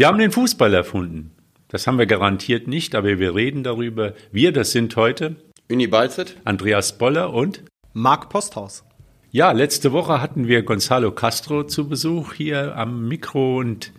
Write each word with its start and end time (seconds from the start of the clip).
Wir 0.00 0.06
haben 0.06 0.16
den 0.16 0.32
Fußball 0.32 0.72
erfunden. 0.72 1.32
Das 1.68 1.86
haben 1.86 1.98
wir 1.98 2.06
garantiert 2.06 2.66
nicht, 2.66 2.94
aber 2.94 3.18
wir 3.18 3.34
reden 3.34 3.62
darüber. 3.62 4.14
Wir, 4.32 4.50
das 4.50 4.72
sind 4.72 4.96
heute 4.96 5.36
Uni 5.70 5.88
Balzet, 5.88 6.36
Andreas 6.44 6.96
Boller 6.96 7.34
und 7.34 7.64
Marc 7.92 8.30
Posthaus. 8.30 8.82
Ja, 9.30 9.52
letzte 9.52 9.92
Woche 9.92 10.22
hatten 10.22 10.48
wir 10.48 10.62
Gonzalo 10.62 11.12
Castro 11.12 11.64
zu 11.64 11.86
Besuch 11.86 12.32
hier 12.32 12.78
am 12.78 13.08
Mikro 13.08 13.58
und 13.58 13.92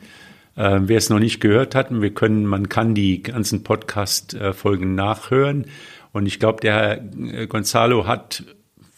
äh, 0.56 0.80
wer 0.82 0.98
es 0.98 1.12
noch 1.12 1.20
nicht 1.20 1.40
gehört 1.40 1.76
hat, 1.76 1.90
wir 1.92 2.14
können, 2.16 2.48
man 2.48 2.68
kann 2.68 2.96
die 2.96 3.22
ganzen 3.22 3.62
Podcast-Folgen 3.62 4.96
nachhören. 4.96 5.68
Und 6.14 6.26
ich 6.26 6.40
glaube, 6.40 6.62
der 6.62 7.04
äh, 7.16 7.46
Gonzalo 7.46 8.08
hat 8.08 8.44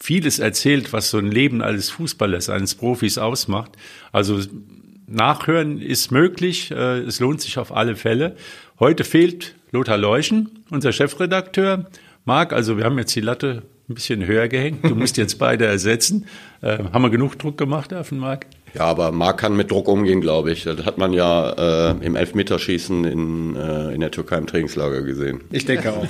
vieles 0.00 0.38
erzählt, 0.38 0.94
was 0.94 1.10
so 1.10 1.18
ein 1.18 1.30
Leben 1.30 1.60
als 1.60 1.90
Fußballers, 1.90 2.48
eines 2.48 2.74
Profis 2.74 3.18
ausmacht. 3.18 3.72
Also 4.10 4.40
nachhören 5.06 5.80
ist 5.80 6.10
möglich. 6.10 6.70
Äh, 6.70 7.00
es 7.00 7.20
lohnt 7.20 7.40
sich 7.40 7.58
auf 7.58 7.74
alle 7.74 7.96
Fälle. 7.96 8.36
Heute 8.78 9.04
fehlt 9.04 9.54
Lothar 9.70 9.98
Leuschen, 9.98 10.64
unser 10.70 10.92
Chefredakteur. 10.92 11.86
Marc, 12.24 12.52
also 12.52 12.76
wir 12.78 12.84
haben 12.84 12.98
jetzt 12.98 13.14
die 13.14 13.20
Latte 13.20 13.62
ein 13.88 13.94
bisschen 13.94 14.26
höher 14.26 14.48
gehängt. 14.48 14.84
Du 14.84 14.94
musst 14.94 15.16
jetzt 15.16 15.38
beide 15.38 15.66
ersetzen. 15.66 16.26
Äh, 16.62 16.78
haben 16.92 17.02
wir 17.02 17.10
genug 17.10 17.38
Druck 17.38 17.58
gemacht 17.58 17.92
auf 17.92 18.08
den 18.08 18.18
Marc? 18.18 18.46
Ja, 18.74 18.86
aber 18.86 19.12
Marc 19.12 19.38
kann 19.38 19.56
mit 19.56 19.70
Druck 19.70 19.88
umgehen, 19.88 20.20
glaube 20.20 20.50
ich. 20.50 20.64
Das 20.64 20.84
hat 20.84 20.98
man 20.98 21.12
ja 21.12 21.90
äh, 21.90 22.04
im 22.04 22.16
Elfmeterschießen 22.16 23.04
in, 23.04 23.54
äh, 23.54 23.92
in 23.92 24.00
der 24.00 24.10
Türkei 24.10 24.38
im 24.38 24.46
Trainingslager 24.46 25.02
gesehen. 25.02 25.42
Ich 25.52 25.66
denke 25.66 25.92
auch. 25.92 26.06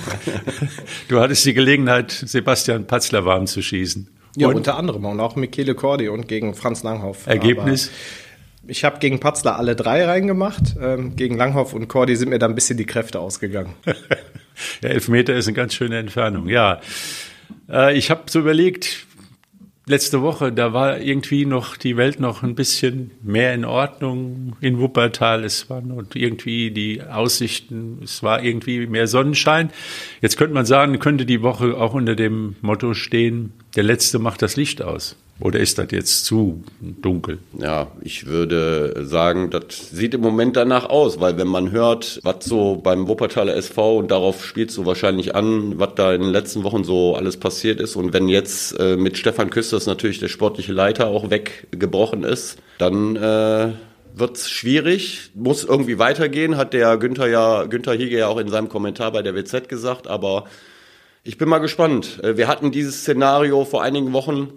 du 1.09 1.19
hattest 1.19 1.45
die 1.45 1.53
Gelegenheit, 1.53 2.11
Sebastian 2.11 2.87
Patzler 2.87 3.25
warm 3.25 3.45
zu 3.45 3.61
schießen. 3.61 4.07
Ja, 4.37 4.47
und? 4.47 4.55
unter 4.55 4.77
anderem 4.77 5.05
und 5.05 5.19
auch 5.19 5.35
Michele 5.35 5.75
Cordi 5.75 6.09
und 6.09 6.27
gegen 6.27 6.55
Franz 6.55 6.83
Langhoff. 6.83 7.27
Ergebnis? 7.27 7.87
Aber 7.87 8.24
ich 8.67 8.83
habe 8.83 8.99
gegen 8.99 9.19
Patzler 9.19 9.57
alle 9.57 9.75
drei 9.75 10.05
reingemacht. 10.05 10.75
Ähm, 10.79 11.15
gegen 11.15 11.37
Langhoff 11.37 11.73
und 11.73 11.87
Cordi 11.87 12.15
sind 12.15 12.29
mir 12.29 12.39
da 12.39 12.47
ein 12.47 12.55
bisschen 12.55 12.77
die 12.77 12.85
Kräfte 12.85 13.19
ausgegangen. 13.19 13.73
ja, 14.81 14.89
Elfmeter 14.89 15.35
ist 15.35 15.47
eine 15.47 15.55
ganz 15.55 15.73
schöne 15.73 15.97
Entfernung. 15.97 16.49
Ja, 16.49 16.79
äh, 17.69 17.97
ich 17.97 18.09
habe 18.11 18.23
so 18.27 18.39
überlegt, 18.39 19.05
letzte 19.87 20.21
Woche, 20.21 20.51
da 20.51 20.73
war 20.73 20.99
irgendwie 20.99 21.45
noch 21.45 21.77
die 21.77 21.97
Welt 21.97 22.19
noch 22.19 22.43
ein 22.43 22.55
bisschen 22.55 23.11
mehr 23.21 23.53
in 23.53 23.65
Ordnung 23.65 24.55
in 24.61 24.79
Wuppertal. 24.79 25.43
Es 25.43 25.69
waren 25.69 25.91
und 25.91 26.15
irgendwie 26.15 26.71
die 26.71 27.03
Aussichten, 27.03 27.99
es 28.03 28.23
war 28.23 28.43
irgendwie 28.43 28.87
mehr 28.87 29.07
Sonnenschein. 29.07 29.69
Jetzt 30.21 30.37
könnte 30.37 30.53
man 30.53 30.65
sagen, 30.65 30.97
könnte 30.99 31.25
die 31.25 31.41
Woche 31.41 31.75
auch 31.75 31.93
unter 31.93 32.15
dem 32.15 32.55
Motto 32.61 32.93
stehen, 32.93 33.53
der 33.75 33.83
Letzte 33.83 34.19
macht 34.19 34.41
das 34.41 34.55
Licht 34.55 34.81
aus. 34.81 35.15
Oder 35.41 35.59
ist 35.59 35.77
das 35.77 35.87
jetzt 35.91 36.23
zu 36.23 36.63
dunkel? 36.79 37.39
Ja, 37.59 37.91
ich 38.01 38.25
würde 38.25 39.05
sagen, 39.05 39.49
das 39.49 39.89
sieht 39.91 40.13
im 40.13 40.21
Moment 40.21 40.55
danach 40.55 40.89
aus, 40.89 41.19
weil 41.19 41.37
wenn 41.37 41.49
man 41.49 41.71
hört, 41.71 42.21
was 42.23 42.45
so 42.45 42.77
beim 42.77 43.09
Wuppertaler 43.09 43.53
SV 43.53 43.97
und 43.97 44.11
darauf 44.11 44.45
spielst 44.45 44.77
du 44.77 44.85
wahrscheinlich 44.85 45.35
an, 45.35 45.77
was 45.77 45.95
da 45.95 46.13
in 46.13 46.21
den 46.21 46.29
letzten 46.29 46.63
Wochen 46.63 46.85
so 46.85 47.15
alles 47.15 47.35
passiert 47.35 47.81
ist 47.81 47.97
und 47.97 48.13
wenn 48.13 48.29
jetzt 48.29 48.79
äh, 48.79 48.95
mit 48.95 49.17
Stefan 49.17 49.49
Küsters 49.49 49.87
natürlich 49.87 50.19
der 50.19 50.29
sportliche 50.29 50.71
Leiter 50.71 51.07
auch 51.07 51.29
weggebrochen 51.29 52.23
ist, 52.23 52.57
dann 52.77 53.17
äh, 53.17 53.73
wird's 54.13 54.49
schwierig, 54.49 55.31
muss 55.33 55.65
irgendwie 55.65 55.99
weitergehen, 55.99 56.55
hat 56.55 56.71
der 56.71 56.95
Günther 56.95 57.27
ja 57.27 57.65
Günther 57.65 57.93
Hiege 57.93 58.19
ja 58.19 58.27
auch 58.27 58.37
in 58.37 58.47
seinem 58.47 58.69
Kommentar 58.69 59.11
bei 59.11 59.21
der 59.21 59.35
WZ 59.35 59.67
gesagt, 59.67 60.07
aber 60.07 60.45
ich 61.25 61.37
bin 61.37 61.49
mal 61.49 61.57
gespannt. 61.57 62.23
Äh, 62.23 62.37
wir 62.37 62.47
hatten 62.47 62.71
dieses 62.71 63.01
Szenario 63.01 63.65
vor 63.65 63.81
einigen 63.81 64.13
Wochen 64.13 64.49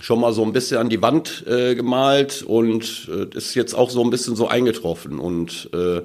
schon 0.00 0.20
mal 0.20 0.32
so 0.32 0.42
ein 0.42 0.52
bisschen 0.52 0.78
an 0.78 0.88
die 0.88 1.02
Wand 1.02 1.44
äh, 1.46 1.74
gemalt 1.74 2.42
und 2.42 3.10
äh, 3.10 3.36
ist 3.36 3.54
jetzt 3.54 3.74
auch 3.74 3.90
so 3.90 4.02
ein 4.02 4.10
bisschen 4.10 4.36
so 4.36 4.48
eingetroffen. 4.48 5.18
Und 5.18 5.68
äh, 5.74 6.02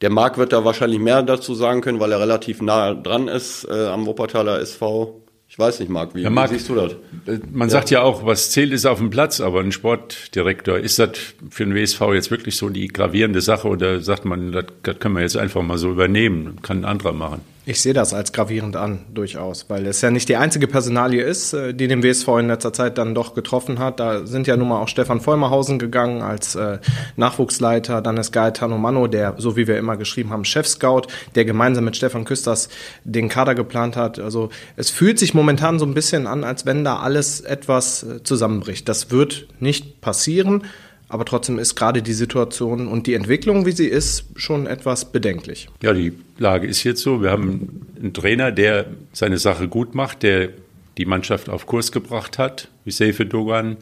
der 0.00 0.10
Marc 0.10 0.38
wird 0.38 0.52
da 0.52 0.64
wahrscheinlich 0.64 1.00
mehr 1.00 1.22
dazu 1.22 1.54
sagen 1.54 1.80
können, 1.80 2.00
weil 2.00 2.12
er 2.12 2.20
relativ 2.20 2.62
nah 2.62 2.94
dran 2.94 3.28
ist 3.28 3.64
äh, 3.68 3.86
am 3.86 4.06
Wuppertaler 4.06 4.60
SV. 4.60 5.20
Ich 5.48 5.58
weiß 5.58 5.80
nicht, 5.80 5.90
Marc, 5.90 6.14
wie, 6.14 6.22
ja, 6.22 6.30
Marc, 6.30 6.50
wie 6.50 6.54
siehst 6.54 6.68
du 6.70 6.74
das? 6.74 6.92
Äh, 7.26 7.40
man 7.50 7.68
ja. 7.68 7.72
sagt 7.72 7.90
ja 7.90 8.02
auch, 8.02 8.24
was 8.24 8.52
zählt 8.52 8.72
ist 8.72 8.86
auf 8.86 8.98
dem 8.98 9.10
Platz, 9.10 9.40
aber 9.40 9.60
ein 9.60 9.72
Sportdirektor, 9.72 10.78
ist 10.78 10.98
das 10.98 11.10
für 11.50 11.64
den 11.64 11.74
WSV 11.74 12.00
jetzt 12.14 12.30
wirklich 12.30 12.56
so 12.56 12.68
die 12.68 12.88
gravierende 12.88 13.40
Sache 13.40 13.68
oder 13.68 14.00
sagt 14.00 14.24
man, 14.24 14.52
das, 14.52 14.66
das 14.82 14.98
können 14.98 15.14
wir 15.14 15.22
jetzt 15.22 15.36
einfach 15.36 15.62
mal 15.62 15.78
so 15.78 15.90
übernehmen, 15.90 16.58
kann 16.62 16.78
ein 16.78 16.84
anderer 16.84 17.12
machen? 17.12 17.42
Ich 17.64 17.80
sehe 17.80 17.92
das 17.92 18.12
als 18.12 18.32
gravierend 18.32 18.74
an, 18.74 19.04
durchaus, 19.14 19.66
weil 19.68 19.86
es 19.86 20.00
ja 20.00 20.10
nicht 20.10 20.28
die 20.28 20.34
einzige 20.34 20.66
Personalie 20.66 21.22
ist, 21.22 21.52
äh, 21.52 21.72
die 21.72 21.86
den 21.86 22.02
WSV 22.02 22.26
in 22.40 22.48
letzter 22.48 22.72
Zeit 22.72 22.98
dann 22.98 23.14
doch 23.14 23.34
getroffen 23.34 23.78
hat. 23.78 24.00
Da 24.00 24.26
sind 24.26 24.48
ja 24.48 24.56
nun 24.56 24.66
mal 24.66 24.80
auch 24.80 24.88
Stefan 24.88 25.20
Vollmerhausen 25.20 25.78
gegangen 25.78 26.22
als 26.22 26.56
äh, 26.56 26.78
Nachwuchsleiter, 27.14 28.02
dann 28.02 28.16
ist 28.16 28.32
Gaetano 28.32 28.78
Mano, 28.78 29.06
der, 29.06 29.36
so 29.38 29.56
wie 29.56 29.68
wir 29.68 29.78
immer 29.78 29.96
geschrieben 29.96 30.30
haben, 30.30 30.44
Chef-Scout, 30.44 31.02
der 31.36 31.44
gemeinsam 31.44 31.84
mit 31.84 31.96
Stefan 31.96 32.24
Küsters 32.24 32.68
den 33.04 33.28
Kader 33.28 33.54
geplant 33.54 33.94
hat. 33.94 34.18
Also 34.18 34.48
es 34.74 34.90
fühlt 34.90 35.20
sich 35.20 35.32
momentan 35.32 35.78
so 35.78 35.86
ein 35.86 35.94
bisschen 35.94 36.26
an, 36.26 36.42
als 36.42 36.66
wenn 36.66 36.82
da 36.82 36.96
alles 36.96 37.42
etwas 37.42 38.02
äh, 38.02 38.24
zusammenbricht. 38.24 38.88
Das 38.88 39.12
wird 39.12 39.46
nicht 39.60 40.00
passieren. 40.00 40.64
Aber 41.12 41.26
trotzdem 41.26 41.58
ist 41.58 41.74
gerade 41.74 42.00
die 42.00 42.14
Situation 42.14 42.88
und 42.88 43.06
die 43.06 43.12
Entwicklung, 43.12 43.66
wie 43.66 43.72
sie 43.72 43.86
ist, 43.86 44.24
schon 44.34 44.66
etwas 44.66 45.12
bedenklich. 45.12 45.68
Ja, 45.82 45.92
die 45.92 46.14
Lage 46.38 46.66
ist 46.66 46.84
jetzt 46.84 47.02
so. 47.02 47.20
Wir 47.20 47.30
haben 47.30 47.82
einen 48.00 48.14
Trainer, 48.14 48.50
der 48.50 48.86
seine 49.12 49.36
Sache 49.36 49.68
gut 49.68 49.94
macht, 49.94 50.22
der 50.22 50.48
die 50.96 51.04
Mannschaft 51.04 51.50
auf 51.50 51.66
Kurs 51.66 51.92
gebracht 51.92 52.38
hat, 52.38 52.68
wie 52.86 52.92
Seife 52.92 53.26
Dogan, 53.26 53.76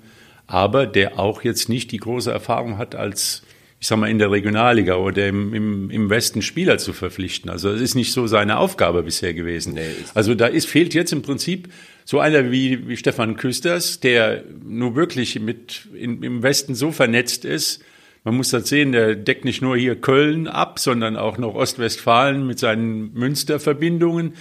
aber 0.48 0.86
der 0.86 1.20
auch 1.20 1.42
jetzt 1.42 1.68
nicht 1.68 1.92
die 1.92 1.98
große 1.98 2.32
Erfahrung 2.32 2.78
hat 2.78 2.96
als 2.96 3.42
ich 3.78 3.86
sag 3.86 3.98
mal, 3.98 4.10
in 4.10 4.18
der 4.18 4.30
Regionalliga 4.30 4.96
oder 4.96 5.26
im, 5.26 5.54
im, 5.54 5.90
im 5.90 6.10
Westen 6.10 6.42
Spieler 6.42 6.76
zu 6.76 6.92
verpflichten. 6.92 7.48
Also 7.48 7.72
das 7.72 7.80
ist 7.80 7.94
nicht 7.94 8.12
so 8.12 8.26
seine 8.26 8.58
Aufgabe 8.58 9.02
bisher 9.02 9.32
gewesen. 9.32 9.72
Nee, 9.72 9.86
also 10.12 10.34
da 10.34 10.48
ist, 10.48 10.68
fehlt 10.68 10.92
jetzt 10.92 11.12
im 11.12 11.22
Prinzip 11.22 11.68
so 12.04 12.20
einer 12.20 12.50
wie, 12.50 12.88
wie 12.88 12.96
Stefan 12.96 13.36
Küsters, 13.36 14.00
der 14.00 14.44
nur 14.64 14.96
wirklich 14.96 15.38
mit 15.40 15.88
in, 15.94 16.22
im 16.22 16.42
Westen 16.42 16.74
so 16.74 16.92
vernetzt 16.92 17.44
ist. 17.44 17.84
Man 18.24 18.36
muss 18.36 18.50
das 18.50 18.68
sehen, 18.68 18.92
der 18.92 19.14
deckt 19.14 19.44
nicht 19.44 19.62
nur 19.62 19.76
hier 19.76 19.96
Köln 19.96 20.46
ab, 20.46 20.78
sondern 20.78 21.16
auch 21.16 21.38
noch 21.38 21.54
Ostwestfalen 21.54 22.46
mit 22.46 22.58
seinen 22.58 23.14
Münsterverbindungen. 23.14 24.34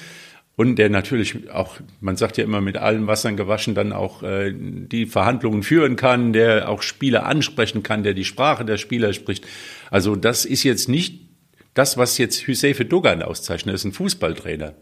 Und 0.60 0.76
der 0.76 0.90
natürlich 0.90 1.50
auch, 1.52 1.78
man 2.02 2.18
sagt 2.18 2.38
ja 2.38 2.44
immer, 2.44 2.60
mit 2.60 2.76
allen 2.76 3.08
Wassern 3.08 3.38
gewaschen, 3.38 3.76
dann 3.76 3.94
auch 3.94 4.24
äh, 4.24 4.54
die 4.54 5.06
Verhandlungen 5.06 5.64
führen 5.64 5.96
kann, 5.96 6.34
der 6.34 6.68
auch 6.68 6.82
Spieler 6.82 7.26
ansprechen 7.26 7.82
kann, 7.82 8.04
der 8.04 8.14
die 8.14 8.26
Sprache 8.26 8.66
der 8.66 8.78
Spieler 8.78 9.14
spricht. 9.14 9.48
Also 9.90 10.18
das 10.18 10.44
ist 10.44 10.64
jetzt 10.64 10.90
nicht 10.90 11.22
das, 11.76 11.98
was 11.98 12.18
jetzt 12.18 12.46
Hüsefe 12.46 12.84
Dogan 12.84 13.22
auszeichnet, 13.22 13.74
das 13.74 13.82
ist 13.82 13.86
ein 13.86 13.94
Fußballtrainer. 13.94 14.74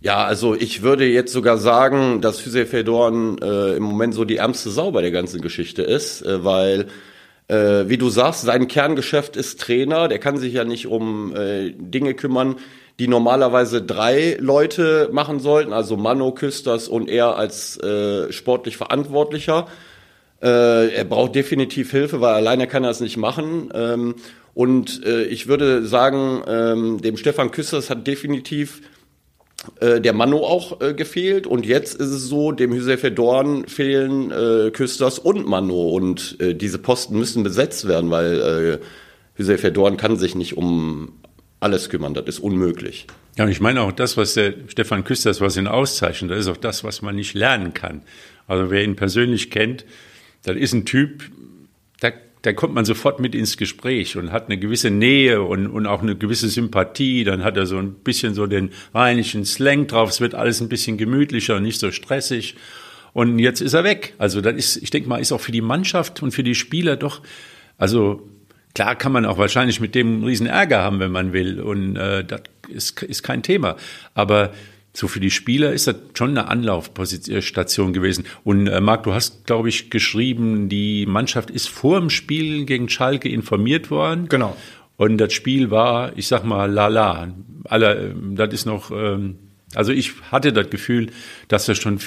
Ja, 0.00 0.24
also 0.24 0.54
ich 0.54 0.82
würde 0.82 1.06
jetzt 1.06 1.32
sogar 1.32 1.58
sagen, 1.58 2.20
dass 2.20 2.44
Hüseyin 2.44 2.68
Fedorn 2.68 3.38
äh, 3.42 3.76
im 3.76 3.82
Moment 3.82 4.14
so 4.14 4.24
die 4.24 4.36
ärmste 4.36 4.70
Sau 4.70 4.92
bei 4.92 5.02
der 5.02 5.10
ganzen 5.10 5.40
Geschichte 5.40 5.82
ist, 5.82 6.22
äh, 6.22 6.44
weil 6.44 6.86
äh, 7.48 7.88
wie 7.88 7.98
du 7.98 8.08
sagst, 8.08 8.42
sein 8.42 8.68
Kerngeschäft 8.68 9.36
ist 9.36 9.60
Trainer, 9.60 10.06
der 10.06 10.20
kann 10.20 10.36
sich 10.36 10.52
ja 10.52 10.64
nicht 10.64 10.86
um 10.86 11.34
äh, 11.34 11.72
Dinge 11.72 12.14
kümmern, 12.14 12.56
die 13.00 13.08
normalerweise 13.08 13.82
drei 13.82 14.36
Leute 14.38 15.08
machen 15.10 15.40
sollten, 15.40 15.72
also 15.72 15.96
Mano, 15.96 16.32
Küsters 16.32 16.86
und 16.88 17.08
er 17.08 17.36
als 17.36 17.78
äh, 17.78 18.30
sportlich 18.32 18.76
Verantwortlicher. 18.76 19.66
Äh, 20.40 20.94
er 20.94 21.04
braucht 21.04 21.34
definitiv 21.34 21.90
Hilfe, 21.90 22.20
weil 22.20 22.34
alleine 22.34 22.68
kann 22.68 22.84
er 22.84 22.90
es 22.90 23.00
nicht 23.00 23.16
machen. 23.16 23.70
Ähm, 23.74 24.14
und 24.54 25.04
äh, 25.04 25.24
ich 25.24 25.48
würde 25.48 25.84
sagen, 25.84 26.42
ähm, 26.46 27.00
dem 27.00 27.16
Stefan 27.16 27.50
Küsters 27.50 27.90
hat 27.90 28.06
definitiv 28.06 28.80
äh, 29.80 30.00
der 30.00 30.12
Mano 30.12 30.38
auch 30.38 30.80
äh, 30.80 30.94
gefehlt 30.94 31.46
und 31.46 31.66
jetzt 31.66 31.94
ist 31.94 32.10
es 32.10 32.28
so, 32.28 32.52
dem 32.52 32.72
Josefe 32.72 33.10
Dorn 33.10 33.66
fehlen 33.66 34.30
äh, 34.30 34.70
Küsters 34.70 35.18
und 35.18 35.46
Mano 35.46 35.88
und 35.88 36.36
äh, 36.40 36.54
diese 36.54 36.78
Posten 36.78 37.18
müssen 37.18 37.42
besetzt 37.42 37.88
werden, 37.88 38.10
weil 38.10 38.40
äh, 38.40 39.40
Josefe 39.40 39.72
Dorn 39.72 39.96
kann 39.96 40.16
sich 40.16 40.34
nicht 40.34 40.56
um 40.56 41.12
alles 41.60 41.88
kümmern, 41.90 42.14
das 42.14 42.26
ist 42.26 42.38
unmöglich. 42.38 43.06
Ja, 43.36 43.44
und 43.44 43.50
ich 43.50 43.60
meine 43.60 43.82
auch 43.82 43.92
das, 43.92 44.16
was 44.16 44.34
der 44.34 44.54
Stefan 44.68 45.04
Küsters, 45.04 45.40
was 45.40 45.56
ihn 45.56 45.66
auszeichnet, 45.66 46.30
das 46.30 46.40
ist 46.40 46.48
auch 46.48 46.56
das, 46.56 46.84
was 46.84 47.02
man 47.02 47.16
nicht 47.16 47.34
lernen 47.34 47.74
kann. 47.74 48.02
Also 48.46 48.70
wer 48.70 48.84
ihn 48.84 48.96
persönlich 48.96 49.50
kennt, 49.50 49.84
das 50.44 50.56
ist 50.56 50.72
ein 50.72 50.84
Typ, 50.84 51.22
da 52.42 52.52
kommt 52.52 52.74
man 52.74 52.84
sofort 52.84 53.20
mit 53.20 53.34
ins 53.34 53.56
Gespräch 53.56 54.16
und 54.16 54.30
hat 54.30 54.46
eine 54.46 54.58
gewisse 54.58 54.90
Nähe 54.90 55.42
und, 55.42 55.66
und 55.66 55.86
auch 55.86 56.02
eine 56.02 56.16
gewisse 56.16 56.48
Sympathie. 56.48 57.24
Dann 57.24 57.42
hat 57.42 57.56
er 57.56 57.66
so 57.66 57.78
ein 57.78 57.94
bisschen 57.94 58.34
so 58.34 58.46
den 58.46 58.70
rheinischen 58.94 59.44
Slang 59.44 59.86
drauf. 59.86 60.10
Es 60.10 60.20
wird 60.20 60.34
alles 60.34 60.60
ein 60.60 60.68
bisschen 60.68 60.98
gemütlicher 60.98 61.58
nicht 61.60 61.80
so 61.80 61.90
stressig. 61.90 62.54
Und 63.12 63.38
jetzt 63.38 63.60
ist 63.60 63.74
er 63.74 63.84
weg. 63.84 64.14
Also 64.18 64.40
das 64.40 64.54
ist, 64.54 64.76
ich 64.76 64.90
denke 64.90 65.08
mal, 65.08 65.18
ist 65.18 65.32
auch 65.32 65.40
für 65.40 65.52
die 65.52 65.60
Mannschaft 65.60 66.22
und 66.22 66.30
für 66.30 66.44
die 66.44 66.54
Spieler 66.54 66.96
doch, 66.96 67.22
also 67.76 68.28
klar 68.74 68.94
kann 68.94 69.12
man 69.12 69.24
auch 69.24 69.38
wahrscheinlich 69.38 69.80
mit 69.80 69.94
dem 69.94 70.14
einen 70.14 70.24
riesen 70.24 70.46
Ärger 70.46 70.82
haben, 70.82 71.00
wenn 71.00 71.10
man 71.10 71.32
will. 71.32 71.60
Und 71.60 71.96
äh, 71.96 72.24
das 72.24 72.42
ist, 72.68 73.02
ist 73.02 73.22
kein 73.24 73.42
Thema. 73.42 73.76
Aber 74.14 74.52
so 74.98 75.06
für 75.06 75.20
die 75.20 75.30
Spieler 75.30 75.72
ist 75.72 75.86
das 75.86 75.94
schon 76.14 76.30
eine 76.30 76.48
Anlaufstation 76.48 77.92
gewesen. 77.92 78.24
Und 78.42 78.66
äh, 78.66 78.80
Marc, 78.80 79.04
du 79.04 79.14
hast, 79.14 79.46
glaube 79.46 79.68
ich, 79.68 79.90
geschrieben, 79.90 80.68
die 80.68 81.06
Mannschaft 81.06 81.50
ist 81.50 81.68
vor 81.68 82.00
dem 82.00 82.10
Spiel 82.10 82.64
gegen 82.64 82.88
Schalke 82.88 83.28
informiert 83.28 83.92
worden. 83.92 84.28
Genau. 84.28 84.56
Und 84.96 85.18
das 85.18 85.32
Spiel 85.32 85.70
war, 85.70 86.18
ich 86.18 86.26
sag 86.26 86.44
mal, 86.44 86.68
lala. 86.68 87.32
Aller, 87.64 88.12
das 88.34 88.52
ist 88.52 88.66
noch, 88.66 88.90
ähm, 88.90 89.36
also 89.72 89.92
ich 89.92 90.14
hatte 90.32 90.52
das 90.52 90.68
Gefühl, 90.68 91.10
dass 91.46 91.66
das 91.66 91.78
schon 91.78 92.00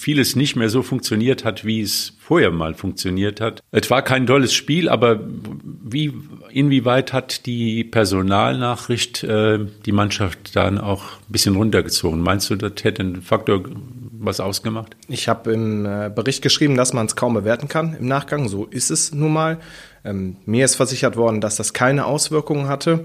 vieles 0.00 0.34
nicht 0.34 0.56
mehr 0.56 0.70
so 0.70 0.82
funktioniert 0.82 1.44
hat, 1.44 1.64
wie 1.64 1.82
es 1.82 2.14
vorher 2.18 2.50
mal 2.50 2.74
funktioniert 2.74 3.40
hat. 3.40 3.62
Es 3.70 3.90
war 3.90 4.02
kein 4.02 4.26
tolles 4.26 4.54
Spiel, 4.54 4.88
aber 4.88 5.20
wie, 5.84 6.12
inwieweit 6.50 7.12
hat 7.12 7.44
die 7.44 7.84
Personalnachricht 7.84 9.22
äh, 9.24 9.58
die 9.84 9.92
Mannschaft 9.92 10.56
dann 10.56 10.78
auch 10.78 11.02
ein 11.02 11.32
bisschen 11.32 11.54
runtergezogen? 11.54 12.20
Meinst 12.20 12.48
du, 12.48 12.56
das 12.56 12.72
hätte 12.82 13.02
ein 13.02 13.22
Faktor 13.22 13.62
was 14.12 14.40
ausgemacht? 14.40 14.96
Ich 15.08 15.28
habe 15.28 15.52
im 15.52 15.84
äh, 15.84 16.10
Bericht 16.14 16.42
geschrieben, 16.42 16.76
dass 16.76 16.92
man 16.92 17.06
es 17.06 17.16
kaum 17.16 17.34
bewerten 17.34 17.68
kann 17.68 17.94
im 17.94 18.06
Nachgang. 18.06 18.48
So 18.48 18.64
ist 18.64 18.90
es 18.90 19.12
nun 19.12 19.32
mal. 19.32 19.58
Ähm, 20.04 20.36
mir 20.46 20.64
ist 20.64 20.76
versichert 20.76 21.16
worden, 21.16 21.42
dass 21.42 21.56
das 21.56 21.74
keine 21.74 22.06
Auswirkungen 22.06 22.68
hatte. 22.68 23.04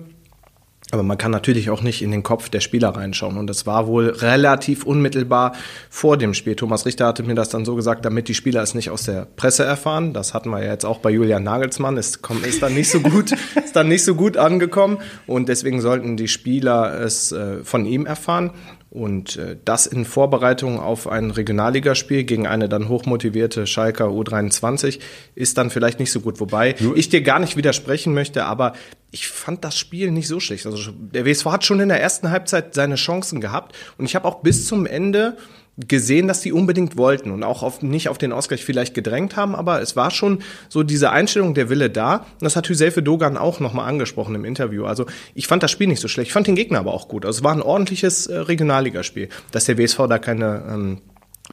Aber 0.92 1.02
man 1.02 1.18
kann 1.18 1.32
natürlich 1.32 1.72
auch 1.72 1.82
nicht 1.82 2.04
in 2.04 2.12
den 2.12 2.22
Kopf 2.22 2.50
der 2.50 2.60
Spieler 2.60 2.90
reinschauen. 2.90 3.38
Und 3.38 3.48
das 3.48 3.66
war 3.66 3.88
wohl 3.88 4.10
relativ 4.10 4.86
unmittelbar 4.86 5.54
vor 5.90 6.16
dem 6.16 6.36
Spiel. 6.36 6.56
Thomas 6.56 6.86
Richter 6.86 7.08
hatte 7.08 7.24
mir 7.24 7.34
das 7.34 7.50
dann 7.50 7.66
so 7.66 7.76
gesagt, 7.76 8.06
damit 8.06 8.28
die 8.28 8.36
Spieler 8.36 8.62
es 8.62 8.76
nicht 8.76 8.92
aus 8.92 9.04
der 9.04 9.26
Presse 9.36 9.64
erfahren. 9.64 10.14
Das 10.14 10.36
hatten 10.36 10.50
wir 10.52 10.64
ja 10.64 10.72
jetzt 10.72 10.86
auch 10.86 11.00
bei 11.00 11.10
Julian 11.10 11.44
Nagelsmann. 11.44 11.98
Es 11.98 12.20
ist 12.48 12.62
dann 12.62 12.76
nicht 12.76 12.90
so 12.90 13.00
gut, 13.00 13.32
ist 13.66 13.76
dann 13.76 13.88
nicht 13.88 14.04
so 14.04 14.14
gut 14.14 14.38
angekommen. 14.38 15.00
Und 15.26 15.50
deswegen 15.50 15.82
sollten 15.82 16.18
die 16.18 16.28
Spieler 16.28 17.00
es 17.02 17.32
äh, 17.32 17.64
von 17.64 17.86
ihm 17.86 18.06
erfahren. 18.06 18.52
Und 18.90 19.36
äh, 19.36 19.58
das 19.66 19.88
in 19.88 20.06
Vorbereitung 20.06 20.80
auf 20.80 21.08
ein 21.08 21.32
Regionalligaspiel 21.32 22.24
gegen 22.24 22.48
eine 22.48 22.70
dann 22.70 22.88
hochmotivierte 22.88 23.68
Schalker 23.68 24.08
U23 24.08 25.00
ist 25.36 25.58
dann 25.58 25.70
vielleicht 25.70 26.00
nicht 26.00 26.12
so 26.12 26.22
gut. 26.22 26.40
Wobei 26.40 26.76
ich 26.96 27.10
dir 27.10 27.22
gar 27.22 27.40
nicht 27.40 27.58
widersprechen 27.58 28.14
möchte, 28.14 28.46
aber 28.46 28.74
ich 29.12 29.28
fand 29.28 29.64
das 29.64 29.78
Spiel 29.78 30.12
nicht 30.12 30.28
so 30.28 30.40
schlecht. 30.40 30.66
Also 30.66 30.92
der 30.92 31.26
WSV 31.26 31.46
hat 31.46 31.66
schon 31.66 31.80
in 31.80 31.90
der 31.90 32.02
ersten 32.02 32.30
Halbzeit 32.30 32.74
seine 32.74 32.96
Chancen 32.96 33.42
gehabt 33.42 33.76
und 33.98 34.06
ich 34.06 34.16
habe 34.16 34.28
auch 34.28 34.42
bis 34.42 34.66
zum 34.66 34.86
Ende 34.86 35.38
gesehen, 35.78 36.28
dass 36.28 36.42
die 36.42 36.54
unbedingt 36.54 36.98
wollten 36.98 37.32
und 37.32 37.44
auch 37.44 37.62
auf, 37.62 37.82
nicht 37.82 38.08
auf 38.08 38.18
den 38.18 38.32
Ausgleich 38.32 38.64
vielleicht 38.64 38.94
gedrängt 38.94 39.36
haben, 39.36 39.56
aber 39.56 39.82
es 39.82 39.96
war 39.96 40.10
schon 40.10 40.40
so 40.70 40.84
diese 40.84 41.12
Einstellung, 41.12 41.54
der 41.54 41.70
Wille 41.70 41.90
da. 41.90 42.18
Und 42.18 42.44
das 42.44 42.56
hat 42.56 42.70
Hüsefe 42.70 43.04
Dogan 43.04 43.38
auch 43.38 43.60
nochmal 43.60 43.90
angesprochen 43.90 44.36
im 44.36 44.46
Interview. 44.46 44.86
Also 44.86 45.06
ich 45.34 45.48
fand 45.48 45.64
das 45.64 45.72
Spiel 45.72 45.88
nicht 45.88 46.02
so 46.02 46.08
schlecht, 46.08 46.28
ich 46.28 46.34
fand 46.34 46.48
den 46.48 46.56
Gegner 46.56 46.80
aber 46.80 46.94
auch 46.94 47.08
gut. 47.08 47.26
Also 47.26 47.40
es 47.40 47.44
war 47.44 47.54
ein 47.54 47.62
ordentliches 47.62 48.28
äh, 48.28 48.38
Regionalligaspiel. 48.38 49.30
Dass 49.52 49.66
der 49.66 49.78
WSV 49.78 49.98
da 50.08 50.18
keine 50.18 50.64
ähm, 50.70 51.02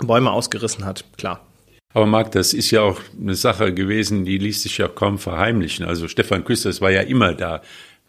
Bäume 0.04 0.30
ausgerissen 0.30 0.84
hat, 0.84 1.04
klar. 1.16 1.46
Aber 1.94 2.06
Marc, 2.06 2.32
das 2.32 2.54
ist 2.54 2.70
ja 2.70 2.82
auch 2.82 3.00
eine 3.20 3.34
Sache 3.34 3.74
gewesen, 3.74 4.24
die 4.24 4.38
ließ 4.38 4.62
sich 4.62 4.78
ja 4.78 4.88
kaum 4.88 5.18
verheimlichen. 5.18 5.84
Also 5.84 6.08
Stefan 6.08 6.44
Küsters 6.44 6.80
war 6.80 6.90
ja 6.90 7.02
immer 7.02 7.34
da, 7.34 7.60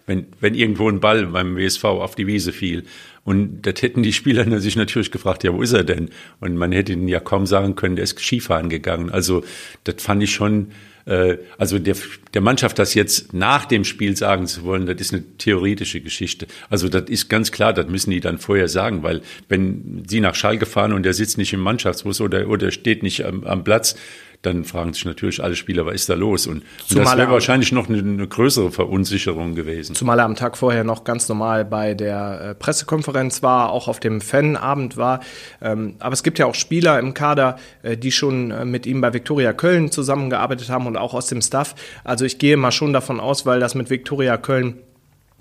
wenn, 0.06 0.28
wenn 0.40 0.56
irgendwo 0.56 0.90
ein 0.90 1.00
Ball 1.00 1.26
beim 1.26 1.58
WSV 1.58 1.84
auf 1.84 2.16
die 2.16 2.28
Wiese 2.28 2.54
fiel. 2.54 2.86
Und 3.26 3.62
das 3.62 3.82
hätten 3.82 4.04
die 4.04 4.14
Spieler 4.14 4.60
sich 4.60 4.76
natürlich 4.76 5.12
gefragt, 5.12 5.44
ja, 5.44 5.54
wo 5.54 5.62
ist 5.62 5.74
er 5.74 5.84
denn? 5.84 6.10
Und 6.42 6.58
man 6.58 6.72
hätte 6.72 6.92
ihnen 6.92 7.08
ja 7.08 7.20
kaum 7.20 7.46
sagen 7.46 7.76
können, 7.76 7.96
der 7.96 8.04
ist 8.04 8.20
Skifahren 8.20 8.70
gegangen. 8.70 9.10
Also 9.10 9.44
das 9.86 9.96
fand 10.00 10.22
ich 10.24 10.34
schon, 10.34 10.72
äh, 11.06 11.38
also 11.58 11.80
der, 11.80 11.96
der 12.34 12.42
Mannschaft 12.42 12.80
das 12.80 12.94
jetzt 12.94 13.34
nach 13.34 13.66
dem 13.66 13.86
Spiel 13.86 14.18
sagen 14.18 14.46
zu 14.46 14.64
wollen, 14.64 14.86
das 14.86 15.00
ist 15.00 15.14
eine 15.14 15.24
theoretische 15.38 16.02
Geschichte. 16.02 16.48
Also 16.70 16.90
das 16.90 17.10
ist 17.10 17.30
ganz 17.30 17.52
klar, 17.52 17.72
das 17.72 17.88
müssen 17.88 18.12
die 18.12 18.20
dann 18.20 18.40
vorher 18.40 18.68
sagen, 18.68 19.04
weil 19.04 19.22
wenn 19.48 20.04
sie 20.06 20.20
nach 20.20 20.36
Schalke 20.36 20.66
fahren 20.66 20.92
und 20.92 21.04
der 21.04 21.14
sitzt 21.14 21.38
nicht 21.38 21.54
im 21.54 21.62
Mannschaftsbus 21.62 22.20
oder, 22.20 22.50
oder 22.50 22.72
steht 22.72 23.04
nicht 23.04 23.26
am, 23.26 23.46
am 23.46 23.64
Platz, 23.64 23.96
dann 24.44 24.66
fragen 24.66 24.94
sich 24.94 25.06
natürlich 25.06 25.42
alle 25.42 25.56
Spieler, 25.56 25.86
was 25.86 25.96
ist 25.96 26.10
da 26.10 26.16
los? 26.16 26.48
Und, 26.48 26.64
und 26.90 27.00
das 27.00 27.18
wäre 27.18 27.32
wahrscheinlich 27.32 27.72
noch 27.72 27.88
eine, 27.88 28.00
eine, 28.00 28.28
größere 28.28 28.72
Verunsicherung 28.72 29.56
gewesen. 29.56 29.96
Zumal 29.96 30.20
er 30.20 30.26
am 30.26 30.36
Tag 30.36 30.58
vorher 30.58 30.84
noch 30.84 31.06
ganz 31.06 31.30
normal 31.30 31.64
bei 31.64 31.94
der 31.94 32.42
äh, 32.42 32.56
Pressekonferenz 32.56 33.42
war, 33.42 33.72
auch 33.72 33.88
auf 33.88 34.02
dem 34.02 34.20
Fanabend 34.20 34.98
war. 34.98 35.22
Ähm, 35.62 35.96
aber 36.00 36.14
es 36.14 36.24
gibt 36.24 36.40
ja 36.40 36.46
auch 36.46 36.56
Spieler 36.56 37.00
im 37.00 37.14
Kader, 37.14 37.58
äh, 37.84 37.96
die 37.96 38.12
schon 38.12 38.52
äh, 38.52 38.66
mit 38.66 38.86
ihm 38.86 39.00
bei 39.00 39.14
Viktoria 39.14 39.54
Köln 39.54 39.92
zusammengearbeitet 39.92 40.70
haben 40.70 40.88
und 40.88 40.98
auch 40.98 41.14
aus 41.14 41.28
dem 41.28 41.42
Staff. 41.42 41.74
Also 42.04 42.26
ich 42.26 42.38
gehe 42.38 42.58
mal 42.58 42.72
schon 42.72 42.92
davon 42.92 43.22
aus, 43.22 43.46
weil 43.46 43.62
das 43.62 43.76
mit 43.76 43.90
Viktoria 43.90 44.36
Köln 44.36 44.76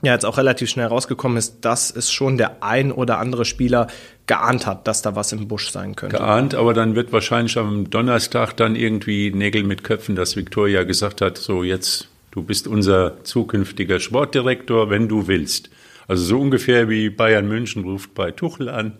ja 0.02 0.12
jetzt 0.12 0.26
auch 0.26 0.36
relativ 0.36 0.68
schnell 0.68 0.86
rausgekommen 0.86 1.38
ist, 1.38 1.64
dass 1.64 1.94
es 1.94 2.12
schon 2.12 2.36
der 2.36 2.62
ein 2.62 2.92
oder 2.92 3.18
andere 3.18 3.44
Spieler 3.44 3.86
geahnt 4.32 4.66
hat, 4.66 4.88
dass 4.88 5.02
da 5.02 5.14
was 5.14 5.30
im 5.32 5.46
Busch 5.46 5.70
sein 5.70 5.94
könnte. 5.94 6.16
Geahnt, 6.16 6.54
aber 6.54 6.72
dann 6.72 6.94
wird 6.94 7.12
wahrscheinlich 7.12 7.58
am 7.58 7.90
Donnerstag 7.90 8.56
dann 8.56 8.76
irgendwie 8.76 9.30
Nägel 9.30 9.62
mit 9.62 9.84
Köpfen, 9.84 10.16
dass 10.16 10.36
Viktoria 10.36 10.84
gesagt 10.84 11.20
hat, 11.20 11.36
so 11.36 11.62
jetzt, 11.62 12.08
du 12.30 12.42
bist 12.42 12.66
unser 12.66 13.22
zukünftiger 13.24 14.00
Sportdirektor, 14.00 14.88
wenn 14.88 15.06
du 15.06 15.26
willst. 15.26 15.68
Also 16.08 16.24
so 16.24 16.40
ungefähr 16.40 16.88
wie 16.88 17.10
Bayern 17.10 17.46
München 17.46 17.84
ruft 17.84 18.14
bei 18.14 18.30
Tuchel 18.30 18.70
an, 18.70 18.94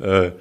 äh, 0.00 0.32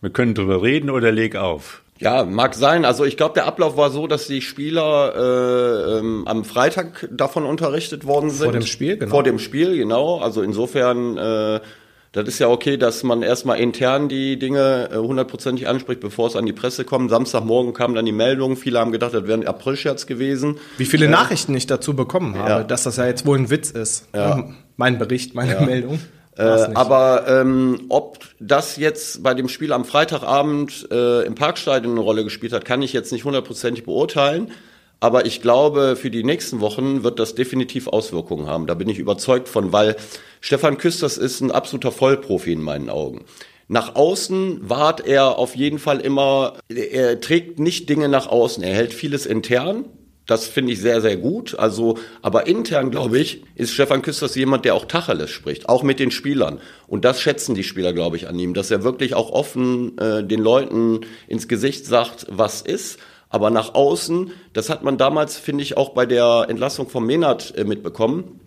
wir 0.00 0.10
können 0.10 0.34
drüber 0.34 0.62
reden 0.62 0.88
oder 0.88 1.12
leg 1.12 1.36
auf. 1.36 1.82
Ja, 1.98 2.24
mag 2.24 2.54
sein. 2.54 2.86
Also 2.86 3.04
ich 3.04 3.18
glaube, 3.18 3.34
der 3.34 3.44
Ablauf 3.44 3.76
war 3.76 3.90
so, 3.90 4.06
dass 4.06 4.26
die 4.26 4.40
Spieler 4.40 5.12
äh, 5.14 5.98
ähm, 5.98 6.26
am 6.26 6.46
Freitag 6.46 7.06
davon 7.10 7.44
unterrichtet 7.44 8.06
worden 8.06 8.30
sind. 8.30 8.44
Vor 8.44 8.52
dem 8.52 8.62
Spiel, 8.62 8.96
genau. 8.96 9.10
Vor 9.10 9.22
dem 9.22 9.38
Spiel, 9.38 9.76
genau. 9.76 10.18
Also 10.20 10.40
insofern, 10.40 11.18
äh, 11.18 11.60
das 12.12 12.26
ist 12.26 12.40
ja 12.40 12.48
okay, 12.48 12.76
dass 12.76 13.04
man 13.04 13.22
erstmal 13.22 13.60
intern 13.60 14.08
die 14.08 14.36
Dinge 14.36 14.88
äh, 14.90 14.96
hundertprozentig 14.96 15.68
anspricht, 15.68 16.00
bevor 16.00 16.26
es 16.26 16.34
an 16.34 16.44
die 16.44 16.52
Presse 16.52 16.84
kommt. 16.84 17.10
Samstagmorgen 17.10 17.72
kam 17.72 17.94
dann 17.94 18.04
die 18.04 18.12
Meldung. 18.12 18.56
Viele 18.56 18.80
haben 18.80 18.90
gedacht, 18.90 19.14
das 19.14 19.24
wäre 19.28 19.38
ein 19.38 19.46
Aprilscherz 19.46 20.06
gewesen. 20.06 20.58
Wie 20.76 20.86
viele 20.86 21.06
äh, 21.06 21.08
Nachrichten 21.10 21.54
ich 21.54 21.66
dazu 21.68 21.94
bekommen 21.94 22.36
habe, 22.36 22.50
ja. 22.50 22.64
dass 22.64 22.82
das 22.82 22.96
ja 22.96 23.06
jetzt 23.06 23.26
wohl 23.26 23.38
ein 23.38 23.48
Witz 23.48 23.70
ist. 23.70 24.08
Ja. 24.12 24.48
Mein 24.76 24.98
Bericht, 24.98 25.34
meine 25.34 25.54
ja. 25.54 25.60
Meldung. 25.60 26.00
Äh, 26.36 26.42
aber 26.42 27.26
ähm, 27.28 27.82
ob 27.90 28.18
das 28.40 28.76
jetzt 28.76 29.22
bei 29.22 29.34
dem 29.34 29.48
Spiel 29.48 29.72
am 29.72 29.84
Freitagabend 29.84 30.88
äh, 30.90 31.24
im 31.26 31.34
Parkstadion 31.34 31.92
eine 31.92 32.00
Rolle 32.00 32.24
gespielt 32.24 32.52
hat, 32.52 32.64
kann 32.64 32.82
ich 32.82 32.92
jetzt 32.92 33.12
nicht 33.12 33.24
hundertprozentig 33.24 33.84
beurteilen. 33.84 34.50
Aber 35.00 35.24
ich 35.24 35.40
glaube, 35.40 35.96
für 35.96 36.10
die 36.10 36.24
nächsten 36.24 36.60
Wochen 36.60 37.02
wird 37.02 37.18
das 37.18 37.34
definitiv 37.34 37.88
Auswirkungen 37.88 38.46
haben. 38.46 38.66
Da 38.66 38.74
bin 38.74 38.88
ich 38.88 38.98
überzeugt 38.98 39.48
von, 39.48 39.72
weil 39.72 39.96
Stefan 40.40 40.78
Küsters 40.78 41.16
ist 41.16 41.40
ein 41.40 41.50
absoluter 41.50 41.90
Vollprofi 41.90 42.52
in 42.52 42.62
meinen 42.62 42.90
Augen. 42.90 43.24
Nach 43.66 43.94
außen 43.94 44.68
wahrt 44.68 45.06
er 45.06 45.38
auf 45.38 45.56
jeden 45.56 45.78
Fall 45.78 46.00
immer, 46.00 46.58
er 46.68 47.20
trägt 47.20 47.60
nicht 47.60 47.88
Dinge 47.88 48.08
nach 48.08 48.26
außen, 48.26 48.62
er 48.62 48.74
hält 48.74 48.92
vieles 48.92 49.26
intern, 49.26 49.84
das 50.30 50.46
finde 50.46 50.72
ich 50.72 50.80
sehr, 50.80 51.00
sehr 51.00 51.16
gut. 51.16 51.58
Also, 51.58 51.98
aber 52.22 52.46
intern, 52.46 52.92
glaube 52.92 53.18
ich, 53.18 53.42
ist 53.56 53.72
Stefan 53.72 54.00
Küsters 54.00 54.36
jemand, 54.36 54.64
der 54.64 54.76
auch 54.76 54.84
Tacheles 54.84 55.30
spricht, 55.30 55.68
auch 55.68 55.82
mit 55.82 55.98
den 55.98 56.12
Spielern. 56.12 56.60
Und 56.86 57.04
das 57.04 57.20
schätzen 57.20 57.56
die 57.56 57.64
Spieler, 57.64 57.92
glaube 57.92 58.16
ich, 58.16 58.28
an 58.28 58.38
ihm, 58.38 58.54
dass 58.54 58.70
er 58.70 58.84
wirklich 58.84 59.14
auch 59.14 59.30
offen 59.30 59.98
äh, 59.98 60.22
den 60.22 60.38
Leuten 60.38 61.00
ins 61.26 61.48
Gesicht 61.48 61.84
sagt, 61.84 62.26
was 62.28 62.62
ist. 62.62 63.00
Aber 63.30 63.50
nach 63.50 63.74
außen, 63.74 64.32
das 64.52 64.68
hat 64.68 64.82
man 64.82 64.98
damals, 64.98 65.38
finde 65.38 65.62
ich, 65.62 65.76
auch 65.76 65.90
bei 65.90 66.04
der 66.04 66.46
Entlassung 66.48 66.88
von 66.88 67.06
Menard 67.06 67.56
äh, 67.56 67.64
mitbekommen. 67.64 68.40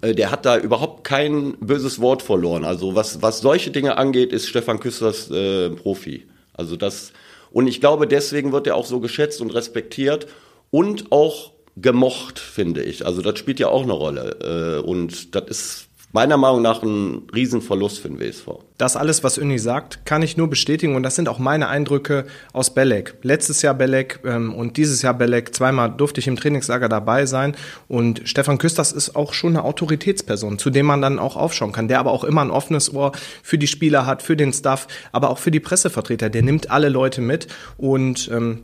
Äh, 0.00 0.14
der 0.14 0.30
hat 0.30 0.46
da 0.46 0.56
überhaupt 0.56 1.04
kein 1.04 1.56
böses 1.60 2.00
Wort 2.00 2.22
verloren. 2.22 2.64
Also 2.64 2.94
was, 2.94 3.22
was 3.22 3.40
solche 3.40 3.70
Dinge 3.70 3.98
angeht, 3.98 4.32
ist 4.32 4.48
Stefan 4.48 4.80
Küsters 4.80 5.30
äh, 5.30 5.70
Profi. 5.70 6.26
Also 6.54 6.76
das, 6.76 7.12
und 7.52 7.66
ich 7.66 7.80
glaube, 7.80 8.06
deswegen 8.06 8.52
wird 8.52 8.66
er 8.66 8.76
auch 8.76 8.86
so 8.86 8.98
geschätzt 8.98 9.42
und 9.42 9.54
respektiert 9.54 10.26
und 10.70 11.12
auch 11.12 11.52
gemocht, 11.76 12.38
finde 12.38 12.82
ich. 12.82 13.04
Also 13.04 13.20
das 13.20 13.38
spielt 13.38 13.60
ja 13.60 13.68
auch 13.68 13.82
eine 13.82 13.92
Rolle. 13.92 14.80
Äh, 14.82 14.86
und 14.86 15.34
das 15.34 15.44
ist 15.48 15.89
meiner 16.12 16.36
Meinung 16.36 16.62
nach 16.62 16.82
ein 16.82 17.22
Riesenverlust 17.34 18.00
für 18.00 18.08
den 18.08 18.18
WSV. 18.18 18.46
Das 18.78 18.96
alles, 18.96 19.22
was 19.22 19.38
Uni 19.38 19.58
sagt, 19.58 20.04
kann 20.04 20.22
ich 20.22 20.36
nur 20.36 20.48
bestätigen 20.48 20.96
und 20.96 21.02
das 21.02 21.14
sind 21.14 21.28
auch 21.28 21.38
meine 21.38 21.68
Eindrücke 21.68 22.26
aus 22.52 22.74
Belek. 22.74 23.16
Letztes 23.22 23.62
Jahr 23.62 23.74
Belek 23.74 24.20
ähm, 24.24 24.54
und 24.54 24.76
dieses 24.76 25.02
Jahr 25.02 25.14
Belek. 25.14 25.54
Zweimal 25.54 25.90
durfte 25.90 26.20
ich 26.20 26.26
im 26.26 26.36
Trainingslager 26.36 26.88
dabei 26.88 27.26
sein 27.26 27.54
und 27.88 28.22
Stefan 28.24 28.58
Küsters 28.58 28.92
ist 28.92 29.14
auch 29.14 29.34
schon 29.34 29.56
eine 29.56 29.64
Autoritätsperson, 29.64 30.58
zu 30.58 30.70
dem 30.70 30.86
man 30.86 31.00
dann 31.00 31.18
auch 31.18 31.36
aufschauen 31.36 31.72
kann, 31.72 31.88
der 31.88 32.00
aber 32.00 32.10
auch 32.10 32.24
immer 32.24 32.42
ein 32.42 32.50
offenes 32.50 32.92
Ohr 32.92 33.12
für 33.42 33.58
die 33.58 33.68
Spieler 33.68 34.06
hat, 34.06 34.22
für 34.22 34.36
den 34.36 34.52
Staff, 34.52 34.88
aber 35.12 35.30
auch 35.30 35.38
für 35.38 35.50
die 35.50 35.60
Pressevertreter. 35.60 36.30
Der 36.30 36.42
nimmt 36.42 36.70
alle 36.70 36.88
Leute 36.88 37.20
mit 37.20 37.46
und 37.76 38.28
ähm, 38.32 38.62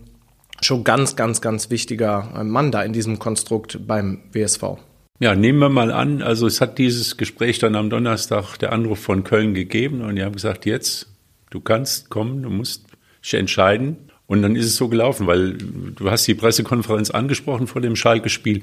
schon 0.61 0.85
ganz, 0.85 1.17
ganz, 1.17 1.41
ganz 1.41 1.71
wichtiger 1.71 2.29
äh, 2.37 2.45
Mann 2.45 2.73
da 2.73 2.83
in 2.83 2.93
diesem 2.93 3.19
Konstrukt 3.19 3.87
beim 3.87 4.23
WSV. 4.33 4.79
Ja, 5.19 5.35
nehmen 5.35 5.59
wir 5.59 5.71
mal 5.71 5.93
an, 5.93 6.21
also 6.21 6.47
es 6.47 6.61
hat 6.61 6.77
dieses 6.79 7.17
Gespräch 7.17 7.59
dann 7.59 7.75
am 7.75 7.89
Donnerstag 7.89 8.59
der 8.59 8.73
Anruf 8.73 8.99
von 8.99 9.25
Köln 9.25 9.55
gegeben 9.55 10.03
und 10.03 10.17
die 10.17 10.23
haben 10.23 10.35
gesagt, 10.35 10.67
jetzt, 10.67 11.09
du 11.51 11.61
kannst 11.61 12.11
kommen, 12.11 12.43
du 12.43 12.51
musst 12.51 12.87
dich 13.25 13.35
entscheiden. 13.35 13.97
Und 14.27 14.43
dann 14.43 14.57
ist 14.57 14.67
es 14.67 14.77
so 14.77 14.89
gelaufen, 14.89 15.27
weil 15.27 15.53
du 15.55 16.11
hast 16.11 16.27
die 16.27 16.35
Pressekonferenz 16.35 17.11
angesprochen 17.11 17.67
vor 17.69 17.81
dem 17.81 17.95
Schalke-Spiel. 17.95 18.63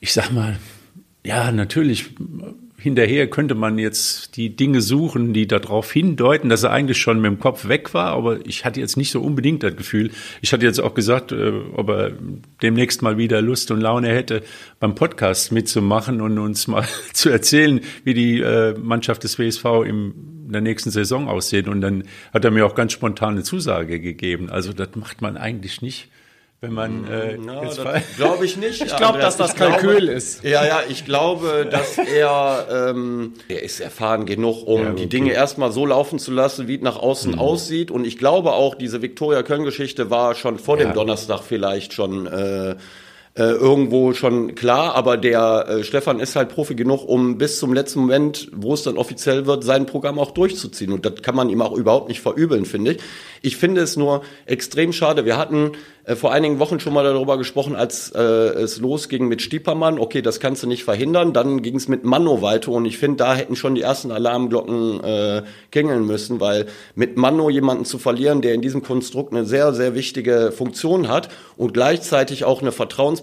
Ich 0.00 0.14
sag 0.14 0.32
mal, 0.32 0.58
ja, 1.24 1.52
natürlich 1.52 2.10
hinterher 2.86 3.28
könnte 3.28 3.56
man 3.56 3.78
jetzt 3.78 4.36
die 4.36 4.54
Dinge 4.54 4.80
suchen, 4.80 5.32
die 5.32 5.48
darauf 5.48 5.90
hindeuten, 5.90 6.48
dass 6.48 6.62
er 6.62 6.70
eigentlich 6.70 6.98
schon 6.98 7.20
mit 7.20 7.28
dem 7.28 7.40
Kopf 7.40 7.66
weg 7.66 7.94
war, 7.94 8.12
aber 8.12 8.46
ich 8.46 8.64
hatte 8.64 8.78
jetzt 8.78 8.96
nicht 8.96 9.10
so 9.10 9.20
unbedingt 9.20 9.64
das 9.64 9.74
Gefühl. 9.74 10.12
Ich 10.40 10.52
hatte 10.52 10.64
jetzt 10.64 10.78
auch 10.78 10.94
gesagt, 10.94 11.32
äh, 11.32 11.50
ob 11.74 11.88
er 11.88 12.12
demnächst 12.62 13.02
mal 13.02 13.18
wieder 13.18 13.42
Lust 13.42 13.72
und 13.72 13.80
Laune 13.80 14.10
hätte, 14.10 14.44
beim 14.78 14.94
Podcast 14.94 15.50
mitzumachen 15.50 16.20
und 16.20 16.38
uns 16.38 16.68
mal 16.68 16.86
zu 17.12 17.28
erzählen, 17.28 17.80
wie 18.04 18.14
die 18.14 18.40
äh, 18.40 18.78
Mannschaft 18.78 19.24
des 19.24 19.36
WSV 19.36 19.64
im 19.84 20.14
in 20.46 20.52
der 20.52 20.60
nächsten 20.60 20.92
Saison 20.92 21.28
aussieht. 21.28 21.66
Und 21.66 21.80
dann 21.80 22.04
hat 22.32 22.44
er 22.44 22.52
mir 22.52 22.64
auch 22.64 22.76
ganz 22.76 22.92
spontan 22.92 23.30
eine 23.30 23.42
Zusage 23.42 23.98
gegeben. 23.98 24.48
Also 24.48 24.72
das 24.72 24.90
macht 24.94 25.20
man 25.20 25.36
eigentlich 25.36 25.82
nicht 25.82 26.08
wenn 26.60 26.72
man 26.72 27.06
äh, 27.06 27.36
no, 27.36 27.62
glaube 28.16 28.44
ich 28.46 28.56
nicht. 28.56 28.82
Ich 28.86 28.96
glaube, 28.96 29.18
dass 29.18 29.36
das 29.36 29.54
Kalkül 29.54 29.98
glaube, 29.98 30.12
ist. 30.12 30.42
Ja, 30.42 30.64
ja, 30.64 30.80
ich 30.88 31.04
glaube, 31.04 31.68
dass 31.70 31.98
er 32.16 32.66
ähm, 32.70 33.34
er 33.48 33.62
ist 33.62 33.80
erfahren 33.80 34.24
genug, 34.26 34.66
um 34.66 34.82
ja, 34.82 34.90
okay. 34.90 35.02
die 35.02 35.08
Dinge 35.08 35.32
erstmal 35.32 35.70
so 35.70 35.84
laufen 35.84 36.18
zu 36.18 36.32
lassen, 36.32 36.66
wie 36.66 36.76
es 36.76 36.82
nach 36.82 36.96
außen 36.96 37.32
mhm. 37.32 37.38
aussieht. 37.38 37.90
Und 37.90 38.06
ich 38.06 38.16
glaube 38.16 38.52
auch, 38.52 38.74
diese 38.74 39.02
Viktoria 39.02 39.42
Köln-Geschichte 39.42 40.10
war 40.10 40.34
schon 40.34 40.58
vor 40.58 40.78
ja. 40.78 40.84
dem 40.84 40.94
Donnerstag 40.94 41.42
vielleicht 41.42 41.92
schon 41.92 42.26
äh, 42.26 42.76
äh, 43.36 43.42
irgendwo 43.42 44.14
schon 44.14 44.54
klar, 44.54 44.94
aber 44.94 45.18
der 45.18 45.66
äh, 45.68 45.84
Stefan 45.84 46.20
ist 46.20 46.36
halt 46.36 46.48
Profi 46.48 46.74
genug, 46.74 47.06
um 47.06 47.36
bis 47.36 47.58
zum 47.58 47.74
letzten 47.74 48.00
Moment, 48.00 48.48
wo 48.54 48.72
es 48.72 48.82
dann 48.82 48.96
offiziell 48.96 49.44
wird, 49.44 49.62
sein 49.62 49.84
Programm 49.84 50.18
auch 50.18 50.30
durchzuziehen. 50.30 50.90
Und 50.90 51.04
das 51.04 51.20
kann 51.20 51.36
man 51.36 51.50
ihm 51.50 51.60
auch 51.60 51.76
überhaupt 51.76 52.08
nicht 52.08 52.22
verübeln, 52.22 52.64
finde 52.64 52.92
ich. 52.92 52.98
Ich 53.42 53.56
finde 53.58 53.82
es 53.82 53.96
nur 53.96 54.22
extrem 54.46 54.92
schade. 54.92 55.26
Wir 55.26 55.36
hatten 55.36 55.72
äh, 56.06 56.14
vor 56.14 56.32
einigen 56.32 56.58
Wochen 56.60 56.80
schon 56.80 56.94
mal 56.94 57.04
darüber 57.04 57.36
gesprochen, 57.36 57.74
als 57.74 58.10
äh, 58.10 58.20
es 58.20 58.78
losging 58.78 59.28
mit 59.28 59.42
Stiepermann. 59.42 59.98
Okay, 59.98 60.22
das 60.22 60.40
kannst 60.40 60.62
du 60.62 60.68
nicht 60.68 60.84
verhindern. 60.84 61.32
Dann 61.32 61.62
ging 61.62 61.76
es 61.76 61.88
mit 61.88 62.04
Manno 62.04 62.42
weiter 62.42 62.70
und 62.70 62.86
ich 62.86 62.96
finde, 62.96 63.18
da 63.18 63.34
hätten 63.34 63.56
schon 63.56 63.74
die 63.74 63.82
ersten 63.82 64.12
Alarmglocken 64.12 65.02
äh, 65.02 65.42
klingeln 65.72 66.06
müssen, 66.06 66.40
weil 66.40 66.66
mit 66.94 67.16
Manno 67.16 67.50
jemanden 67.50 67.84
zu 67.84 67.98
verlieren, 67.98 68.40
der 68.40 68.54
in 68.54 68.62
diesem 68.62 68.82
Konstrukt 68.82 69.32
eine 69.32 69.44
sehr, 69.44 69.74
sehr 69.74 69.94
wichtige 69.94 70.52
Funktion 70.56 71.08
hat 71.08 71.28
und 71.56 71.74
gleichzeitig 71.74 72.44
auch 72.44 72.62
eine 72.62 72.72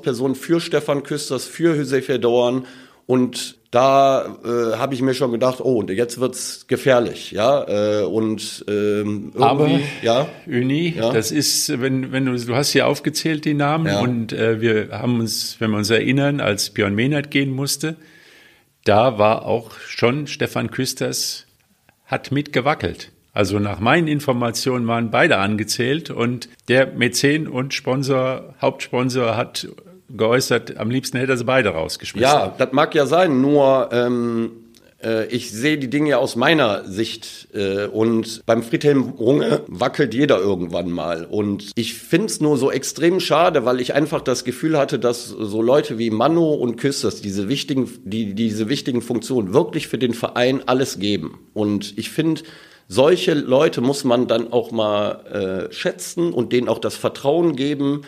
Vertrauensperson 0.04 0.36
für 0.36 0.60
Stefan 0.60 1.04
Küsters, 1.04 1.46
für 1.46 1.76
Hüseyin 1.76 2.22
Dorn 2.22 2.66
und 3.06 3.58
da 3.72 4.38
äh, 4.46 4.78
habe 4.78 4.94
ich 4.94 5.02
mir 5.02 5.16
schon 5.16 5.32
gedacht, 5.32 5.60
oh, 5.60 5.84
jetzt 5.84 6.20
wird's 6.20 6.68
gefährlich, 6.68 7.32
ja. 7.32 8.02
Äh, 8.02 8.04
und 8.04 8.64
ähm, 8.68 9.32
irgendwie, 9.34 9.42
Aber 9.42 9.70
ja, 10.04 10.28
Uni, 10.46 10.94
ja? 10.96 11.12
das 11.12 11.32
ist, 11.32 11.82
wenn 11.82 12.12
wenn 12.12 12.28
du 12.28 12.38
du 12.38 12.56
hast 12.56 12.72
hier 12.72 12.88
aufgezählt 12.88 13.46
die 13.46 13.56
Namen 13.56 13.88
ja. 13.88 14.00
und 14.00 14.32
äh, 14.32 14.62
wir 14.62 14.90
haben 14.92 15.20
uns, 15.20 15.56
wenn 15.60 15.72
wir 15.72 15.78
uns 15.78 15.90
erinnern, 15.90 16.40
als 16.40 16.70
Björn 16.70 16.94
Mehnert 16.94 17.32
gehen 17.32 17.52
musste, 17.52 17.96
da 18.86 19.18
war 19.18 19.46
auch 19.46 19.72
schon 19.88 20.28
Stefan 20.28 20.70
Küsters 20.70 21.48
hat 22.06 22.32
mitgewackelt. 22.32 23.12
Also 23.34 23.58
nach 23.58 23.80
meinen 23.80 24.08
Informationen 24.08 24.86
waren 24.86 25.10
beide 25.10 25.38
angezählt 25.38 26.12
und 26.12 26.48
der 26.68 26.86
Mäzen 26.86 27.48
und 27.48 27.74
Sponsor, 27.74 28.54
Hauptsponsor 28.62 29.36
hat 29.36 29.68
geäußert, 30.10 30.78
am 30.78 30.90
liebsten 30.90 31.18
hätte 31.18 31.34
er 31.34 31.38
sie 31.38 31.46
beide 31.46 31.70
rausgeschmissen. 31.70 32.24
Ja, 32.24 32.54
das 32.58 32.72
mag 32.72 32.94
ja 32.96 33.06
sein, 33.06 33.42
nur 33.42 33.90
ähm, 33.92 34.52
äh, 35.04 35.26
ich 35.28 35.52
sehe 35.52 35.78
die 35.78 35.90
Dinge 35.90 36.18
aus 36.18 36.36
meiner 36.36 36.86
Sicht 36.86 37.50
äh, 37.54 37.86
und 37.86 38.44
beim 38.46 38.64
Friedhelm 38.64 39.10
Runge 39.10 39.62
wackelt 39.68 40.14
jeder 40.14 40.40
irgendwann 40.40 40.90
mal 40.90 41.26
und 41.26 41.72
ich 41.76 41.94
finde 41.94 42.28
es 42.28 42.42
nur 42.42 42.58
so 42.58 42.72
extrem 42.72 43.20
schade, 43.20 43.66
weil 43.66 43.82
ich 43.82 43.94
einfach 43.94 44.22
das 44.22 44.44
Gefühl 44.44 44.78
hatte, 44.78 45.00
dass 45.00 45.28
so 45.28 45.62
Leute 45.62 45.98
wie 45.98 46.10
Manu 46.10 46.54
und 46.54 46.78
Küsters 46.78 47.22
diese 47.22 47.50
wichtigen, 47.50 47.90
die 48.04 48.34
diese 48.34 48.70
wichtigen 48.70 49.02
Funktionen 49.02 49.54
wirklich 49.54 49.88
für 49.88 49.98
den 49.98 50.14
Verein 50.14 50.62
alles 50.66 51.00
geben 51.00 51.40
und 51.54 51.98
ich 51.98 52.10
finde 52.10 52.42
solche 52.88 53.34
Leute 53.34 53.82
muss 53.82 54.04
man 54.04 54.28
dann 54.28 54.52
auch 54.52 54.72
mal 54.72 55.70
äh, 55.70 55.74
schätzen 55.74 56.34
und 56.34 56.52
denen 56.52 56.68
auch 56.68 56.80
das 56.80 56.96
Vertrauen 56.96 57.56
geben 57.56 58.02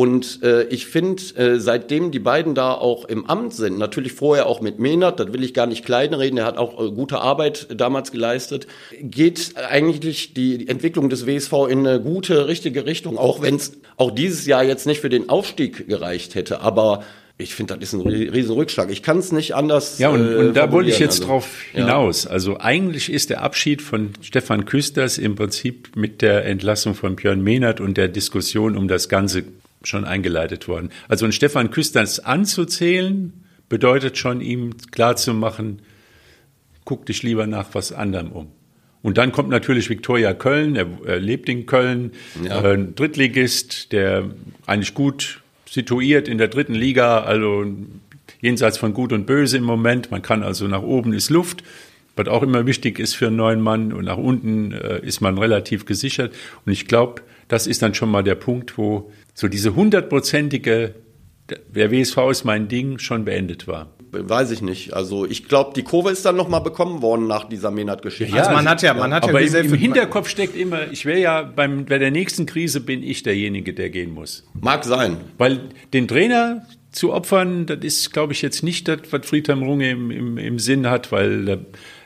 und 0.00 0.42
äh, 0.42 0.62
ich 0.68 0.86
finde, 0.86 1.22
äh, 1.36 1.60
seitdem 1.60 2.10
die 2.10 2.20
beiden 2.20 2.54
da 2.54 2.72
auch 2.72 3.04
im 3.04 3.26
Amt 3.26 3.52
sind, 3.52 3.76
natürlich 3.76 4.14
vorher 4.14 4.46
auch 4.46 4.62
mit 4.62 4.78
Mehnert, 4.78 5.20
das 5.20 5.34
will 5.34 5.44
ich 5.44 5.52
gar 5.52 5.66
nicht 5.66 5.84
kleinreden, 5.84 6.38
er 6.38 6.46
hat 6.46 6.56
auch 6.56 6.82
äh, 6.82 6.90
gute 6.90 7.18
Arbeit 7.18 7.66
damals 7.78 8.10
geleistet, 8.10 8.66
geht 8.98 9.56
eigentlich 9.58 10.32
die 10.32 10.66
Entwicklung 10.66 11.10
des 11.10 11.26
WSV 11.26 11.52
in 11.68 11.86
eine 11.86 12.00
gute, 12.00 12.48
richtige 12.48 12.86
Richtung, 12.86 13.18
auch 13.18 13.42
wenn 13.42 13.56
es 13.56 13.72
auch 13.98 14.10
dieses 14.10 14.46
Jahr 14.46 14.64
jetzt 14.64 14.86
nicht 14.86 15.02
für 15.02 15.10
den 15.10 15.28
Aufstieg 15.28 15.86
gereicht 15.86 16.34
hätte. 16.34 16.62
Aber 16.62 17.04
ich 17.36 17.54
finde, 17.54 17.76
das 17.76 17.92
ist 17.92 17.92
ein 17.92 18.06
riesen 18.06 18.54
Rückschlag. 18.54 18.90
Ich 18.90 19.02
kann 19.02 19.18
es 19.18 19.32
nicht 19.32 19.54
anders. 19.54 19.98
Ja, 19.98 20.08
und, 20.08 20.34
und 20.34 20.54
da 20.54 20.72
wollte 20.72 20.88
ich 20.88 20.98
jetzt 20.98 21.20
also, 21.20 21.26
drauf 21.26 21.46
hinaus. 21.72 22.24
Ja. 22.24 22.30
Also 22.30 22.58
eigentlich 22.58 23.12
ist 23.12 23.28
der 23.28 23.42
Abschied 23.42 23.82
von 23.82 24.14
Stefan 24.22 24.64
Küsters 24.64 25.18
im 25.18 25.34
Prinzip 25.34 25.94
mit 25.94 26.22
der 26.22 26.46
Entlassung 26.46 26.94
von 26.94 27.16
Björn 27.16 27.42
Mehnert 27.42 27.80
und 27.80 27.98
der 27.98 28.08
Diskussion 28.08 28.78
um 28.78 28.88
das 28.88 29.10
Ganze 29.10 29.44
schon 29.82 30.04
eingeleitet 30.04 30.68
worden. 30.68 30.90
Also 31.08 31.24
ein 31.26 31.32
Stefan 31.32 31.70
Küsters 31.70 32.20
anzuzählen, 32.20 33.32
bedeutet 33.68 34.18
schon 34.18 34.40
ihm 34.40 34.76
klarzumachen, 34.90 35.82
guck 36.84 37.06
dich 37.06 37.22
lieber 37.22 37.46
nach 37.46 37.68
was 37.72 37.92
anderem 37.92 38.32
um. 38.32 38.48
Und 39.02 39.16
dann 39.16 39.32
kommt 39.32 39.48
natürlich 39.48 39.88
Viktoria 39.88 40.34
Köln, 40.34 40.76
er, 40.76 41.18
lebt 41.18 41.48
in 41.48 41.64
Köln, 41.66 42.12
ja. 42.44 42.62
äh, 42.62 42.74
ein 42.74 42.94
Drittligist, 42.94 43.92
der 43.92 44.30
eigentlich 44.66 44.94
gut 44.94 45.40
situiert 45.68 46.28
in 46.28 46.36
der 46.36 46.48
dritten 46.48 46.74
Liga, 46.74 47.20
also 47.20 47.64
jenseits 48.40 48.76
von 48.76 48.92
Gut 48.92 49.12
und 49.12 49.26
Böse 49.26 49.56
im 49.56 49.64
Moment. 49.64 50.10
Man 50.10 50.20
kann 50.20 50.42
also 50.42 50.66
nach 50.66 50.82
oben 50.82 51.12
ist 51.12 51.30
Luft, 51.30 51.62
was 52.16 52.28
auch 52.28 52.42
immer 52.42 52.66
wichtig 52.66 52.98
ist 52.98 53.14
für 53.14 53.28
einen 53.28 53.36
neuen 53.36 53.60
Mann 53.60 53.92
und 53.92 54.04
nach 54.04 54.18
unten 54.18 54.72
äh, 54.72 55.00
ist 55.00 55.20
man 55.20 55.38
relativ 55.38 55.86
gesichert. 55.86 56.34
Und 56.66 56.72
ich 56.72 56.86
glaube, 56.86 57.22
das 57.48 57.66
ist 57.66 57.82
dann 57.82 57.94
schon 57.94 58.10
mal 58.10 58.22
der 58.22 58.34
Punkt, 58.34 58.76
wo 58.76 59.10
so 59.34 59.48
diese 59.48 59.74
hundertprozentige, 59.74 60.94
der 61.48 61.90
WSV 61.90 62.16
ist 62.30 62.44
mein 62.44 62.68
Ding, 62.68 62.98
schon 62.98 63.24
beendet 63.24 63.66
war. 63.66 63.88
Weiß 64.12 64.50
ich 64.50 64.60
nicht. 64.60 64.92
Also 64.92 65.24
ich 65.24 65.46
glaube, 65.46 65.72
die 65.74 65.82
Kurve 65.82 66.10
ist 66.10 66.24
dann 66.24 66.36
nochmal 66.36 66.62
bekommen 66.62 67.00
worden 67.00 67.28
nach 67.28 67.44
dieser 67.44 67.70
Menat-Geschichte. 67.70 68.34
Ja, 68.34 68.42
also 68.42 68.52
man 68.52 68.68
hat 68.68 68.82
ja, 68.82 68.92
man 68.92 69.14
hat 69.14 69.22
aber 69.22 69.40
ja 69.40 69.58
im, 69.60 69.72
im 69.72 69.78
Hinterkopf 69.78 70.28
steckt 70.28 70.56
immer, 70.56 70.90
ich 70.90 71.06
wäre 71.06 71.20
ja 71.20 71.42
beim, 71.42 71.84
bei 71.84 71.98
der 71.98 72.10
nächsten 72.10 72.44
Krise 72.44 72.80
bin 72.80 73.04
ich 73.04 73.22
derjenige, 73.22 73.72
der 73.72 73.90
gehen 73.90 74.12
muss. 74.12 74.44
Mag 74.60 74.84
sein. 74.84 75.18
Weil 75.38 75.60
den 75.92 76.08
Trainer 76.08 76.66
zu 76.90 77.12
opfern, 77.12 77.66
das 77.66 77.78
ist, 77.82 78.12
glaube 78.12 78.32
ich, 78.32 78.42
jetzt 78.42 78.64
nicht 78.64 78.88
das, 78.88 79.00
was 79.10 79.24
Friedhelm 79.24 79.62
Runge 79.62 79.90
im, 79.90 80.10
im, 80.10 80.38
im 80.38 80.58
Sinn 80.58 80.88
hat, 80.88 81.12
weil 81.12 81.48
äh, 81.48 81.58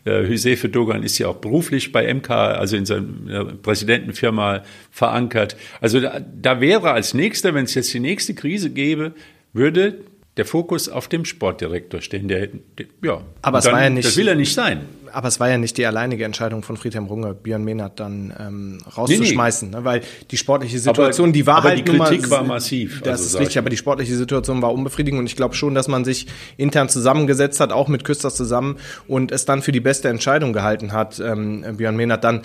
Hüsefe 0.04 0.68
Dogan 0.68 1.02
ist 1.02 1.18
ja 1.18 1.28
auch 1.28 1.37
beruflich 1.37 1.92
bei 1.92 2.12
MK, 2.12 2.30
also 2.30 2.76
in 2.76 2.84
seiner 2.84 3.44
Präsidentenfirma 3.44 4.62
verankert. 4.90 5.56
Also 5.80 6.00
da, 6.00 6.20
da 6.20 6.61
wäre 6.61 6.90
als 6.92 7.14
nächster, 7.14 7.54
wenn 7.54 7.64
es 7.64 7.75
jetzt 7.75 7.92
die 7.94 8.00
nächste 8.00 8.34
Krise 8.34 8.70
gäbe, 8.70 9.12
würde 9.52 9.99
der 10.37 10.44
Fokus 10.44 10.88
auf 10.88 11.08
dem 11.08 11.25
Sportdirektor 11.25 12.00
stehen. 12.00 12.28
Der, 12.28 12.49
der 12.49 12.87
ja, 13.02 13.23
aber 13.40 13.58
es 13.58 13.64
dann, 13.64 13.75
war 13.75 13.82
ja 13.82 13.90
nicht, 13.90 14.06
das 14.06 14.16
will 14.16 14.28
er 14.28 14.34
nicht 14.34 14.52
sein. 14.52 14.82
Aber 15.14 15.28
es 15.28 15.40
war 15.40 15.49
ja 15.49 15.59
nicht 15.59 15.78
die 15.78 15.87
alleinige 15.87 16.25
Entscheidung 16.25 16.62
von 16.62 16.76
Friedhelm 16.76 17.06
Runge, 17.06 17.35
Björn 17.35 17.64
Mehnert 17.64 18.00
dann 18.00 18.35
ähm, 18.38 18.78
rauszuschmeißen, 18.97 19.71
nee, 19.71 19.75
nee. 19.75 19.80
Ne? 19.80 19.85
weil 19.85 20.00
die 20.30 20.37
sportliche 20.37 20.78
Situation, 20.78 21.28
aber, 21.28 21.33
die 21.33 21.47
war 21.47 21.56
aber 21.59 21.68
halt 21.71 21.78
die 21.78 21.85
Kritik 21.85 22.30
war 22.30 22.42
massiv. 22.42 23.00
Das 23.02 23.21
also 23.21 23.25
ist 23.25 23.40
richtig, 23.40 23.59
aber 23.59 23.71
die 23.71 23.76
sportliche 23.76 24.16
Situation 24.16 24.62
war 24.62 24.73
unbefriedigend 24.73 25.21
und 25.21 25.26
ich 25.26 25.37
glaube 25.37 25.54
schon, 25.54 25.75
dass 25.75 25.88
man 25.88 26.04
sich 26.04 26.26
intern 26.56 26.88
zusammengesetzt 26.88 27.61
hat, 27.61 27.73
auch 27.73 27.88
mit 27.88 28.04
Küsters 28.04 28.35
zusammen 28.35 28.76
und 29.06 29.33
es 29.33 29.44
dann 29.44 29.62
für 29.62 29.73
die 29.73 29.80
beste 29.80 30.09
Entscheidung 30.09 30.52
gehalten 30.52 30.92
hat, 30.92 31.21
ähm, 31.21 31.64
Björn 31.76 31.97
Mehnert 31.97 32.25
dann 32.25 32.42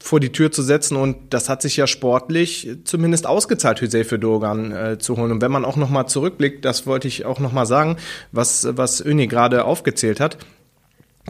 vor 0.00 0.20
die 0.20 0.30
Tür 0.30 0.52
zu 0.52 0.62
setzen 0.62 0.96
und 0.96 1.16
das 1.30 1.48
hat 1.48 1.60
sich 1.60 1.76
ja 1.76 1.86
sportlich 1.86 2.76
zumindest 2.84 3.26
ausgezahlt, 3.26 3.80
Hüseyin 3.80 4.04
für 4.04 4.18
Dogan 4.18 4.72
äh, 4.72 4.98
zu 4.98 5.16
holen. 5.16 5.32
Und 5.32 5.42
wenn 5.42 5.50
man 5.50 5.64
auch 5.64 5.76
nochmal 5.76 6.06
zurückblickt, 6.06 6.64
das 6.64 6.86
wollte 6.86 7.08
ich 7.08 7.26
auch 7.26 7.40
nochmal 7.40 7.66
sagen, 7.66 7.96
was, 8.30 8.68
was 8.70 9.04
Öni 9.04 9.26
gerade 9.26 9.64
aufgezählt 9.64 10.20
hat, 10.20 10.38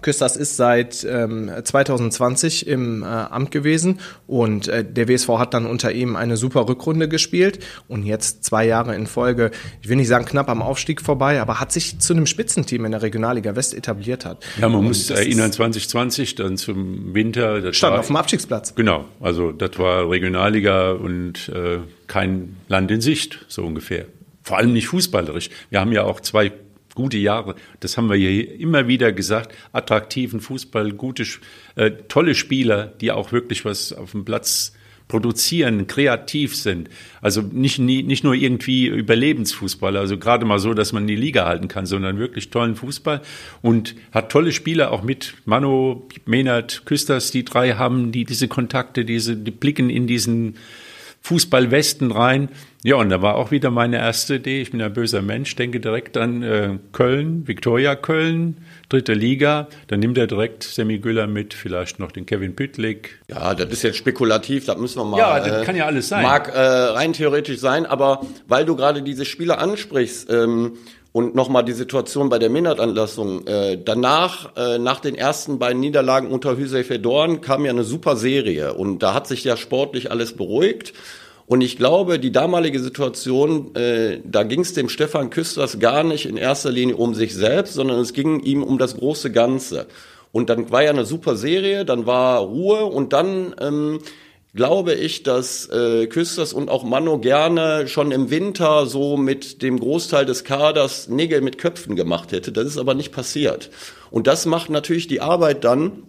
Küsters 0.02 0.36
ist 0.36 0.56
seit 0.56 1.04
ähm, 1.08 1.50
2020 1.62 2.66
im 2.66 3.02
äh, 3.02 3.06
Amt 3.06 3.50
gewesen 3.50 4.00
und 4.26 4.68
äh, 4.68 4.84
der 4.84 5.08
WSV 5.08 5.28
hat 5.38 5.54
dann 5.54 5.66
unter 5.66 5.92
ihm 5.92 6.16
eine 6.16 6.36
super 6.36 6.68
Rückrunde 6.68 7.08
gespielt 7.08 7.64
und 7.88 8.04
jetzt 8.04 8.44
zwei 8.44 8.66
Jahre 8.66 8.94
in 8.94 9.06
Folge, 9.06 9.50
ich 9.82 9.88
will 9.88 9.96
nicht 9.96 10.08
sagen 10.08 10.24
knapp 10.24 10.48
am 10.48 10.62
Aufstieg 10.62 11.00
vorbei, 11.00 11.40
aber 11.40 11.60
hat 11.60 11.72
sich 11.72 11.98
zu 11.98 12.12
einem 12.12 12.26
Spitzenteam 12.26 12.84
in 12.84 12.92
der 12.92 13.02
Regionalliga 13.02 13.56
West 13.56 13.74
etabliert 13.74 14.24
hat. 14.24 14.44
Ja, 14.60 14.68
man 14.68 14.80
und 14.80 14.86
muss 14.86 15.10
erinnern, 15.10 15.52
2020 15.52 16.34
dann 16.34 16.56
zum 16.56 17.14
Winter. 17.14 17.72
Stand 17.72 17.92
war, 17.92 18.00
auf 18.00 18.06
dem 18.06 18.16
Abstiegsplatz. 18.16 18.74
Genau, 18.74 19.04
also 19.20 19.52
das 19.52 19.78
war 19.78 20.10
Regionalliga 20.10 20.92
und 20.92 21.48
äh, 21.48 21.78
kein 22.06 22.56
Land 22.68 22.90
in 22.90 23.00
Sicht, 23.00 23.44
so 23.48 23.64
ungefähr. 23.64 24.06
Vor 24.42 24.56
allem 24.56 24.72
nicht 24.72 24.88
fußballerisch. 24.88 25.50
Wir 25.68 25.80
haben 25.80 25.92
ja 25.92 26.04
auch 26.04 26.20
zwei 26.20 26.52
gute 26.98 27.16
Jahre. 27.16 27.54
Das 27.78 27.96
haben 27.96 28.10
wir 28.10 28.16
hier 28.16 28.58
immer 28.58 28.88
wieder 28.88 29.12
gesagt. 29.12 29.54
Attraktiven 29.72 30.40
Fußball, 30.40 30.90
gute, 30.94 31.24
äh, 31.76 31.92
tolle 32.08 32.34
Spieler, 32.34 32.92
die 33.00 33.12
auch 33.12 33.30
wirklich 33.30 33.64
was 33.64 33.92
auf 33.92 34.10
dem 34.10 34.24
Platz 34.24 34.72
produzieren, 35.06 35.86
kreativ 35.86 36.56
sind. 36.56 36.90
Also 37.22 37.40
nicht, 37.40 37.78
nie, 37.78 38.02
nicht 38.02 38.24
nur 38.24 38.34
irgendwie 38.34 38.88
Überlebensfußball, 38.88 39.96
also 39.96 40.18
gerade 40.18 40.44
mal 40.44 40.58
so, 40.58 40.74
dass 40.74 40.92
man 40.92 41.06
die 41.06 41.14
Liga 41.14 41.46
halten 41.46 41.68
kann, 41.68 41.86
sondern 41.86 42.18
wirklich 42.18 42.50
tollen 42.50 42.74
Fußball 42.74 43.22
und 43.62 43.94
hat 44.10 44.32
tolle 44.32 44.50
Spieler 44.50 44.90
auch 44.90 45.04
mit 45.04 45.34
Mano, 45.44 46.08
Menard, 46.26 46.82
Küsters, 46.84 47.30
die 47.30 47.44
drei 47.44 47.74
haben 47.74 48.10
die 48.10 48.24
diese 48.24 48.48
Kontakte, 48.48 49.04
diese, 49.04 49.36
die 49.36 49.52
blicken 49.52 49.88
in 49.88 50.08
diesen 50.08 50.56
Fußballwesten 51.28 52.10
rein. 52.10 52.48
Ja, 52.84 52.96
und 52.96 53.10
da 53.10 53.20
war 53.20 53.34
auch 53.34 53.50
wieder 53.50 53.70
meine 53.70 53.98
erste 53.98 54.36
Idee. 54.36 54.62
Ich 54.62 54.70
bin 54.70 54.80
ein 54.80 54.92
böser 54.94 55.20
Mensch, 55.20 55.54
denke 55.56 55.78
direkt 55.78 56.16
an 56.16 56.42
äh, 56.42 56.78
Köln, 56.92 57.46
Viktoria 57.46 57.96
Köln, 57.96 58.56
dritte 58.88 59.12
Liga. 59.12 59.68
Dann 59.88 60.00
nimmt 60.00 60.16
er 60.16 60.26
direkt 60.26 60.62
Semi 60.62 60.98
Güller 60.98 61.26
mit, 61.26 61.52
vielleicht 61.52 61.98
noch 61.98 62.12
den 62.12 62.24
Kevin 62.24 62.56
Püttlik. 62.56 63.20
Ja, 63.28 63.54
das 63.54 63.68
ist 63.70 63.82
jetzt 63.82 63.98
spekulativ, 63.98 64.64
das 64.64 64.78
müssen 64.78 65.00
wir 65.00 65.04
mal. 65.04 65.18
Ja, 65.18 65.40
das 65.40 65.62
äh, 65.62 65.64
kann 65.66 65.76
ja 65.76 65.84
alles 65.84 66.08
sein. 66.08 66.22
Mag 66.22 66.48
äh, 66.48 66.58
rein 66.58 67.12
theoretisch 67.12 67.58
sein, 67.58 67.84
aber 67.84 68.22
weil 68.46 68.64
du 68.64 68.74
gerade 68.74 69.02
diese 69.02 69.26
Spieler 69.26 69.58
ansprichst, 69.58 70.30
ähm, 70.30 70.78
und 71.18 71.34
nochmal 71.34 71.64
die 71.64 71.72
Situation 71.72 72.28
bei 72.28 72.38
der 72.38 72.48
Minert-Anlassung. 72.48 73.44
Äh, 73.48 73.76
danach, 73.84 74.56
äh, 74.56 74.78
nach 74.78 75.00
den 75.00 75.16
ersten 75.16 75.58
beiden 75.58 75.80
Niederlagen 75.80 76.30
unter 76.30 76.56
Hüsey 76.56 76.84
Fedorn, 76.84 77.40
kam 77.40 77.64
ja 77.64 77.72
eine 77.72 77.82
super 77.82 78.14
Serie. 78.14 78.74
Und 78.74 79.00
da 79.00 79.14
hat 79.14 79.26
sich 79.26 79.42
ja 79.42 79.56
sportlich 79.56 80.12
alles 80.12 80.34
beruhigt. 80.34 80.92
Und 81.46 81.60
ich 81.60 81.76
glaube, 81.76 82.20
die 82.20 82.30
damalige 82.30 82.78
Situation, 82.78 83.74
äh, 83.74 84.20
da 84.24 84.44
ging 84.44 84.60
es 84.60 84.74
dem 84.74 84.88
Stefan 84.88 85.30
Küsters 85.30 85.80
gar 85.80 86.04
nicht 86.04 86.24
in 86.24 86.36
erster 86.36 86.70
Linie 86.70 86.94
um 86.94 87.16
sich 87.16 87.34
selbst, 87.34 87.74
sondern 87.74 87.98
es 87.98 88.12
ging 88.12 88.38
ihm 88.38 88.62
um 88.62 88.78
das 88.78 88.96
große 88.96 89.32
Ganze. 89.32 89.88
Und 90.30 90.50
dann 90.50 90.70
war 90.70 90.84
ja 90.84 90.90
eine 90.90 91.04
super 91.04 91.34
Serie, 91.34 91.84
dann 91.84 92.06
war 92.06 92.38
Ruhe 92.42 92.84
und 92.84 93.12
dann 93.12 93.56
ähm, 93.60 93.98
glaube 94.54 94.94
ich, 94.94 95.22
dass 95.22 95.68
äh, 95.68 96.06
Küsters 96.06 96.52
und 96.52 96.70
auch 96.70 96.84
Mano 96.84 97.18
gerne 97.18 97.86
schon 97.88 98.12
im 98.12 98.30
Winter 98.30 98.86
so 98.86 99.16
mit 99.16 99.62
dem 99.62 99.78
Großteil 99.78 100.24
des 100.26 100.44
Kaders 100.44 101.08
Nägel 101.08 101.40
mit 101.40 101.58
Köpfen 101.58 101.96
gemacht 101.96 102.32
hätte. 102.32 102.52
Das 102.52 102.66
ist 102.66 102.78
aber 102.78 102.94
nicht 102.94 103.12
passiert. 103.12 103.70
Und 104.10 104.26
das 104.26 104.46
macht 104.46 104.70
natürlich 104.70 105.06
die 105.06 105.20
Arbeit 105.20 105.64
dann 105.64 106.04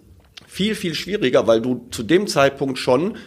viel, 0.48 0.74
viel 0.76 0.96
schwieriger, 0.96 1.48
weil 1.48 1.62
du 1.62 1.86
zu 1.92 2.02
dem 2.04 2.28
Zeitpunkt 2.28 2.80
schon 2.80 3.18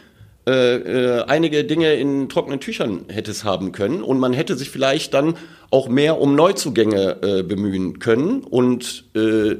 äh, 0.44 0.76
äh, 0.76 1.22
einige 1.22 1.62
Dinge 1.62 1.94
in 1.94 2.28
trockenen 2.28 2.58
Tüchern 2.58 3.04
hättest 3.06 3.44
haben 3.44 3.70
können 3.70 4.02
und 4.02 4.18
man 4.18 4.32
hätte 4.32 4.56
sich 4.56 4.70
vielleicht 4.70 5.14
dann 5.14 5.36
auch 5.70 5.88
mehr 5.88 6.20
um 6.20 6.34
Neuzugänge 6.34 7.18
äh, 7.22 7.42
bemühen 7.44 8.00
können 8.00 8.40
und 8.42 9.04
äh, 9.14 9.54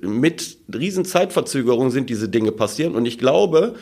mit 0.00 0.58
riesen 0.72 1.04
Zeitverzögerungen 1.04 1.90
sind 1.90 2.08
diese 2.08 2.28
Dinge 2.28 2.52
passieren 2.52 2.94
und 2.94 3.04
ich 3.04 3.18
glaube, 3.18 3.74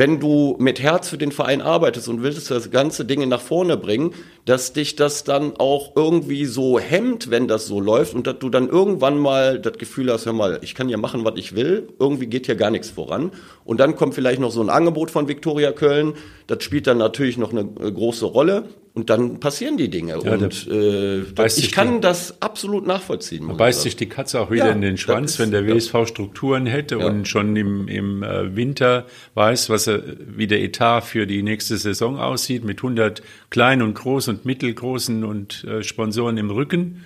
wenn 0.00 0.18
du 0.18 0.56
mit 0.58 0.80
Herz 0.80 1.10
für 1.10 1.18
den 1.18 1.30
Verein 1.30 1.60
arbeitest 1.60 2.08
und 2.08 2.22
willst 2.22 2.50
das 2.50 2.70
ganze 2.70 3.04
Dinge 3.04 3.26
nach 3.26 3.42
vorne 3.42 3.76
bringen, 3.76 4.14
dass 4.44 4.72
dich 4.72 4.96
das 4.96 5.24
dann 5.24 5.54
auch 5.58 5.92
irgendwie 5.96 6.44
so 6.46 6.78
hemmt, 6.78 7.30
wenn 7.30 7.48
das 7.48 7.66
so 7.66 7.80
läuft 7.80 8.14
und 8.14 8.26
dass 8.26 8.38
du 8.38 8.48
dann 8.48 8.68
irgendwann 8.68 9.18
mal 9.18 9.58
das 9.58 9.78
Gefühl 9.78 10.12
hast, 10.12 10.26
hör 10.26 10.32
mal, 10.32 10.58
ich 10.62 10.74
kann 10.74 10.88
ja 10.88 10.96
machen, 10.96 11.24
was 11.24 11.34
ich 11.36 11.54
will, 11.54 11.88
irgendwie 11.98 12.26
geht 12.26 12.46
hier 12.46 12.56
gar 12.56 12.70
nichts 12.70 12.90
voran. 12.90 13.30
Und 13.64 13.80
dann 13.80 13.96
kommt 13.96 14.14
vielleicht 14.14 14.40
noch 14.40 14.50
so 14.50 14.60
ein 14.62 14.70
Angebot 14.70 15.10
von 15.10 15.28
Viktoria 15.28 15.72
Köln, 15.72 16.14
das 16.46 16.64
spielt 16.64 16.86
dann 16.86 16.98
natürlich 16.98 17.38
noch 17.38 17.52
eine 17.52 17.64
große 17.64 18.26
Rolle 18.26 18.64
und 18.92 19.08
dann 19.08 19.38
passieren 19.38 19.76
die 19.76 19.88
Dinge. 19.88 20.18
Ja, 20.24 20.32
und 20.32 20.66
äh, 20.68 21.20
ich 21.46 21.70
kann 21.70 21.94
die, 21.94 22.00
das 22.00 22.42
absolut 22.42 22.86
nachvollziehen. 22.86 23.46
Da 23.46 23.54
beißt 23.54 23.82
sich 23.82 23.94
die 23.94 24.08
Katze 24.08 24.40
auch 24.40 24.50
wieder 24.50 24.66
ja, 24.66 24.72
in 24.72 24.80
den 24.80 24.96
Schwanz, 24.96 25.32
ist, 25.32 25.38
wenn 25.38 25.52
der 25.52 25.66
WSV 25.66 25.94
ja. 25.94 26.06
Strukturen 26.06 26.66
hätte 26.66 26.98
und 26.98 27.28
schon 27.28 27.54
im, 27.54 27.86
im 27.86 28.24
äh, 28.24 28.56
Winter 28.56 29.06
weiß, 29.34 29.70
was 29.70 29.86
er, 29.86 30.02
wie 30.18 30.48
der 30.48 30.60
Etat 30.60 31.02
für 31.02 31.28
die 31.28 31.44
nächste 31.44 31.76
Saison 31.76 32.18
aussieht, 32.18 32.64
mit 32.64 32.78
100 32.78 33.22
kleinen 33.50 33.82
und 33.82 33.94
großen 33.94 34.29
und 34.30 34.46
mittelgroßen 34.46 35.24
und 35.24 35.64
äh, 35.64 35.82
Sponsoren 35.82 36.38
im 36.38 36.50
Rücken, 36.50 37.04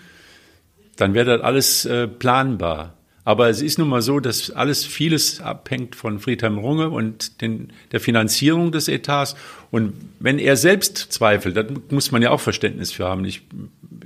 dann 0.97 1.15
wäre 1.15 1.39
das 1.39 1.41
alles 1.41 1.85
äh, 1.87 2.07
planbar. 2.07 2.95
Aber 3.25 3.49
es 3.49 3.63
ist 3.63 3.79
nun 3.79 3.89
mal 3.89 4.03
so, 4.03 4.21
dass 4.21 4.51
alles 4.51 4.85
vieles 4.85 5.41
abhängt 5.41 5.97
von 5.97 6.21
Friedhelm 6.21 6.59
Runge 6.59 6.91
und 6.91 7.41
den, 7.41 7.73
der 7.91 8.01
Finanzierung 8.01 8.71
des 8.71 8.89
Etats. 8.89 9.35
Und 9.75 9.93
wenn 10.21 10.39
er 10.39 10.57
selbst 10.57 10.99
zweifelt, 10.99 11.57
da 11.57 11.65
muss 11.91 12.13
man 12.13 12.23
ja 12.23 12.31
auch 12.31 12.39
Verständnis 12.39 12.93
für 12.93 13.07
haben. 13.07 13.25
Ich, 13.25 13.43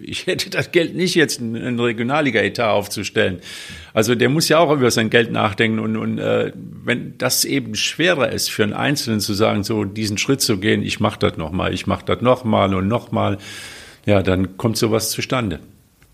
ich 0.00 0.26
hätte 0.26 0.48
das 0.48 0.72
Geld 0.72 0.96
nicht 0.96 1.14
jetzt 1.14 1.42
in 1.42 1.54
einen 1.54 1.78
Regionalliga-Etat 1.78 2.70
aufzustellen. 2.70 3.40
Also 3.92 4.14
der 4.14 4.31
muss 4.31 4.48
ja 4.48 4.61
auch 4.61 4.72
über 4.72 4.90
sein 4.90 5.11
Geld 5.11 5.31
nachdenken. 5.31 5.78
Und, 5.78 5.98
und 5.98 6.18
äh, 6.20 6.52
wenn 6.57 7.18
das 7.18 7.44
eben 7.44 7.74
schwerer 7.74 8.33
ist 8.33 8.50
für 8.50 8.62
einen 8.62 8.72
Einzelnen 8.72 9.20
zu 9.20 9.35
sagen, 9.35 9.62
so 9.62 9.85
diesen 9.85 10.16
Schritt 10.16 10.40
zu 10.40 10.57
gehen, 10.57 10.83
ich 10.83 11.00
mache 11.00 11.18
das 11.18 11.37
nochmal, 11.37 11.74
ich 11.74 11.87
mache 11.87 12.07
das 12.07 12.22
nochmal 12.22 12.74
und 12.74 12.88
nochmal, 12.88 13.37
ja, 14.07 14.22
dann 14.22 14.57
kommt 14.57 14.78
sowas 14.78 15.11
zustande. 15.11 15.59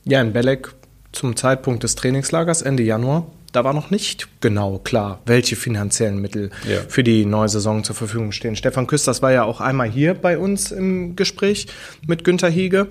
Ja, 0.05 0.21
in 0.21 0.33
Belek 0.33 0.75
zum 1.13 1.37
Zeitpunkt 1.37 1.85
des 1.85 1.95
Trainingslagers 1.95 2.63
Ende 2.63 2.83
Januar, 2.83 3.31
da 3.55 3.63
war 3.63 3.73
noch 3.73 3.91
nicht 3.91 4.29
genau 4.41 4.79
klar, 4.79 5.21
welche 5.27 5.55
finanziellen 5.55 6.21
Mittel 6.21 6.51
ja. 6.69 6.81
für 6.89 7.05
die 7.05 7.25
neue 7.25 7.49
Saison 7.49 7.85
zur 7.85 7.95
Verfügung 7.95 8.33
stehen. 8.33 8.57
Stefan 8.57 8.87
Küsters 8.87 9.23
war 9.23 9.33
ja 9.33 9.45
auch 9.45 9.61
einmal 9.61 9.89
hier 9.89 10.15
bei 10.15 10.39
uns 10.39 10.73
im 10.73 11.15
Gespräch 11.15 11.67
mit 12.07 12.25
Günter 12.25 12.49
Hiege. 12.49 12.89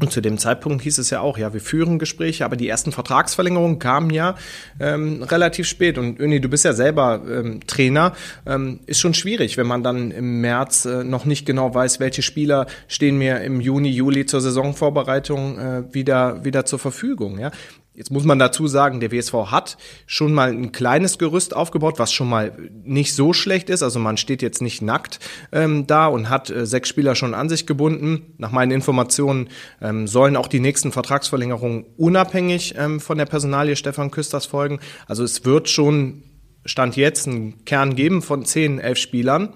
Und 0.00 0.10
zu 0.10 0.22
dem 0.22 0.38
Zeitpunkt 0.38 0.82
hieß 0.82 0.98
es 0.98 1.10
ja 1.10 1.20
auch, 1.20 1.36
ja, 1.36 1.52
wir 1.52 1.60
führen 1.60 1.98
Gespräche, 1.98 2.46
aber 2.46 2.56
die 2.56 2.66
ersten 2.66 2.92
Vertragsverlängerungen 2.92 3.78
kamen 3.78 4.08
ja 4.08 4.36
ähm, 4.80 5.22
relativ 5.22 5.66
spät. 5.66 5.98
Und 5.98 6.18
Öni, 6.18 6.40
du 6.40 6.48
bist 6.48 6.64
ja 6.64 6.72
selber 6.72 7.20
ähm, 7.28 7.60
Trainer, 7.66 8.14
ähm, 8.46 8.80
ist 8.86 9.00
schon 9.00 9.12
schwierig, 9.12 9.58
wenn 9.58 9.66
man 9.66 9.82
dann 9.82 10.10
im 10.10 10.40
März 10.40 10.86
äh, 10.86 11.04
noch 11.04 11.26
nicht 11.26 11.44
genau 11.44 11.74
weiß, 11.74 12.00
welche 12.00 12.22
Spieler 12.22 12.66
stehen 12.88 13.18
mir 13.18 13.42
im 13.42 13.60
Juni, 13.60 13.90
Juli 13.90 14.24
zur 14.24 14.40
Saisonvorbereitung 14.40 15.58
äh, 15.58 15.94
wieder 15.94 16.42
wieder 16.42 16.64
zur 16.64 16.78
Verfügung. 16.78 17.38
Ja, 17.38 17.50
Jetzt 17.94 18.10
muss 18.10 18.24
man 18.24 18.38
dazu 18.38 18.68
sagen, 18.68 19.00
der 19.00 19.12
WSV 19.12 19.34
hat 19.50 19.76
schon 20.06 20.32
mal 20.32 20.50
ein 20.50 20.72
kleines 20.72 21.18
Gerüst 21.18 21.54
aufgebaut, 21.54 21.98
was 21.98 22.10
schon 22.10 22.28
mal 22.28 22.56
nicht 22.84 23.14
so 23.14 23.34
schlecht 23.34 23.68
ist. 23.68 23.82
Also 23.82 23.98
man 23.98 24.16
steht 24.16 24.40
jetzt 24.40 24.62
nicht 24.62 24.80
nackt 24.80 25.20
ähm, 25.52 25.86
da 25.86 26.06
und 26.06 26.30
hat 26.30 26.48
äh, 26.48 26.64
sechs 26.64 26.88
Spieler 26.88 27.14
schon 27.14 27.34
an 27.34 27.50
sich 27.50 27.66
gebunden. 27.66 28.32
Nach 28.38 28.50
meinen 28.50 28.72
Informationen 28.72 29.50
ähm, 29.82 30.06
sollen 30.06 30.36
auch 30.36 30.48
die 30.48 30.60
nächsten 30.60 30.90
Vertragsverlängerungen 30.90 31.84
unabhängig 31.98 32.76
ähm, 32.78 32.98
von 32.98 33.18
der 33.18 33.26
Personalie 33.26 33.76
Stefan 33.76 34.10
Küsters 34.10 34.46
folgen. 34.46 34.80
Also 35.06 35.22
es 35.22 35.44
wird 35.44 35.68
schon 35.68 36.22
Stand 36.64 36.96
jetzt 36.96 37.28
einen 37.28 37.62
Kern 37.66 37.94
geben 37.94 38.22
von 38.22 38.46
zehn, 38.46 38.78
elf 38.78 38.98
Spielern. 38.98 39.52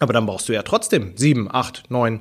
Aber 0.00 0.12
dann 0.12 0.26
brauchst 0.26 0.50
du 0.50 0.52
ja 0.52 0.62
trotzdem 0.62 1.12
sieben, 1.16 1.48
acht, 1.50 1.84
neun 1.88 2.20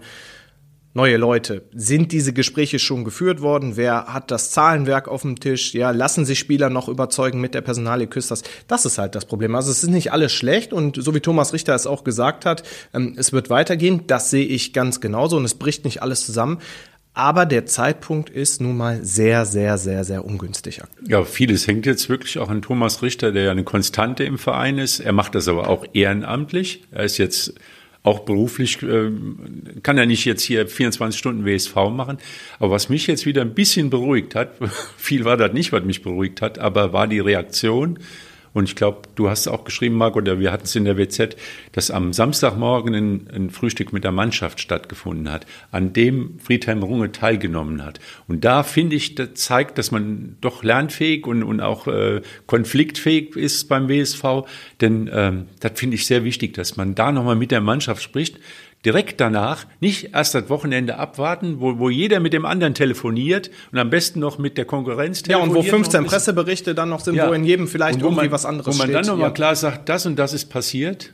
neue 0.97 1.17
Leute. 1.17 1.61
Sind 1.73 2.11
diese 2.11 2.33
Gespräche 2.33 2.79
schon 2.79 3.05
geführt 3.05 3.39
worden? 3.39 3.77
Wer 3.77 4.07
hat 4.07 4.31
das 4.31 4.51
Zahlenwerk 4.51 5.07
auf 5.07 5.21
dem 5.21 5.39
Tisch? 5.39 5.73
Ja, 5.73 5.91
lassen 5.91 6.25
sich 6.25 6.39
Spieler 6.39 6.69
noch 6.69 6.89
überzeugen 6.89 7.39
mit 7.39 7.53
der 7.53 7.61
Personalie 7.61 8.07
Küsters? 8.07 8.43
Das 8.67 8.85
ist 8.85 8.97
halt 8.97 9.13
das 9.15 9.25
Problem. 9.25 9.55
Also 9.55 9.71
es 9.71 9.83
ist 9.83 9.89
nicht 9.89 10.11
alles 10.11 10.33
schlecht 10.33 10.73
und 10.73 11.01
so 11.01 11.13
wie 11.13 11.21
Thomas 11.21 11.53
Richter 11.53 11.75
es 11.75 11.87
auch 11.87 12.03
gesagt 12.03 12.45
hat, 12.45 12.63
ähm, 12.93 13.13
es 13.15 13.31
wird 13.31 13.49
weitergehen. 13.49 14.01
Das 14.07 14.31
sehe 14.31 14.45
ich 14.45 14.73
ganz 14.73 14.99
genauso 14.99 15.37
und 15.37 15.45
es 15.45 15.53
bricht 15.53 15.85
nicht 15.85 16.01
alles 16.01 16.25
zusammen. 16.25 16.57
Aber 17.13 17.45
der 17.45 17.65
Zeitpunkt 17.65 18.29
ist 18.29 18.61
nun 18.61 18.77
mal 18.77 19.03
sehr, 19.03 19.45
sehr, 19.45 19.77
sehr, 19.77 20.03
sehr 20.03 20.25
ungünstig. 20.25 20.81
Ja, 21.07 21.23
vieles 21.23 21.65
hängt 21.65 21.85
jetzt 21.85 22.09
wirklich 22.09 22.37
auch 22.39 22.49
an 22.49 22.61
Thomas 22.61 23.01
Richter, 23.01 23.31
der 23.31 23.43
ja 23.43 23.51
eine 23.51 23.63
Konstante 23.63 24.23
im 24.23 24.37
Verein 24.37 24.77
ist. 24.77 24.99
Er 24.99 25.13
macht 25.13 25.35
das 25.35 25.47
aber 25.47 25.67
auch 25.67 25.85
ehrenamtlich. 25.93 26.83
Er 26.91 27.03
ist 27.05 27.17
jetzt 27.17 27.53
auch 28.07 28.21
beruflich 28.21 28.81
äh, 28.81 29.11
kann 29.83 29.97
er 29.97 30.05
nicht 30.05 30.25
jetzt 30.25 30.41
hier 30.41 30.67
24 30.67 31.19
Stunden 31.19 31.45
WSV 31.45 31.75
machen. 31.91 32.17
Aber 32.57 32.71
was 32.71 32.89
mich 32.89 33.05
jetzt 33.05 33.25
wieder 33.25 33.41
ein 33.41 33.53
bisschen 33.53 33.89
beruhigt 33.89 34.33
hat, 34.33 34.53
viel 34.97 35.25
war 35.25 35.37
das 35.37 35.53
nicht, 35.53 35.71
was 35.73 35.83
mich 35.83 36.01
beruhigt 36.01 36.41
hat, 36.41 36.57
aber 36.57 36.93
war 36.93 37.07
die 37.07 37.19
Reaktion 37.19 37.99
und 38.57 38.63
ich 38.63 38.75
glaube, 38.75 39.03
du 39.13 39.29
hast 39.29 39.47
auch 39.47 39.65
geschrieben, 39.65 39.95
Marc, 39.97 40.15
oder 40.15 40.39
wir 40.39 40.51
hatten 40.51 40.63
es 40.63 40.75
in 40.75 40.85
der 40.85 40.97
WZ, 40.97 41.37
dass 41.73 41.91
am 41.91 42.11
Samstagmorgen 42.11 42.95
ein, 42.95 43.27
ein, 43.31 43.49
Frühstück 43.51 43.93
mit 43.93 44.03
der 44.03 44.11
Mannschaft 44.11 44.59
stattgefunden 44.59 45.31
hat, 45.31 45.45
an 45.69 45.93
dem 45.93 46.39
Friedhelm 46.39 46.81
Runge 46.81 47.11
teilgenommen 47.11 47.85
hat. 47.85 47.99
Und 48.27 48.45
da 48.45 48.63
finde 48.63 48.95
ich, 48.95 49.13
das 49.13 49.35
zeigt, 49.35 49.77
dass 49.77 49.91
man 49.91 50.37
doch 50.41 50.63
lernfähig 50.63 51.27
und, 51.27 51.43
und 51.43 51.61
auch 51.61 51.85
äh, 51.85 52.23
konfliktfähig 52.47 53.35
ist 53.35 53.69
beim 53.69 53.89
WSV. 53.89 54.47
Denn 54.81 55.07
ähm, 55.13 55.45
das 55.59 55.73
finde 55.75 55.93
ich 55.93 56.07
sehr 56.07 56.23
wichtig, 56.23 56.55
dass 56.55 56.77
man 56.77 56.95
da 56.95 57.11
nochmal 57.11 57.35
mit 57.35 57.51
der 57.51 57.61
Mannschaft 57.61 58.01
spricht 58.01 58.39
direkt 58.87 59.19
danach, 59.19 59.65
nicht 59.81 60.13
erst 60.13 60.33
das 60.33 60.47
Wochenende 60.47 60.97
abwarten, 60.97 61.59
wo, 61.59 61.77
wo 61.77 61.89
jeder 61.89 62.21
mit 62.21 62.31
dem 62.31 62.45
anderen 62.45 62.73
telefoniert 62.73 63.51
und 63.73 63.79
am 63.79 63.89
besten 63.89 64.21
noch 64.21 64.37
mit 64.37 64.57
der 64.57 64.63
Konkurrenz 64.63 65.23
telefoniert. 65.23 65.53
Ja, 65.53 65.59
und 65.59 65.67
wo 65.67 65.69
15 65.69 66.05
Presseberichte 66.05 66.73
dann 66.73 66.87
noch 66.87 67.01
sind, 67.01 67.15
ja. 67.15 67.27
wo 67.27 67.33
in 67.33 67.43
jedem 67.43 67.67
vielleicht 67.67 67.99
irgendwie 67.99 68.23
man, 68.23 68.31
was 68.31 68.45
anderes 68.45 68.73
steht. 68.73 68.87
Wo 68.87 68.93
man 68.93 69.03
dann 69.03 69.11
nochmal 69.11 69.27
ja. 69.27 69.33
klar 69.33 69.55
sagt, 69.57 69.89
das 69.89 70.05
und 70.05 70.15
das 70.17 70.31
ist 70.31 70.45
passiert 70.45 71.13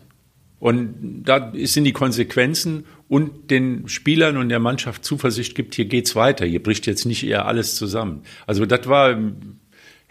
und 0.60 1.24
da 1.26 1.52
sind 1.64 1.86
die 1.86 1.94
Konsequenzen 1.94 2.86
und 3.08 3.50
den 3.50 3.88
Spielern 3.88 4.38
und 4.38 4.50
der 4.50 4.60
Mannschaft 4.60 5.04
Zuversicht 5.04 5.56
gibt, 5.56 5.74
hier 5.74 5.86
geht's 5.86 6.16
weiter, 6.16 6.46
hier 6.46 6.62
bricht 6.62 6.86
jetzt 6.86 7.06
nicht 7.06 7.26
eher 7.26 7.48
alles 7.48 7.76
zusammen. 7.76 8.22
Also 8.46 8.68
das 8.68 8.88
war 8.88 9.18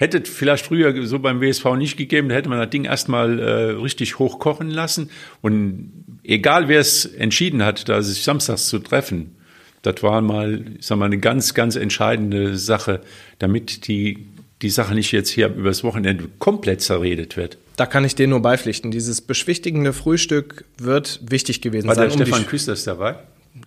Hätte 0.02 0.20
vielleicht 0.24 0.66
früher 0.66 1.06
so 1.06 1.20
beim 1.20 1.40
WSV 1.40 1.76
nicht 1.76 1.96
gegeben, 1.96 2.28
da 2.28 2.34
hätte 2.34 2.48
man 2.48 2.58
das 2.58 2.70
Ding 2.70 2.86
erstmal 2.86 3.38
äh, 3.38 3.52
richtig 3.80 4.18
hochkochen 4.18 4.68
lassen. 4.68 5.10
Und 5.42 6.01
egal 6.24 6.68
wer 6.68 6.80
es 6.80 7.04
entschieden 7.04 7.62
hat, 7.64 7.88
da 7.88 8.02
sich 8.02 8.22
samstags 8.22 8.68
zu 8.68 8.78
treffen, 8.78 9.36
das 9.82 10.02
war 10.02 10.20
mal, 10.20 10.64
ich 10.78 10.86
sag 10.86 10.98
mal, 10.98 11.06
eine 11.06 11.18
ganz, 11.18 11.54
ganz 11.54 11.74
entscheidende 11.76 12.56
Sache, 12.56 13.00
damit 13.40 13.88
die, 13.88 14.26
die 14.62 14.70
Sache 14.70 14.94
nicht 14.94 15.10
jetzt 15.12 15.30
hier 15.30 15.48
übers 15.48 15.82
Wochenende 15.82 16.28
komplett 16.38 16.82
zerredet 16.82 17.36
wird. 17.36 17.58
Da 17.76 17.86
kann 17.86 18.04
ich 18.04 18.14
dir 18.14 18.28
nur 18.28 18.40
beipflichten. 18.42 18.90
Dieses 18.92 19.20
beschwichtigende 19.22 19.92
Frühstück 19.92 20.64
wird 20.78 21.20
wichtig 21.28 21.62
gewesen 21.62 21.88
War 21.88 21.94
sein. 21.96 22.04
der 22.08 22.12
um 22.12 22.18
die 22.18 22.26
Stefan 22.26 22.44
Sch- 22.44 22.48
Küsters 22.48 22.84
dabei? 22.84 23.16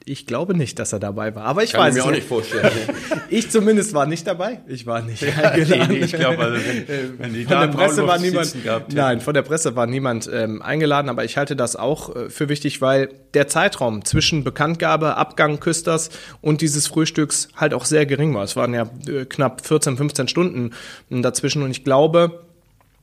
Ich 0.06 0.26
glaube 0.26 0.56
nicht, 0.58 0.80
dass 0.80 0.94
er 0.94 1.00
dabei 1.00 1.36
war, 1.36 1.44
aber 1.44 1.64
ich 1.64 1.74
Kann 1.74 1.82
weiß 1.82 1.96
ich 1.96 2.02
mir 2.04 2.08
auch 2.08 2.14
nicht 2.14 2.28
vorstellen. 2.28 2.72
Ich 3.30 3.50
zumindest 3.50 3.94
war 3.94 4.06
nicht 4.06 4.26
dabei. 4.28 4.62
Ich 4.68 4.86
war 4.86 5.02
nicht 5.02 5.24
eingeladen. 5.24 6.04
ich 6.04 6.14
glaube, 6.14 6.44
also 6.44 6.58
wenn, 6.58 7.20
wenn 7.20 7.34
die 7.34 7.44
Von 7.44 7.60
der 7.60 7.68
Presse 7.68 8.06
war 8.08 8.20
niemand. 8.20 8.64
gehabt 8.64 8.86
hätten. 8.88 8.96
Nein, 8.96 9.20
von 9.20 9.34
der 9.34 9.42
Presse 9.42 9.76
war 9.76 9.88
niemand 9.88 10.30
ähm, 10.32 10.62
eingeladen, 10.62 11.10
aber 11.10 11.26
ich 11.26 11.36
halte 11.38 11.56
das 11.56 11.76
auch 11.76 12.16
äh, 12.16 12.30
für 12.30 12.50
wichtig, 12.50 12.82
weil 12.82 13.10
der 13.34 13.48
Zeitraum 13.48 14.06
zwischen 14.06 14.44
Bekanntgabe, 14.44 15.18
Abgang 15.18 15.60
Küsters 15.60 16.12
und 16.42 16.62
dieses 16.62 16.88
Frühstücks 16.88 17.50
halt 17.56 17.74
auch 17.74 17.86
sehr 17.86 18.06
gering 18.06 18.34
war. 18.36 18.44
Es 18.44 18.56
waren 18.56 18.74
ja 18.74 18.90
äh, 19.08 19.26
knapp 19.26 19.66
14, 19.66 19.98
15 19.98 20.28
Stunden 20.28 20.72
dazwischen 21.10 21.64
und 21.64 21.72
ich 21.72 21.84
glaube, 21.84 22.46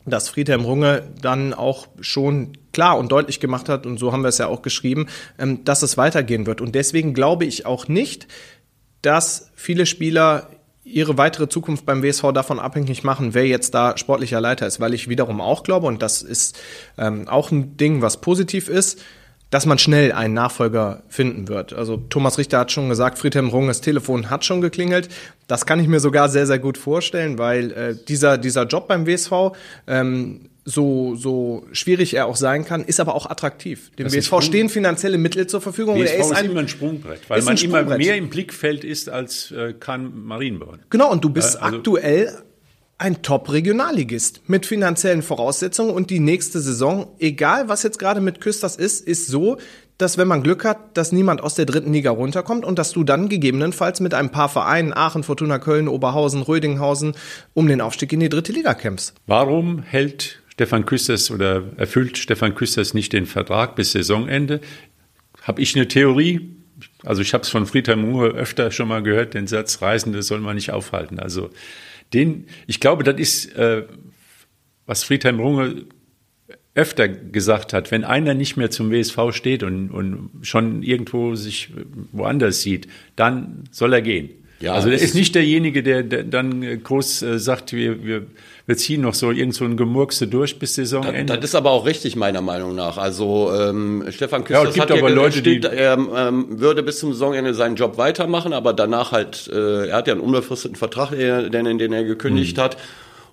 dass 0.05 0.29
Friedhelm 0.29 0.65
Runge 0.65 1.05
dann 1.21 1.55
auch 1.55 1.87
schon 2.01 2.53
klar 2.73 2.99
und 2.99 3.13
deutlich 3.13 3.41
gemacht 3.41 3.69
hat, 3.69 3.87
und 3.87 3.99
so 3.99 4.13
haben 4.13 4.23
wir 4.23 4.29
es 4.29 4.39
ja 4.39 4.47
auch 4.47 4.63
geschrieben, 4.63 5.09
ähm, 5.39 5.65
dass 5.65 5.83
es 5.83 5.97
weitergehen 5.97 6.47
wird. 6.47 6.61
Und 6.61 6.75
deswegen 6.75 7.15
glaube 7.15 7.45
ich 7.45 7.67
auch 7.67 7.89
nicht, 7.89 8.29
dass 9.03 9.51
viele 9.55 9.87
Spieler 9.87 10.51
ihre 10.85 11.17
weitere 11.17 11.49
Zukunft 11.49 11.87
beim 11.87 12.03
WSV 12.03 12.33
davon 12.35 12.59
abhängig 12.59 13.05
machen, 13.05 13.35
wer 13.35 13.47
jetzt 13.47 13.75
da 13.75 13.97
sportlicher 13.97 14.41
Leiter 14.41 14.67
ist, 14.67 14.81
weil 14.81 14.95
ich 14.95 15.09
wiederum 15.09 15.41
auch 15.41 15.63
glaube, 15.63 15.87
und 15.87 16.03
das 16.03 16.23
ist 16.23 16.59
ähm, 16.99 17.29
auch 17.29 17.51
ein 17.51 17.77
Ding, 17.77 18.03
was 18.03 18.21
positiv 18.21 18.69
ist, 18.69 19.01
dass 19.53 19.67
man 19.67 19.77
schnell 19.79 20.13
einen 20.13 20.33
Nachfolger 20.33 21.03
finden 21.09 21.47
wird. 21.47 21.75
Also 21.75 21.99
Thomas 21.99 22.39
Richter 22.39 22.59
hat 22.59 22.73
schon 22.73 22.89
gesagt, 22.89 23.19
Friedhelm 23.19 23.51
Runges 23.51 23.83
Telefon 23.83 24.31
hat 24.31 24.47
schon 24.47 24.63
geklingelt. 24.63 25.11
Das 25.47 25.67
kann 25.67 25.79
ich 25.79 25.89
mir 25.89 26.01
sogar 26.01 26.31
sehr, 26.31 26.47
sehr 26.47 26.59
gut 26.59 26.79
vorstellen, 26.79 27.37
weil 27.37 27.71
äh, 27.73 27.95
dieser, 28.09 28.39
dieser 28.39 28.65
Job 28.65 28.89
beim 28.89 29.07
WSV, 29.07 29.53
ähm, 29.87 30.49
so, 30.65 31.17
so 31.17 31.67
schwierig 31.73 32.15
er 32.15 32.27
auch 32.27 32.37
sein 32.37 32.65
kann, 32.65 32.83
ist 32.83 32.99
aber 32.99 33.15
auch 33.15 33.27
attraktiv. 33.29 33.91
Dem 33.99 34.05
Das 34.05 34.15
WSV 34.15 34.31
gut. 34.31 34.45
stehen 34.45 34.69
finanzielle 34.71 35.19
Mittel 35.19 35.47
zur 35.47 35.61
Verfügung. 35.61 35.97
und 35.97 36.01
er 36.07 36.15
ist 36.19 36.31
ist 36.31 36.33
ein, 36.33 36.47
immer 36.47 36.61
ein 36.61 36.69
Sprungbrett, 36.69 37.21
weil 37.29 37.43
man 37.43 37.57
ein 37.59 37.63
immer 37.63 37.79
Sprungbrett. 37.81 37.99
mehr 37.99 38.17
im 38.17 38.31
Blickfeld 38.31 38.85
ist 38.85 39.11
als 39.11 39.51
äh, 39.51 39.75
Kahn 39.79 40.25
Marienborn. 40.25 40.79
Genau, 40.89 41.11
und 41.13 41.23
du 41.23 41.29
bist 41.29 41.61
also- 41.61 41.77
aktuell 41.77 42.33
ein 42.99 43.23
Top-Regionalligist 43.23 44.49
mit 44.49 44.67
finanziellen 44.67 45.23
Voraussetzungen 45.23 45.91
und 45.91 46.11
die 46.11 46.21
nächste 46.21 46.61
Saison, 46.61 47.09
egal 47.19 47.69
was 47.69 47.83
jetzt 47.83 47.99
gerade 47.99 48.21
mit 48.21 48.41
Küsters 48.41 48.77
ist, 48.77 49.07
ist 49.07 49.27
so, 49.27 49.59
dass 49.99 50.19
wenn 50.19 50.29
man 50.29 50.43
Glück 50.43 50.65
hat, 50.65 50.97
dass 50.97 51.13
niemand 51.13 51.43
aus 51.43 51.55
der 51.55 51.67
dritten 51.67 51.93
Liga 51.93 52.11
runterkommt 52.11 52.65
und 52.65 52.79
dass 52.79 52.93
du 52.93 53.05
dann 53.05 53.29
gegebenenfalls 53.29 54.01
mit 54.01 54.15
ein 54.15 54.31
paar 54.31 54.49
Vereinen, 54.49 54.93
Aachen, 54.93 55.23
Fortuna 55.23 55.59
Köln, 55.59 55.89
Oberhausen, 55.89 56.43
Rödinghausen, 56.43 57.15
um 57.55 57.69
den 57.69 57.81
Aufstieg 57.81 58.13
in 58.13 58.21
die 58.21 58.29
dritte 58.29 58.53
Liga 58.53 58.75
kämpfst. 58.75 59.15
Warum 59.27 59.83
hält 59.83 60.43
Stefan 60.49 60.87
Küsters 60.87 61.31
oder 61.31 61.63
erfüllt 61.77 62.19
Stefan 62.19 62.55
Küsters 62.55 62.95
nicht 62.95 63.13
den 63.13 63.27
Vertrag 63.27 63.77
bis 63.77 63.93
Saisonende? 63.93 64.61
Habe 65.43 65.61
ich 65.61 65.75
eine 65.77 65.89
Theorie? 65.89 66.57
Also 67.05 67.23
ich 67.23 67.33
habe 67.33 67.43
es 67.43 67.49
von 67.49 67.67
Friedhelm 67.67 68.05
Runge 68.05 68.29
öfter 68.29 68.71
schon 68.71 68.89
mal 68.89 69.03
gehört, 69.03 69.35
den 69.35 69.47
Satz, 69.47 69.83
Reisende 69.83 70.23
soll 70.23 70.41
man 70.41 70.57
nicht 70.57 70.73
aufhalten. 70.73 71.19
Also 71.21 71.51
den, 72.15 72.47
ich 72.67 72.81
glaube, 72.81 73.05
das 73.05 73.19
ist, 73.19 73.57
äh, 73.57 73.85
was 74.87 75.05
Friedhelm 75.05 75.41
Runge 75.41 75.87
öfter 76.75 77.09
gesagt 77.09 77.73
hat, 77.73 77.91
wenn 77.91 78.05
einer 78.05 78.35
nicht 78.35 78.57
mehr 78.57 78.71
zum 78.71 78.91
WSV 78.91 79.33
steht 79.33 79.63
und, 79.63 79.91
und 79.91 80.31
schon 80.43 80.83
irgendwo 80.83 81.35
sich 81.35 81.71
woanders 82.13 82.63
sieht, 82.63 82.89
dann 83.15 83.65
soll 83.71 83.93
er 83.93 84.03
gehen. 84.03 84.31
Ja, 84.61 84.75
also 84.75 84.91
das 84.91 85.03
ist 85.03 85.15
nicht 85.15 85.35
derjenige, 85.35 85.83
der, 85.83 86.03
der 86.05 86.23
dann 86.23 86.63
äh, 86.63 86.77
groß 86.77 87.23
äh, 87.23 87.39
sagt, 87.39 87.73
wir, 87.73 88.05
wir, 88.05 88.27
wir 88.67 88.77
ziehen 88.77 89.01
noch 89.01 89.15
so 89.15 89.31
irgend 89.31 89.55
so 89.55 89.65
ein 89.65 89.77
Gemurkse 89.77 90.27
durch 90.29 90.59
bis 90.59 90.77
Saisonende. 90.77 91.35
Das 91.37 91.45
ist 91.45 91.55
aber 91.55 91.71
auch 91.71 91.85
richtig, 91.87 92.15
meiner 92.17 92.41
Meinung 92.43 92.75
nach. 92.75 92.97
Also 92.99 93.53
ähm, 93.53 94.05
Stefan 94.11 94.43
Ja, 94.43 94.47
Küsters 94.47 94.75
gibt 94.75 94.83
hat 94.83 94.91
ja 94.91 94.97
aber 94.97 95.09
ge- 95.09 95.17
Leute, 95.17 95.39
steht, 95.39 95.65
die- 95.65 95.69
er 95.69 95.95
ähm, 95.95 96.61
würde 96.61 96.83
bis 96.83 96.99
zum 97.01 97.13
Saisonende 97.13 97.55
seinen 97.55 97.77
Job 97.77 97.99
weitermachen, 97.99 98.53
aber 98.53 98.73
danach 98.73 99.11
halt, 99.13 99.51
äh, 99.53 99.89
er 99.89 99.97
hat 99.97 100.07
ja 100.07 100.13
einen 100.15 100.23
unbefristeten 100.23 100.77
Vertrag, 100.77 101.11
den, 101.11 101.79
den 101.79 101.93
er 101.93 102.05
gekündigt 102.05 102.57
Mhm. 102.57 102.61
hat. 102.61 102.77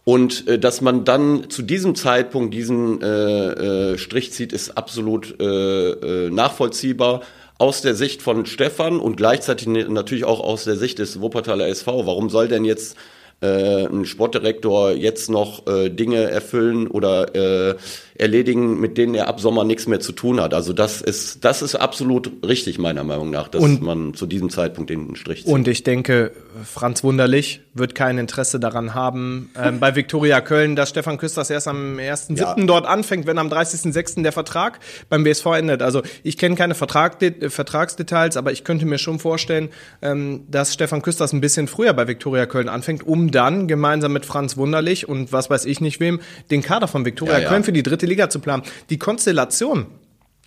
Und 0.05 0.47
äh, 0.47 0.57
dass 0.57 0.81
man 0.81 1.05
dann 1.05 1.49
zu 1.51 1.61
diesem 1.61 1.93
Zeitpunkt 1.93 2.53
diesen 2.53 2.99
äh, 3.01 3.91
äh, 3.93 3.97
Strich 3.99 4.31
zieht, 4.33 4.53
ist 4.53 4.77
absolut 4.77 5.39
äh, 5.39 5.45
äh, 5.45 6.29
nachvollziehbar. 6.31 7.21
Aus 7.59 7.81
der 7.81 7.93
Sicht 7.93 8.21
von 8.21 8.45
Stefan 8.45 8.99
und 9.01 9.17
gleichzeitig 9.17 9.67
ne- 9.67 9.87
natürlich 9.89 10.23
auch 10.23 10.39
aus 10.39 10.63
der 10.63 10.77
Sicht 10.77 10.97
des 10.97 11.19
Wuppertaler 11.21 11.67
SV. 11.67 12.07
Warum 12.07 12.29
soll 12.29 12.47
denn 12.47 12.63
jetzt 12.63 12.95
äh, 13.41 13.85
ein 13.85 14.05
Sportdirektor 14.05 14.91
jetzt 14.91 15.29
noch 15.29 15.67
äh, 15.67 15.89
Dinge 15.89 16.29
erfüllen 16.29 16.87
oder 16.87 17.35
äh, 17.35 17.75
erledigen, 18.19 18.79
mit 18.79 18.97
denen 18.97 19.15
er 19.15 19.27
ab 19.27 19.39
Sommer 19.39 19.63
nichts 19.63 19.87
mehr 19.87 19.99
zu 19.99 20.11
tun 20.11 20.39
hat. 20.41 20.53
Also 20.53 20.73
das 20.73 21.01
ist, 21.01 21.43
das 21.45 21.61
ist 21.61 21.75
absolut 21.75 22.31
richtig, 22.45 22.77
meiner 22.77 23.03
Meinung 23.03 23.29
nach, 23.29 23.47
dass 23.47 23.63
Und- 23.63 23.81
man 23.81 24.13
zu 24.13 24.25
diesem 24.25 24.49
Zeitpunkt 24.49 24.89
den 24.89 25.15
Strich 25.15 25.45
zieht. 25.45 25.53
Und 25.53 25.67
ich 25.67 25.83
denke, 25.83 26.31
Franz 26.63 27.03
Wunderlich 27.03 27.61
wird 27.73 27.95
kein 27.95 28.17
Interesse 28.17 28.59
daran 28.59 28.93
haben, 28.93 29.51
ähm, 29.57 29.79
bei 29.79 29.95
Viktoria 29.95 30.41
Köln, 30.41 30.75
dass 30.75 30.89
Stefan 30.89 31.17
Küsters 31.17 31.49
erst 31.49 31.67
am 31.69 31.97
1.7. 31.97 32.59
Ja. 32.59 32.65
dort 32.65 32.85
anfängt, 32.85 33.25
wenn 33.25 33.37
am 33.37 33.47
30.6. 33.49 34.23
der 34.23 34.33
Vertrag 34.33 34.79
beim 35.09 35.23
BSV 35.23 35.45
endet. 35.57 35.81
Also 35.81 36.01
ich 36.23 36.37
kenne 36.37 36.55
keine 36.55 36.75
Vertrag, 36.75 37.21
äh, 37.21 37.49
Vertragsdetails, 37.49 38.35
aber 38.35 38.51
ich 38.51 38.63
könnte 38.65 38.85
mir 38.85 38.97
schon 38.97 39.19
vorstellen, 39.19 39.69
ähm, 40.01 40.41
dass 40.51 40.73
Stefan 40.73 41.01
Küsters 41.01 41.31
ein 41.31 41.39
bisschen 41.41 41.67
früher 41.67 41.93
bei 41.93 42.07
Viktoria 42.07 42.45
Köln 42.47 42.67
anfängt, 42.67 43.07
um 43.07 43.31
dann 43.31 43.67
gemeinsam 43.67 44.11
mit 44.11 44.25
Franz 44.25 44.57
Wunderlich 44.57 45.07
und 45.07 45.31
was 45.31 45.49
weiß 45.49 45.65
ich 45.65 45.79
nicht 45.79 45.99
wem, 46.01 46.19
den 46.51 46.61
Kader 46.61 46.87
von 46.89 47.05
Viktoria 47.05 47.35
Ja, 47.35 47.39
ja. 47.43 47.49
Köln 47.49 47.63
für 47.63 47.71
die 47.71 47.83
dritte 47.83 48.05
Liga 48.09 48.29
zu 48.29 48.39
planen. 48.39 48.63
Die 48.89 48.97
Konstellation 48.97 49.87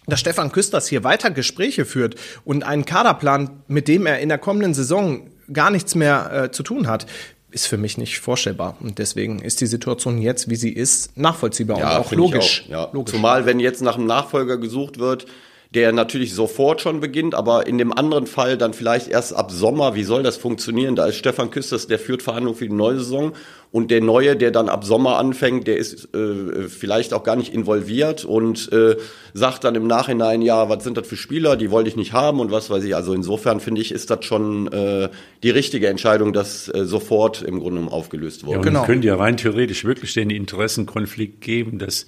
dass 0.07 0.21
Stefan 0.21 0.51
Küsters 0.51 0.89
hier 0.89 1.05
weiter 1.05 1.31
Gespräche 1.31 1.85
führt 1.85 2.17
und 2.45 2.65
einen 2.65 2.85
Kader 2.85 3.15
plant, 3.15 3.51
mit 3.69 3.87
dem 3.89 4.07
er 4.07 4.19
in 4.19 4.29
der 4.29 4.39
kommenden 4.39 4.75
Saison 4.75 5.31
gar 5.53 5.71
nichts 5.71 5.95
mehr 5.95 6.33
äh, 6.33 6.51
zu 6.51 6.63
tun 6.63 6.89
hat, 6.89 7.07
ist 7.51 7.67
für 7.67 7.77
mich 7.77 7.99
nicht 7.99 8.19
vorstellbar. 8.19 8.77
Und 8.81 8.99
deswegen 8.99 9.41
ist 9.41 9.61
die 9.61 9.67
Situation 9.67 10.21
jetzt, 10.21 10.49
wie 10.49 10.57
sie 10.57 10.73
ist, 10.73 11.17
nachvollziehbar 11.17 11.77
und 11.77 11.85
auch 11.85 12.13
logisch. 12.13 12.65
auch, 12.67 12.71
ja. 12.71 12.91
logisch. 12.93 13.15
Zumal, 13.15 13.47
wenn 13.47 13.61
jetzt 13.61 13.83
nach 13.83 13.97
einem 13.97 14.07
Nachfolger 14.07 14.57
gesucht 14.57 14.99
wird, 14.99 15.27
der 15.75 15.93
natürlich 15.93 16.35
sofort 16.35 16.83
schon 16.83 17.01
beginnt, 17.01 17.35
aber 17.35 17.67
in 17.67 17.79
dem 17.79 17.93
anderen 17.97 18.27
Fall 18.27 18.59
dann 18.59 18.75
vielleicht 18.75 19.09
erst 19.09 19.35
ab 19.35 19.51
Sommer. 19.51 19.95
Wie 19.95 20.05
soll 20.05 20.23
das 20.23 20.37
funktionieren? 20.37 20.97
Da 20.97 21.07
ist 21.07 21.17
Stefan 21.17 21.51
Küsters, 21.51 21.87
der 21.87 21.99
führt 21.99 22.23
Verhandlungen 22.23 22.59
für 22.59 22.69
die 22.69 22.75
neue 22.75 22.99
Saison 22.99 23.33
und 23.71 23.91
der 23.91 24.03
Neue, 24.03 24.37
der 24.37 24.51
dann 24.51 24.69
ab 24.69 24.85
Sommer 24.85 25.17
anfängt, 25.19 25.67
der 25.67 25.79
ist 25.79 26.15
äh, 26.15 26.69
vielleicht 26.69 27.15
auch 27.15 27.23
gar 27.25 27.37
nicht 27.37 27.55
involviert 27.55 28.27
und 28.27 28.71
äh, 28.71 28.97
sagt 29.33 29.65
dann 29.65 29.75
im 29.75 29.87
Nachhinein, 29.87 30.43
ja, 30.43 30.69
was 30.69 30.85
sind 30.85 30.99
das 30.99 31.07
für 31.07 31.17
Spieler, 31.17 31.57
die 31.57 31.71
wollte 31.71 31.89
ich 31.89 31.97
nicht 31.97 32.13
haben 32.13 32.41
und 32.41 32.51
was 32.51 32.69
weiß 32.69 32.85
ich. 32.85 32.95
Also 32.95 33.15
insofern 33.15 33.61
finde 33.61 33.81
ich, 33.81 33.93
ist 33.93 34.11
das 34.11 34.27
schon 34.27 34.71
äh, 34.71 35.09
die 35.43 35.51
richtige 35.51 35.89
Entscheidung, 35.89 36.35
dass 36.35 36.69
äh, 36.69 36.85
sofort 36.85 37.41
im 37.41 37.61
Grunde 37.61 37.77
genommen 37.81 37.89
aufgelöst 37.89 38.43
Ja, 38.43 38.49
wurde. 38.49 38.59
und 38.59 38.65
Genau. 38.67 38.81
es 38.83 38.87
könnte 38.87 39.09
ja 39.09 39.17
rein 39.17 39.39
theoretisch 39.39 39.87
wirklich 39.87 40.13
den 40.13 40.29
Interessenkonflikt 40.29 41.41
geben, 41.41 41.79
dass 41.79 42.05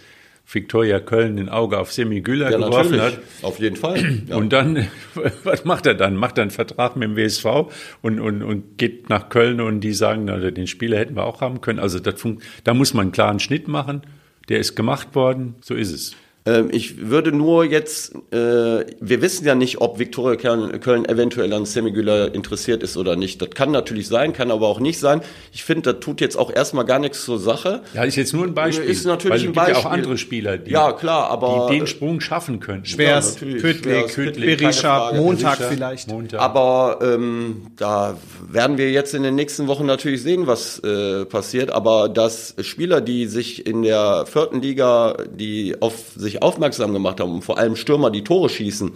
Viktoria 0.47 1.01
Köln 1.01 1.39
ein 1.39 1.49
Auge 1.49 1.79
auf 1.79 1.93
Semi 1.93 2.21
Güller 2.21 2.51
Ja, 2.51 2.59
geworfen 2.59 2.97
natürlich. 2.97 3.17
hat. 3.17 3.45
Auf 3.45 3.59
jeden 3.59 3.77
Fall. 3.77 4.23
Ja. 4.27 4.37
Und 4.37 4.53
dann, 4.53 4.87
was 5.45 5.65
macht 5.65 5.87
er 5.87 5.95
dann? 5.95 6.17
Macht 6.17 6.39
er 6.39 6.43
einen 6.43 6.51
Vertrag 6.51 6.97
mit 6.97 7.09
dem 7.09 7.17
WSV 7.17 7.73
und, 8.03 8.21
und, 8.21 8.43
und 8.43 8.79
geht 8.79 9.09
nach 9.09 9.31
Köln 9.31 9.61
und 9.61 9.81
die 9.81 9.93
sagen, 9.95 10.27
na, 10.27 10.39
den 10.51 10.67
Spieler 10.67 10.99
hätten 10.99 11.17
wir 11.17 11.25
auch 11.25 11.41
haben 11.41 11.61
können. 11.61 11.79
Also 11.79 11.99
das 11.99 12.21
funkt, 12.21 12.43
da 12.65 12.75
muss 12.75 12.95
man 12.95 13.05
einen 13.05 13.13
klaren 13.13 13.41
Schnitt 13.41 13.69
machen. 13.69 14.03
Der 14.49 14.59
ist 14.59 14.77
gemacht 14.77 15.15
worden, 15.15 15.55
so 15.63 15.75
ist 15.75 15.91
es. 15.93 16.17
Ähm, 16.47 16.69
ich 16.71 17.09
würde 17.09 17.33
nur 17.33 17.65
jetzt, 17.65 18.15
äh, 18.31 18.37
wir 18.37 19.23
wissen 19.23 19.47
ja 19.47 19.55
nicht, 19.55 19.81
ob 19.81 19.99
Viktoria 19.99 20.37
Köln, 20.37 20.79
Köln 20.81 21.07
eventuell 21.09 21.51
an 21.55 21.65
Semigüller 21.65 22.35
interessiert 22.35 22.83
ist 22.83 22.99
oder 22.99 23.17
nicht. 23.17 23.41
Das 23.41 23.49
kann 23.51 23.71
natürlich 23.71 24.09
sein, 24.09 24.35
kann 24.35 24.51
aber 24.51 24.69
auch 24.69 24.79
nicht 24.79 24.99
sein. 24.99 25.23
Ich 25.53 25.65
finde, 25.65 25.95
das 25.95 26.01
tut 26.05 26.21
jetzt 26.21 26.37
auch 26.37 26.53
erstmal 26.55 26.85
gar 26.85 26.99
nichts 26.99 27.25
zur 27.25 27.39
Sache. 27.39 27.81
Ja, 27.95 28.05
ist 28.05 28.17
jetzt 28.17 28.35
nur 28.35 28.45
ein 28.45 28.53
Beispiel. 28.53 28.85
Ist 28.91 29.07
natürlich 29.07 29.31
weil 29.31 29.37
es 29.39 29.43
ein 29.45 29.47
gibt 29.47 29.57
ja 29.57 29.63
auch 29.63 29.69
Beispiel. 29.85 29.91
andere 29.93 30.19
Spieler, 30.19 30.59
die, 30.59 30.71
Ja, 30.73 30.93
klar, 30.93 31.31
aber- 31.31 31.69
die 31.71 31.79
den 31.79 31.87
Sprung 31.87 32.21
schaffen 32.21 32.61
können. 32.61 32.85
Schwers, 32.85 33.35
natürlich. 33.35 33.63
Püttlik, 33.63 33.95
Schwers, 34.11 34.15
Püttlik, 34.15 34.59
Berisha. 34.59 35.13
Montag 35.15 35.57
Berisha, 35.59 35.71
vielleicht. 35.73 36.09
Montag. 36.09 36.41
Aber 36.41 36.99
ähm, 37.01 37.69
da 37.77 38.19
werden 38.51 38.77
wir 38.77 38.91
jetzt 38.91 39.15
in 39.15 39.23
den 39.23 39.35
nächsten 39.35 39.67
Wochen 39.67 39.87
natürlich 39.87 40.23
sehen, 40.23 40.47
was 40.47 40.79
äh, 40.81 41.25
passiert. 41.25 41.71
Aber 41.71 42.11
dass 42.11 42.55
Spieler, 42.61 43.01
die 43.01 43.25
sich 43.27 43.67
in 43.67 43.83
der 43.83 44.27
vierten 44.27 44.61
Liga, 44.61 45.17
die 45.33 45.77
auf 45.81 45.95
sich 46.15 46.34
aufmerksam 46.43 46.93
gemacht 46.93 47.21
haben, 47.21 47.33
und 47.33 47.43
vor 47.43 47.59
allem 47.59 47.77
Stürmer, 47.77 48.11
die 48.11 48.25
Tore 48.25 48.49
schießen, 48.49 48.93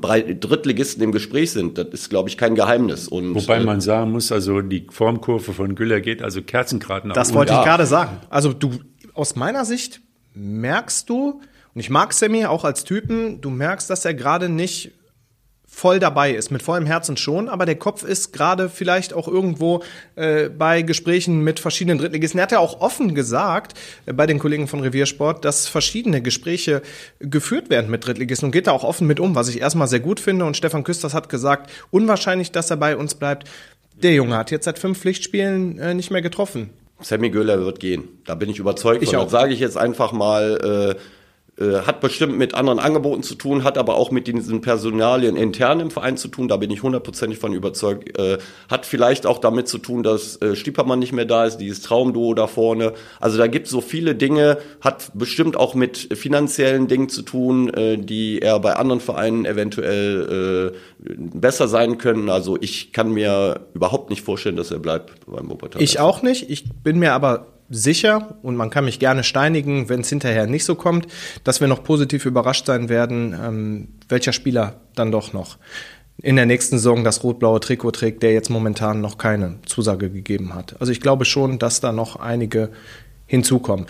Drittligisten 0.00 1.02
im 1.02 1.12
Gespräch 1.12 1.50
sind, 1.52 1.76
das 1.76 1.88
ist, 1.88 2.08
glaube 2.10 2.28
ich, 2.28 2.36
kein 2.38 2.54
Geheimnis. 2.54 3.08
Und, 3.08 3.34
Wobei 3.34 3.58
äh, 3.58 3.64
man 3.64 3.80
sagen 3.80 4.10
muss, 4.12 4.32
also 4.32 4.62
die 4.62 4.86
Formkurve 4.90 5.52
von 5.52 5.74
Güller 5.74 6.00
geht 6.00 6.22
also 6.22 6.40
kerzengrad 6.42 7.04
nach 7.04 7.14
Das 7.14 7.28
unten. 7.28 7.38
wollte 7.40 7.52
Ja. 7.52 7.60
ich 7.60 7.64
gerade 7.66 7.86
sagen. 7.86 8.18
Also 8.30 8.52
du, 8.52 8.70
aus 9.12 9.36
meiner 9.36 9.64
Sicht 9.64 10.00
merkst 10.34 11.08
du 11.10 11.40
Und 11.74 11.80
ich 11.80 11.88
mag 11.90 12.12
Sammy 12.12 12.44
auch 12.46 12.64
als 12.64 12.84
Typen. 12.84 13.40
Du 13.40 13.48
merkst, 13.50 13.88
dass 13.90 14.04
er 14.04 14.14
gerade 14.14 14.48
nicht 14.48 14.92
voll 15.74 15.98
dabei 15.98 16.32
ist, 16.32 16.50
mit 16.50 16.62
vollem 16.62 16.84
Herzen 16.84 17.16
schon, 17.16 17.48
aber 17.48 17.64
der 17.64 17.76
Kopf 17.76 18.04
ist 18.04 18.32
gerade 18.32 18.68
vielleicht 18.68 19.14
auch 19.14 19.26
irgendwo 19.26 19.82
äh, 20.16 20.50
bei 20.50 20.82
Gesprächen 20.82 21.42
mit 21.42 21.58
verschiedenen 21.58 21.98
Drittligisten. 21.98 22.38
Er 22.38 22.42
hat 22.42 22.52
ja 22.52 22.58
auch 22.58 22.80
offen 22.80 23.14
gesagt 23.14 23.72
äh, 24.04 24.12
bei 24.12 24.26
den 24.26 24.38
Kollegen 24.38 24.68
von 24.68 24.80
Reviersport, 24.80 25.44
dass 25.44 25.66
verschiedene 25.68 26.20
Gespräche 26.20 26.82
geführt 27.20 27.70
werden 27.70 27.90
mit 27.90 28.06
Drittligisten 28.06 28.46
und 28.46 28.52
geht 28.52 28.66
da 28.66 28.72
auch 28.72 28.84
offen 28.84 29.06
mit 29.06 29.18
um, 29.18 29.34
was 29.34 29.48
ich 29.48 29.60
erstmal 29.60 29.88
sehr 29.88 30.00
gut 30.00 30.20
finde. 30.20 30.44
Und 30.44 30.58
Stefan 30.58 30.84
Küsters 30.84 31.14
hat 31.14 31.30
gesagt, 31.30 31.70
unwahrscheinlich, 31.90 32.52
dass 32.52 32.70
er 32.70 32.76
bei 32.76 32.94
uns 32.94 33.14
bleibt. 33.14 33.48
Der 34.02 34.12
Junge 34.12 34.36
hat 34.36 34.50
jetzt 34.50 34.66
seit 34.66 34.78
fünf 34.78 35.00
Pflichtspielen 35.00 35.78
äh, 35.78 35.94
nicht 35.94 36.10
mehr 36.10 36.22
getroffen. 36.22 36.68
Sammy 37.00 37.30
Göhler 37.30 37.64
wird 37.64 37.80
gehen. 37.80 38.04
Da 38.26 38.34
bin 38.34 38.50
ich 38.50 38.58
überzeugt. 38.58 39.02
Ich 39.02 39.16
auch. 39.16 39.24
Das 39.24 39.32
sage 39.32 39.54
ich 39.54 39.58
jetzt 39.60 39.78
einfach 39.78 40.12
mal. 40.12 40.96
Äh, 40.98 41.00
hat 41.60 42.00
bestimmt 42.00 42.38
mit 42.38 42.54
anderen 42.54 42.78
Angeboten 42.78 43.22
zu 43.22 43.34
tun, 43.34 43.62
hat 43.62 43.76
aber 43.76 43.96
auch 43.96 44.10
mit 44.10 44.26
diesen 44.26 44.62
Personalien 44.62 45.36
intern 45.36 45.80
im 45.80 45.90
Verein 45.90 46.16
zu 46.16 46.28
tun, 46.28 46.48
da 46.48 46.56
bin 46.56 46.70
ich 46.70 46.82
hundertprozentig 46.82 47.38
von 47.38 47.52
überzeugt. 47.52 48.18
Äh, 48.18 48.38
hat 48.70 48.86
vielleicht 48.86 49.26
auch 49.26 49.38
damit 49.38 49.68
zu 49.68 49.78
tun, 49.78 50.02
dass 50.02 50.40
äh, 50.40 50.56
Stiepermann 50.56 50.98
nicht 50.98 51.12
mehr 51.12 51.26
da 51.26 51.44
ist, 51.44 51.58
dieses 51.58 51.82
Traumduo 51.82 52.32
da 52.32 52.46
vorne. 52.46 52.94
Also 53.20 53.36
da 53.36 53.48
gibt 53.48 53.66
es 53.66 53.72
so 53.72 53.82
viele 53.82 54.14
Dinge, 54.14 54.58
hat 54.80 55.10
bestimmt 55.14 55.56
auch 55.56 55.74
mit 55.74 56.08
finanziellen 56.14 56.88
Dingen 56.88 57.10
zu 57.10 57.22
tun, 57.22 57.72
äh, 57.74 57.98
die 57.98 58.40
er 58.40 58.58
bei 58.58 58.74
anderen 58.76 59.00
Vereinen 59.00 59.44
eventuell 59.44 60.72
äh, 60.72 61.08
besser 61.16 61.68
sein 61.68 61.98
können. 61.98 62.30
Also 62.30 62.56
ich 62.60 62.92
kann 62.92 63.12
mir 63.12 63.66
überhaupt 63.74 64.10
nicht 64.10 64.22
vorstellen, 64.22 64.56
dass 64.56 64.70
er 64.70 64.78
bleibt 64.78 65.26
beim 65.26 65.50
Wuppertal. 65.50 65.82
Ich 65.82 66.00
auch 66.00 66.22
nicht. 66.22 66.48
Ich 66.50 66.64
bin 66.82 66.98
mir 66.98 67.12
aber 67.12 67.46
sicher 67.72 68.36
und 68.42 68.56
man 68.56 68.70
kann 68.70 68.84
mich 68.84 68.98
gerne 68.98 69.24
steinigen, 69.24 69.88
wenn 69.88 70.00
es 70.00 70.08
hinterher 70.08 70.46
nicht 70.46 70.64
so 70.64 70.74
kommt, 70.74 71.06
dass 71.44 71.60
wir 71.60 71.68
noch 71.68 71.82
positiv 71.82 72.26
überrascht 72.26 72.66
sein 72.66 72.88
werden, 72.88 73.34
ähm, 73.40 73.88
welcher 74.08 74.32
Spieler 74.32 74.80
dann 74.94 75.10
doch 75.10 75.32
noch 75.32 75.58
in 76.22 76.36
der 76.36 76.46
nächsten 76.46 76.76
Saison 76.76 77.04
das 77.04 77.24
rot-blaue 77.24 77.60
Trikot 77.60 77.92
trägt, 77.92 78.22
der 78.22 78.32
jetzt 78.32 78.50
momentan 78.50 79.00
noch 79.00 79.18
keine 79.18 79.58
Zusage 79.66 80.10
gegeben 80.10 80.54
hat. 80.54 80.76
Also 80.80 80.92
ich 80.92 81.00
glaube 81.00 81.24
schon, 81.24 81.58
dass 81.58 81.80
da 81.80 81.90
noch 81.92 82.16
einige 82.16 82.70
hinzukommen. 83.26 83.86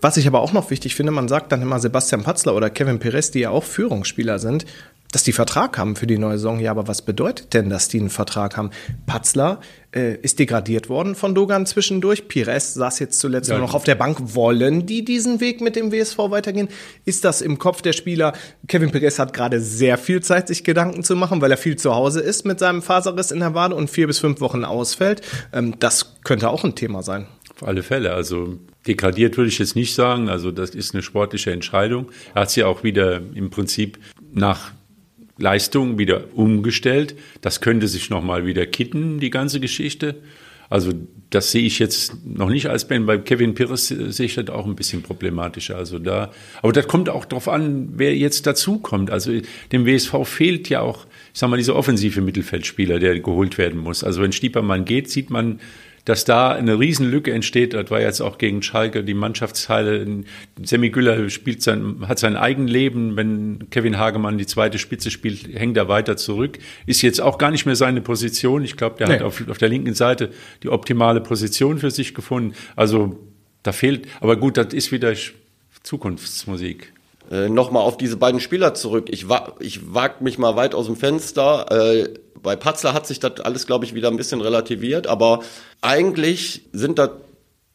Was 0.00 0.16
ich 0.16 0.26
aber 0.26 0.40
auch 0.40 0.52
noch 0.52 0.70
wichtig 0.70 0.96
finde, 0.96 1.12
man 1.12 1.28
sagt 1.28 1.52
dann 1.52 1.62
immer 1.62 1.78
Sebastian 1.78 2.24
Patzler 2.24 2.56
oder 2.56 2.70
Kevin 2.70 2.98
Perez, 2.98 3.30
die 3.30 3.40
ja 3.40 3.50
auch 3.50 3.62
Führungsspieler 3.62 4.40
sind, 4.40 4.66
dass 5.12 5.22
die 5.22 5.32
Vertrag 5.32 5.78
haben 5.78 5.94
für 5.94 6.06
die 6.06 6.18
neue 6.18 6.38
Saison. 6.38 6.58
Ja, 6.58 6.72
aber 6.72 6.88
was 6.88 7.02
bedeutet 7.02 7.54
denn, 7.54 7.70
dass 7.70 7.88
die 7.88 8.00
einen 8.00 8.10
Vertrag 8.10 8.56
haben? 8.56 8.70
Patzler 9.06 9.60
äh, 9.94 10.16
ist 10.16 10.38
degradiert 10.38 10.88
worden 10.88 11.14
von 11.14 11.34
Dogan 11.34 11.66
zwischendurch. 11.66 12.26
Pires 12.26 12.74
saß 12.74 12.98
jetzt 12.98 13.20
zuletzt 13.20 13.50
ja, 13.50 13.58
nur 13.58 13.66
noch 13.66 13.74
auf 13.74 13.84
der 13.84 13.94
Bank. 13.94 14.34
Wollen 14.34 14.86
die 14.86 15.04
diesen 15.04 15.40
Weg 15.40 15.60
mit 15.60 15.76
dem 15.76 15.92
WSV 15.92 16.18
weitergehen? 16.18 16.68
Ist 17.04 17.24
das 17.24 17.42
im 17.42 17.58
Kopf 17.58 17.82
der 17.82 17.92
Spieler? 17.92 18.32
Kevin 18.66 18.90
Pires 18.90 19.18
hat 19.18 19.32
gerade 19.34 19.60
sehr 19.60 19.98
viel 19.98 20.22
Zeit, 20.22 20.48
sich 20.48 20.64
Gedanken 20.64 21.04
zu 21.04 21.14
machen, 21.14 21.40
weil 21.40 21.50
er 21.50 21.58
viel 21.58 21.76
zu 21.76 21.94
Hause 21.94 22.20
ist 22.20 22.46
mit 22.46 22.58
seinem 22.58 22.82
Faserriss 22.82 23.30
in 23.30 23.40
der 23.40 23.54
Wade 23.54 23.74
und 23.76 23.90
vier 23.90 24.06
bis 24.06 24.18
fünf 24.18 24.40
Wochen 24.40 24.64
ausfällt. 24.64 25.20
Ähm, 25.52 25.74
das 25.78 26.16
könnte 26.24 26.48
auch 26.48 26.64
ein 26.64 26.74
Thema 26.74 27.02
sein. 27.02 27.26
Auf 27.54 27.68
alle 27.68 27.82
Fälle. 27.82 28.14
Also 28.14 28.58
degradiert 28.86 29.36
würde 29.36 29.48
ich 29.48 29.58
jetzt 29.58 29.76
nicht 29.76 29.94
sagen. 29.94 30.30
Also 30.30 30.50
das 30.50 30.70
ist 30.70 30.94
eine 30.94 31.02
sportliche 31.02 31.52
Entscheidung. 31.52 32.10
Er 32.34 32.42
hat 32.42 32.50
sie 32.50 32.64
auch 32.64 32.82
wieder 32.82 33.20
im 33.34 33.50
Prinzip 33.50 33.98
nach 34.32 34.72
Leistung 35.38 35.98
wieder 35.98 36.24
umgestellt. 36.34 37.14
Das 37.40 37.60
könnte 37.60 37.88
sich 37.88 38.10
nochmal 38.10 38.46
wieder 38.46 38.66
kitten, 38.66 39.20
die 39.20 39.30
ganze 39.30 39.60
Geschichte. 39.60 40.16
Also 40.72 40.92
das 41.28 41.50
sehe 41.50 41.64
ich 41.64 41.78
jetzt 41.78 42.24
noch 42.24 42.48
nicht 42.48 42.70
als 42.70 42.88
Ben. 42.88 43.04
Bei 43.04 43.18
Kevin 43.18 43.52
Pires 43.52 43.88
sehe 43.88 44.26
ich 44.26 44.36
das 44.36 44.48
auch 44.48 44.64
ein 44.64 44.74
bisschen 44.74 45.02
problematischer. 45.02 45.76
Also 45.76 45.98
da, 45.98 46.32
aber 46.62 46.72
das 46.72 46.88
kommt 46.88 47.10
auch 47.10 47.26
darauf 47.26 47.48
an, 47.48 47.90
wer 47.96 48.16
jetzt 48.16 48.46
dazukommt. 48.46 49.10
Also 49.10 49.32
dem 49.70 49.84
WSV 49.84 50.24
fehlt 50.24 50.70
ja 50.70 50.80
auch, 50.80 51.04
ich 51.34 51.40
sag 51.40 51.50
mal, 51.50 51.58
dieser 51.58 51.76
offensive 51.76 52.22
Mittelfeldspieler, 52.22 52.98
der 52.98 53.20
geholt 53.20 53.58
werden 53.58 53.80
muss. 53.80 54.02
Also 54.02 54.22
wenn 54.22 54.32
Stiepermann 54.32 54.86
geht, 54.86 55.10
sieht 55.10 55.28
man 55.28 55.60
dass 56.04 56.24
da 56.24 56.50
eine 56.52 56.78
Riesenlücke 56.78 57.32
entsteht. 57.32 57.74
Das 57.74 57.90
war 57.90 58.00
jetzt 58.00 58.20
auch 58.20 58.38
gegen 58.38 58.62
Schalke 58.62 59.04
die 59.04 59.14
Mannschaftsteile. 59.14 60.24
Semi 60.62 60.90
Güller 60.90 61.30
spielt 61.30 61.62
sein, 61.62 62.08
hat 62.08 62.18
sein 62.18 62.36
Eigenleben. 62.36 63.16
Wenn 63.16 63.70
Kevin 63.70 63.98
Hagemann 63.98 64.38
die 64.38 64.46
zweite 64.46 64.78
Spitze 64.78 65.10
spielt, 65.10 65.48
hängt 65.54 65.76
er 65.76 65.88
weiter 65.88 66.16
zurück. 66.16 66.58
Ist 66.86 67.02
jetzt 67.02 67.20
auch 67.20 67.38
gar 67.38 67.50
nicht 67.50 67.66
mehr 67.66 67.76
seine 67.76 68.00
Position. 68.00 68.64
Ich 68.64 68.76
glaube, 68.76 68.96
der 68.98 69.08
nee. 69.08 69.14
hat 69.14 69.22
auf, 69.22 69.48
auf 69.48 69.58
der 69.58 69.68
linken 69.68 69.94
Seite 69.94 70.30
die 70.62 70.68
optimale 70.68 71.20
Position 71.20 71.78
für 71.78 71.90
sich 71.90 72.14
gefunden. 72.14 72.54
Also 72.74 73.20
da 73.62 73.72
fehlt, 73.72 74.08
aber 74.20 74.36
gut, 74.36 74.56
das 74.56 74.74
ist 74.74 74.90
wieder 74.90 75.14
Zukunftsmusik. 75.82 76.91
Äh, 77.32 77.48
Nochmal 77.48 77.82
auf 77.82 77.96
diese 77.96 78.18
beiden 78.18 78.40
Spieler 78.40 78.74
zurück. 78.74 79.06
Ich, 79.10 79.28
wa 79.28 79.54
ich 79.58 79.94
wag 79.94 80.20
mich 80.20 80.36
mal 80.36 80.54
weit 80.54 80.74
aus 80.74 80.86
dem 80.86 80.96
Fenster. 80.96 81.66
Äh, 81.70 82.10
bei 82.42 82.56
Patzler 82.56 82.92
hat 82.92 83.06
sich 83.06 83.20
das 83.20 83.40
alles, 83.40 83.66
glaube 83.66 83.86
ich, 83.86 83.94
wieder 83.94 84.08
ein 84.08 84.16
bisschen 84.16 84.42
relativiert, 84.42 85.06
aber 85.06 85.40
eigentlich 85.80 86.62
sind 86.72 86.98
das 86.98 87.10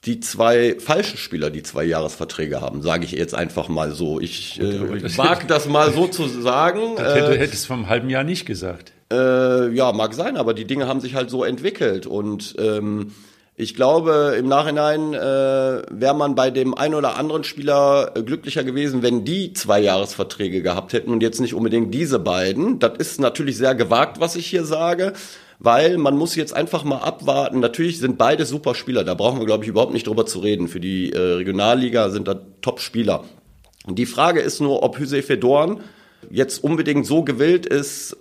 die 0.05 0.19
zwei 0.19 0.77
falschen 0.79 1.17
Spieler, 1.17 1.49
die 1.49 1.63
zwei 1.63 1.83
Jahresverträge 1.83 2.61
haben, 2.61 2.81
sage 2.83 3.03
ich 3.03 3.11
jetzt 3.11 3.33
einfach 3.33 3.67
mal 3.67 3.93
so. 3.93 4.19
Ich 4.19 4.59
äh, 4.61 4.79
wage 5.17 5.47
das 5.47 5.67
mal 5.67 5.91
so 5.91 6.07
zu 6.07 6.27
sagen. 6.27 6.81
Das 6.97 7.15
hätte, 7.15 7.35
äh, 7.35 7.39
hättest 7.39 7.63
du 7.63 7.67
vom 7.67 7.89
halben 7.89 8.09
Jahr 8.09 8.23
nicht 8.23 8.45
gesagt. 8.45 8.91
Äh, 9.11 9.73
ja, 9.73 9.91
mag 9.91 10.13
sein, 10.13 10.37
aber 10.37 10.53
die 10.53 10.65
Dinge 10.65 10.87
haben 10.87 11.01
sich 11.01 11.15
halt 11.15 11.29
so 11.29 11.43
entwickelt 11.43 12.05
und 12.05 12.55
ähm, 12.59 13.13
ich 13.59 13.73
glaube, 13.73 14.35
im 14.37 14.47
Nachhinein 14.47 15.15
äh, 15.15 15.17
wäre 15.17 16.13
man 16.15 16.35
bei 16.35 16.51
dem 16.51 16.75
einen 16.75 16.93
oder 16.93 17.17
anderen 17.17 17.43
Spieler 17.43 18.11
äh, 18.13 18.21
glücklicher 18.21 18.63
gewesen, 18.63 19.01
wenn 19.01 19.25
die 19.25 19.51
zwei 19.53 19.79
Jahresverträge 19.79 20.61
gehabt 20.61 20.93
hätten 20.93 21.11
und 21.11 21.23
jetzt 21.23 21.41
nicht 21.41 21.55
unbedingt 21.55 21.91
diese 21.91 22.19
beiden. 22.19 22.77
Das 22.77 22.99
ist 22.99 23.19
natürlich 23.19 23.57
sehr 23.57 23.73
gewagt, 23.73 24.19
was 24.19 24.35
ich 24.35 24.45
hier 24.45 24.63
sage, 24.63 25.13
weil 25.57 25.97
man 25.97 26.15
muss 26.15 26.35
jetzt 26.35 26.53
einfach 26.53 26.83
mal 26.83 26.99
abwarten. 26.99 27.59
Natürlich 27.59 27.97
sind 27.97 28.19
beide 28.19 28.45
super 28.45 28.75
Spieler, 28.75 29.03
da 29.03 29.15
brauchen 29.15 29.39
wir, 29.39 29.47
glaube 29.47 29.63
ich, 29.63 29.69
überhaupt 29.71 29.93
nicht 29.93 30.05
drüber 30.05 30.27
zu 30.27 30.37
reden. 30.37 30.67
Für 30.67 30.79
die 30.79 31.11
äh, 31.11 31.17
Regionalliga 31.17 32.11
sind 32.11 32.27
da 32.27 32.39
Top-Spieler. 32.61 33.23
Die 33.87 34.05
Frage 34.05 34.39
ist 34.39 34.61
nur, 34.61 34.83
ob 34.83 34.99
Hüse 34.99 35.23
Fedorn 35.23 35.79
jetzt 36.29 36.63
unbedingt 36.63 37.07
so 37.07 37.23
gewillt 37.23 37.65
ist, 37.65 38.17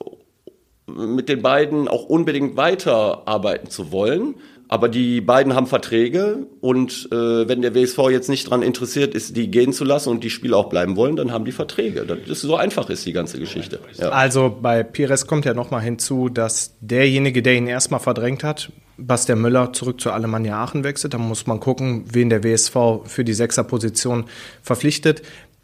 mit 0.87 1.29
den 1.29 1.42
beiden 1.42 1.88
auch 1.88 2.05
unbedingt 2.05 2.57
weiterarbeiten 2.57 3.68
zu 3.68 3.92
wollen 3.92 4.37
aber 4.68 4.88
die 4.88 5.20
beiden 5.20 5.55
haben 5.55 5.66
Verträge 5.66 6.46
und 6.61 7.09
äh, 7.12 7.48
wenn 7.48 7.62
der 7.62 7.74
WSV 7.74 8.11
jetzt 8.11 8.29
nicht 8.29 8.46
daran 8.46 8.62
interessiert 8.62 9.14
ist, 9.14 9.37
die 9.37 9.50
gehen 9.50 9.72
zu 9.72 9.85
lassen 9.85 10.09
und 10.11 10.24
die 10.24 10.31
Spieler 10.31 10.57
auch 10.57 10.68
bleiben 10.68 10.96
wollen, 10.96 11.16
dann 11.16 11.33
haben 11.33 11.44
die 11.44 11.52
Verträge. 11.52 12.05
Das 12.05 12.18
ist 12.29 12.40
so 12.42 12.57
einfach 12.57 12.90
ist 12.90 13.07
die 13.07 13.12
ganze 13.12 13.38
Geschichte. 13.38 13.79
Ja. 13.94 14.09
Also 14.09 14.57
bei 14.61 14.83
Pires 14.83 15.26
kommt 15.26 15.44
ja 15.44 15.55
nochmal 15.55 15.83
hinzu, 15.83 16.29
dass 16.29 16.76
derjenige, 16.81 17.42
der 17.42 17.55
ihn 17.55 17.68
erstmal 17.68 18.00
verdrängt 18.00 18.42
hat, 18.42 18.72
Bastian 18.98 19.40
Müller 19.40 19.72
zurück 19.72 20.00
zu 20.00 20.11
Alemannia 20.11 20.62
Aachen 20.62 20.83
wechselt. 20.83 21.14
Da 21.14 21.18
muss 21.18 21.46
man 21.46 21.61
gucken, 21.61 22.05
wen 22.11 22.31
der 22.31 22.42
WSV 22.42 23.05
für 23.05 23.24
die 23.24 23.35
Sechserposition 23.35 24.24
verpflichtet. 24.62 25.22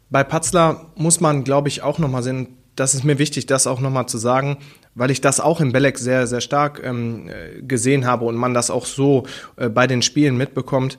Bei 0.09 0.23
Patzler 0.23 0.91
muss 0.95 1.19
man, 1.19 1.43
glaube 1.43 1.67
ich, 1.67 1.81
auch 1.81 1.97
nochmal 1.97 2.23
sehen, 2.23 2.57
das 2.75 2.93
ist 2.93 3.03
mir 3.03 3.19
wichtig, 3.19 3.45
das 3.45 3.67
auch 3.67 3.79
nochmal 3.79 4.07
zu 4.07 4.17
sagen, 4.17 4.57
weil 4.95 5.11
ich 5.11 5.21
das 5.21 5.39
auch 5.39 5.61
in 5.61 5.71
Belek 5.71 5.97
sehr, 5.97 6.27
sehr 6.27 6.41
stark 6.41 6.81
ähm, 6.83 7.29
äh, 7.29 7.61
gesehen 7.61 8.05
habe 8.05 8.25
und 8.25 8.35
man 8.35 8.53
das 8.53 8.69
auch 8.69 8.85
so 8.85 9.25
äh, 9.57 9.69
bei 9.69 9.87
den 9.87 10.01
Spielen 10.01 10.37
mitbekommt. 10.37 10.97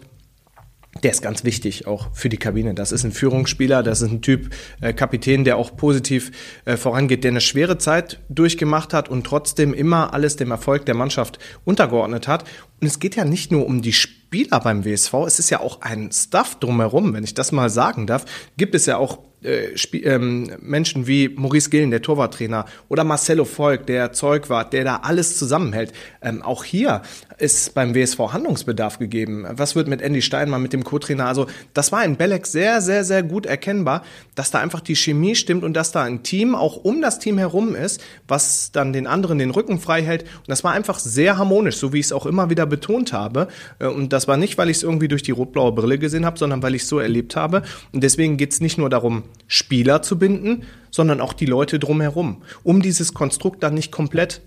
Der 1.02 1.10
ist 1.10 1.22
ganz 1.22 1.42
wichtig 1.42 1.88
auch 1.88 2.14
für 2.14 2.28
die 2.28 2.37
Kabine. 2.37 2.72
Das 2.72 2.92
ist 2.92 3.02
ein 3.02 3.10
Führungsspieler, 3.10 3.82
das 3.82 4.00
ist 4.00 4.10
ein 4.10 4.22
Typ 4.22 4.54
äh, 4.80 4.92
Kapitän, 4.92 5.42
der 5.42 5.56
auch 5.56 5.76
positiv 5.76 6.30
äh, 6.66 6.76
vorangeht, 6.76 7.24
der 7.24 7.32
eine 7.32 7.40
schwere 7.40 7.78
Zeit 7.78 8.20
durchgemacht 8.28 8.94
hat 8.94 9.08
und 9.08 9.24
trotzdem 9.24 9.74
immer 9.74 10.14
alles 10.14 10.37
dem 10.37 10.52
Erfolg 10.52 10.87
der 10.87 10.94
Mannschaft 10.94 11.40
untergeordnet 11.64 12.28
hat. 12.28 12.44
Und 12.80 12.87
es 12.87 13.00
geht 13.00 13.16
ja 13.16 13.24
nicht 13.24 13.50
nur 13.50 13.66
um 13.66 13.82
die 13.82 13.92
Spieler 13.92 14.60
beim 14.60 14.84
WSV, 14.84 15.14
es 15.26 15.40
ist 15.40 15.50
ja 15.50 15.60
auch 15.60 15.80
ein 15.80 16.12
Stuff 16.12 16.56
drumherum, 16.60 17.12
wenn 17.12 17.24
ich 17.24 17.34
das 17.34 17.50
mal 17.50 17.70
sagen 17.70 18.06
darf, 18.06 18.24
gibt 18.56 18.76
es 18.76 18.87
ja 18.87 18.96
auch 18.96 19.18
äh, 19.44 19.74
ähm, 19.98 20.50
Menschen 20.61 21.07
wie 21.07 21.28
Maurice 21.28 21.70
Gillen, 21.70 21.90
der 21.90 22.02
Torwarttrainer, 22.02 22.64
oder 22.88 23.04
Marcelo 23.04 23.44
Volk, 23.44 23.87
der 23.87 24.12
Zeugwart, 24.12 24.72
der 24.72 24.85
da 24.85 24.96
alles 25.02 25.38
zusammenhält. 25.38 25.92
Ähm, 26.22 26.42
auch 26.42 26.64
hier 26.64 27.02
ist 27.38 27.74
beim 27.74 27.94
WSV 27.94 28.18
Handlungsbedarf 28.33 28.98
gegeben. 28.98 29.46
Was 29.50 29.74
wird 29.74 29.88
mit 29.88 30.00
Andy 30.00 30.22
Steinmann, 30.22 30.62
mit 30.62 30.72
dem 30.72 30.85
Co-Trainer? 30.85 31.26
Also 31.26 31.46
das 31.74 31.92
war 31.92 32.04
in 32.04 32.16
Belek 32.16 32.46
sehr, 32.46 32.80
sehr, 32.80 33.04
sehr 33.04 33.22
gut 33.22 33.46
erkennbar, 33.46 34.02
dass 34.35 34.50
da 34.50 34.61
einfach 34.61 34.80
die 34.80 34.96
Chemie 34.96 35.35
stimmt 35.35 35.64
und 35.64 35.74
dass 35.74 35.92
da 35.92 36.02
ein 36.02 36.22
Team 36.22 36.54
auch 36.54 36.76
um 36.76 37.02
das 37.02 37.18
Team 37.18 37.38
herum 37.38 37.74
ist, 37.74 38.02
was 38.28 38.72
dann 38.72 38.92
den 38.92 39.07
anderen 39.07 39.38
den 39.38 39.50
Rücken 39.50 39.80
frei 39.80 40.02
hält. 40.02 40.22
Und 40.22 40.48
das 40.48 40.64
war 40.64 40.72
einfach 40.72 40.98
sehr 40.98 41.37
harmonisch, 41.38 41.76
so 41.76 41.92
wie 41.92 42.00
ich 42.00 42.07
es 42.07 42.12
auch 42.12 42.26
immer 42.26 42.50
wieder 42.50 42.66
betont 42.66 43.12
habe. 43.12 43.48
Äh, 43.78 43.87
und 43.87 44.12
das 44.12 44.28
war 44.28 44.37
nicht, 44.37 44.57
weil 44.59 44.70
ich 44.70 44.78
es 44.78 44.83
irgendwie 44.83 45.09
durch 45.09 45.22
die 45.22 45.33
rot-blaue 45.33 45.72
Brille 45.72 45.98
gesehen 45.98 46.24
habe, 46.24 46.38
sondern 46.38 46.62
weil 46.62 46.74
ich 46.74 46.83
es 46.83 46.88
so 46.88 46.98
erlebt 46.98 47.37
habe. 47.37 47.62
Und 47.92 48.02
deswegen 48.02 48.37
geht 48.37 48.52
es 48.52 48.61
nicht 48.61 48.78
nur 48.78 48.90
darum, 48.90 49.24
Spieler 49.46 50.02
zu 50.02 50.18
binden, 50.18 50.64
sondern 50.90 51.20
auch 51.20 51.32
die 51.32 51.46
Leute 51.46 51.78
drumherum, 51.78 52.42
um 52.62 52.82
dieses 52.82 53.14
Konstrukt 53.14 53.62
dann 53.62 53.74
nicht 53.74 53.90
komplett 53.90 54.40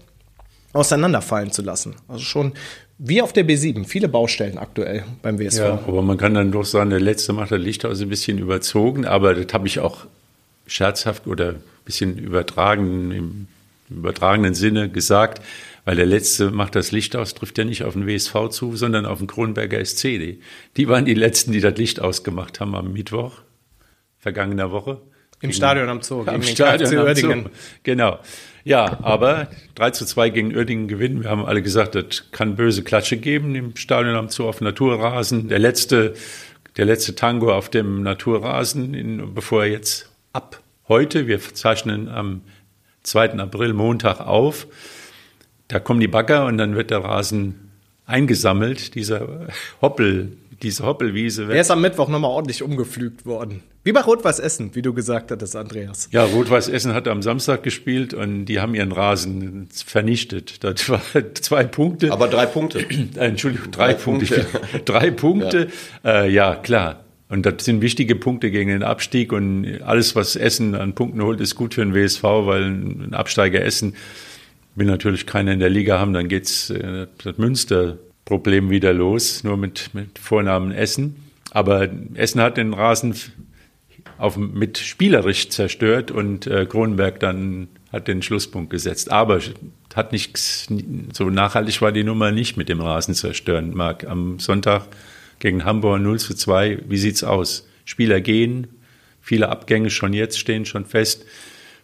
auseinanderfallen 0.74 1.52
zu 1.52 1.62
lassen. 1.62 1.96
Also 2.08 2.24
schon 2.24 2.54
Wie 3.00 3.22
auf 3.22 3.32
der 3.32 3.46
B7, 3.46 3.86
viele 3.86 4.08
Baustellen 4.08 4.58
aktuell 4.58 5.04
beim 5.22 5.40
WSV. 5.40 5.60
Ja, 5.60 5.80
aber 5.88 6.02
man 6.02 6.18
kann 6.18 6.34
dann 6.34 6.52
doch 6.52 6.66
sagen, 6.66 6.90
der 6.90 7.00
letzte 7.00 7.34
macht 7.34 7.52
das 7.52 7.60
Licht 7.60 7.86
aus 7.86 8.02
ein 8.02 8.10
bisschen 8.10 8.40
überzogen, 8.40 9.06
aber 9.06 9.36
das 9.36 9.54
habe 9.54 9.68
ich 9.68 9.80
auch 9.80 10.06
scherzhaft 10.66 11.28
oder 11.28 11.50
ein 11.50 11.64
bisschen 11.86 12.18
übertragen, 12.18 13.12
im 13.12 13.48
übertragenen 13.90 14.54
Sinne 14.54 14.90
gesagt, 14.90 15.42
weil 15.86 15.96
der 15.96 16.06
letzte 16.06 16.52
macht 16.52 16.76
das 16.76 16.92
Licht 16.92 17.16
aus, 17.16 17.34
trifft 17.34 17.58
ja 17.58 17.64
nicht 17.64 17.84
auf 17.84 17.94
den 17.94 18.08
WSV 18.08 18.50
zu, 18.50 18.76
sondern 18.76 19.06
auf 19.06 19.20
den 19.20 19.28
Kronberger 19.28 19.84
SC. 19.84 20.02
Die, 20.02 20.42
die 20.76 20.88
waren 20.88 21.06
die 21.06 21.14
letzten, 21.14 21.52
die 21.52 21.62
das 21.62 21.78
Licht 21.78 22.02
ausgemacht 22.02 22.60
haben 22.60 22.76
am 22.76 22.92
Mittwoch, 22.92 23.42
vergangener 24.28 24.72
Woche. 24.72 25.00
Im 25.40 25.54
Stadion 25.54 25.88
am 25.88 26.02
Zoo, 26.02 26.24
am 26.26 26.44
Stadion 26.44 27.08
am 27.08 27.16
Zoo. 27.16 27.50
Genau. 27.84 28.20
Ja, 28.66 29.00
aber 29.02 29.48
3 29.76 29.92
zu 29.92 30.06
2 30.06 30.30
gegen 30.32 30.54
Uerdingen 30.54 30.90
gewinnen. 30.90 31.24
Wir 31.24 31.30
haben 31.30 31.46
alle 31.46 31.62
gesagt, 31.62 31.96
das 31.96 32.30
kann 32.32 32.58
böse 32.58 32.84
Klatsche 32.84 33.16
geben 33.16 33.56
im 33.56 33.78
Stadion 33.78 34.16
am 34.16 34.28
Zoo 34.28 34.50
auf 34.50 34.60
Naturrasen. 34.60 35.48
Der 35.48 35.60
letzte, 35.60 36.14
der 36.76 36.84
letzte 36.84 37.16
Tango 37.16 37.54
auf 37.54 37.70
dem 37.70 38.04
Naturrasen, 38.04 38.94
in, 38.94 39.34
bevor 39.34 39.64
er 39.64 39.72
jetzt 39.72 40.12
ab 40.34 40.62
heute, 40.90 41.28
wir 41.28 41.40
zeichnen 41.40 42.10
am 42.10 42.42
2. 43.04 43.40
April 43.40 43.72
Montag 43.72 44.20
auf, 44.20 44.68
da 45.70 45.80
kommen 45.80 46.02
die 46.02 46.10
Bagger 46.10 46.46
und 46.46 46.58
dann 46.58 46.76
wird 46.76 46.92
der 46.92 47.00
Rasen 47.06 47.72
eingesammelt, 48.06 48.96
dieser 48.96 49.48
Hoppel, 49.82 50.34
diese 50.62 50.86
Hoppelwiese. 50.86 51.44
Er 51.44 51.62
ist 51.62 51.72
am 51.72 51.82
Mittwoch 51.82 52.08
nochmal 52.08 52.32
ordentlich 52.32 52.64
umgepflügt 52.64 53.26
worden. 53.26 53.62
Wie 53.84 53.92
bei 53.92 54.02
Rot-Weiß 54.02 54.40
Essen, 54.40 54.72
wie 54.74 54.82
du 54.82 54.94
gesagt 54.94 55.32
hattest, 55.32 55.56
Andreas. 55.56 56.10
Ja, 56.12 56.24
Rot-Weiß 56.26 56.68
Essen 56.68 56.94
hat 56.94 57.08
am 57.08 57.22
Samstag 57.22 57.64
gespielt 57.64 58.14
und 58.14 58.46
die 58.46 58.60
haben 58.60 58.76
ihren 58.76 58.92
Rasen 58.92 59.70
vernichtet. 59.72 60.64
Das 60.64 60.90
war 60.90 61.02
zwei 61.34 61.64
Punkte. 61.64 62.12
Aber 62.12 62.28
drei 62.28 62.46
Punkte. 62.46 62.86
Entschuldigung, 63.16 63.72
drei, 63.72 63.94
drei 63.94 63.94
Punkte. 63.94 64.36
Punkte. 64.44 64.80
drei 64.86 65.12
Punkte. 65.12 65.68
Ja. 66.04 66.24
Äh, 66.24 66.30
ja, 66.32 66.56
klar. 66.56 67.04
Und 67.30 67.46
das 67.46 67.66
sind 67.66 67.82
wichtige 67.82 68.16
Punkte 68.16 68.52
gegen 68.52 68.70
den 68.70 68.84
Abstieg 68.84 69.34
und 69.34 69.82
alles, 69.84 70.16
was 70.16 70.36
Essen 70.36 70.76
an 70.76 70.96
Punkten 70.96 71.22
holt, 71.22 71.42
ist 71.42 71.56
gut 71.56 71.74
für 71.74 71.84
den 71.84 71.94
WSV, 71.94 72.24
weil 72.24 72.64
ein 72.64 73.14
Absteiger 73.14 73.62
Essen 73.62 73.96
will 74.76 74.88
natürlich 74.88 75.26
keiner 75.26 75.52
in 75.52 75.60
der 75.60 75.70
Liga 75.70 76.00
haben, 76.00 76.14
dann 76.14 76.28
geht's 76.28 76.70
äh, 76.70 77.08
das 77.24 77.38
Münster-Problem 78.28 78.70
wieder 78.70 78.94
los, 78.94 79.44
nur 79.44 79.58
mit, 79.58 79.94
mit 79.94 80.20
Vornamen 80.20 80.72
Essen. 80.72 81.16
Aber 81.52 81.90
Essen 82.16 82.42
hat 82.42 82.58
den 82.58 82.74
Rasen 82.74 83.16
auf, 84.18 84.38
mit 84.38 84.78
spielerisch 84.78 85.50
zerstört 85.50 86.12
und 86.12 86.48
äh, 86.48 86.66
Kronenberg 86.66 87.20
dann 87.20 87.70
hat 87.92 88.08
den 88.08 88.22
Schlusspunkt 88.22 88.70
gesetzt. 88.70 89.12
Aber 89.12 89.40
hat 89.96 90.12
nichts, 90.12 90.68
so 91.14 91.30
nachhaltig 91.30 91.82
war 91.82 91.92
die 91.92 92.04
Nummer 92.04 92.32
nicht 92.32 92.58
mit 92.58 92.70
dem 92.70 92.82
Rasen 92.82 93.14
zerstören. 93.14 93.74
Marc, 93.74 94.06
am 94.06 94.40
Sonntag 94.40 94.88
gegen 95.40 95.64
Hamburg 95.64 96.02
0 96.02 96.20
zu 96.20 96.36
2. 96.36 96.80
Wie 96.88 96.98
sieht's 96.98 97.24
aus? 97.24 97.68
Spieler 97.86 98.20
gehen, 98.20 98.68
viele 99.22 99.50
Abgänge 99.50 99.90
schon 99.90 100.14
jetzt 100.14 100.38
stehen 100.38 100.66
schon 100.66 100.86
fest. 100.86 101.26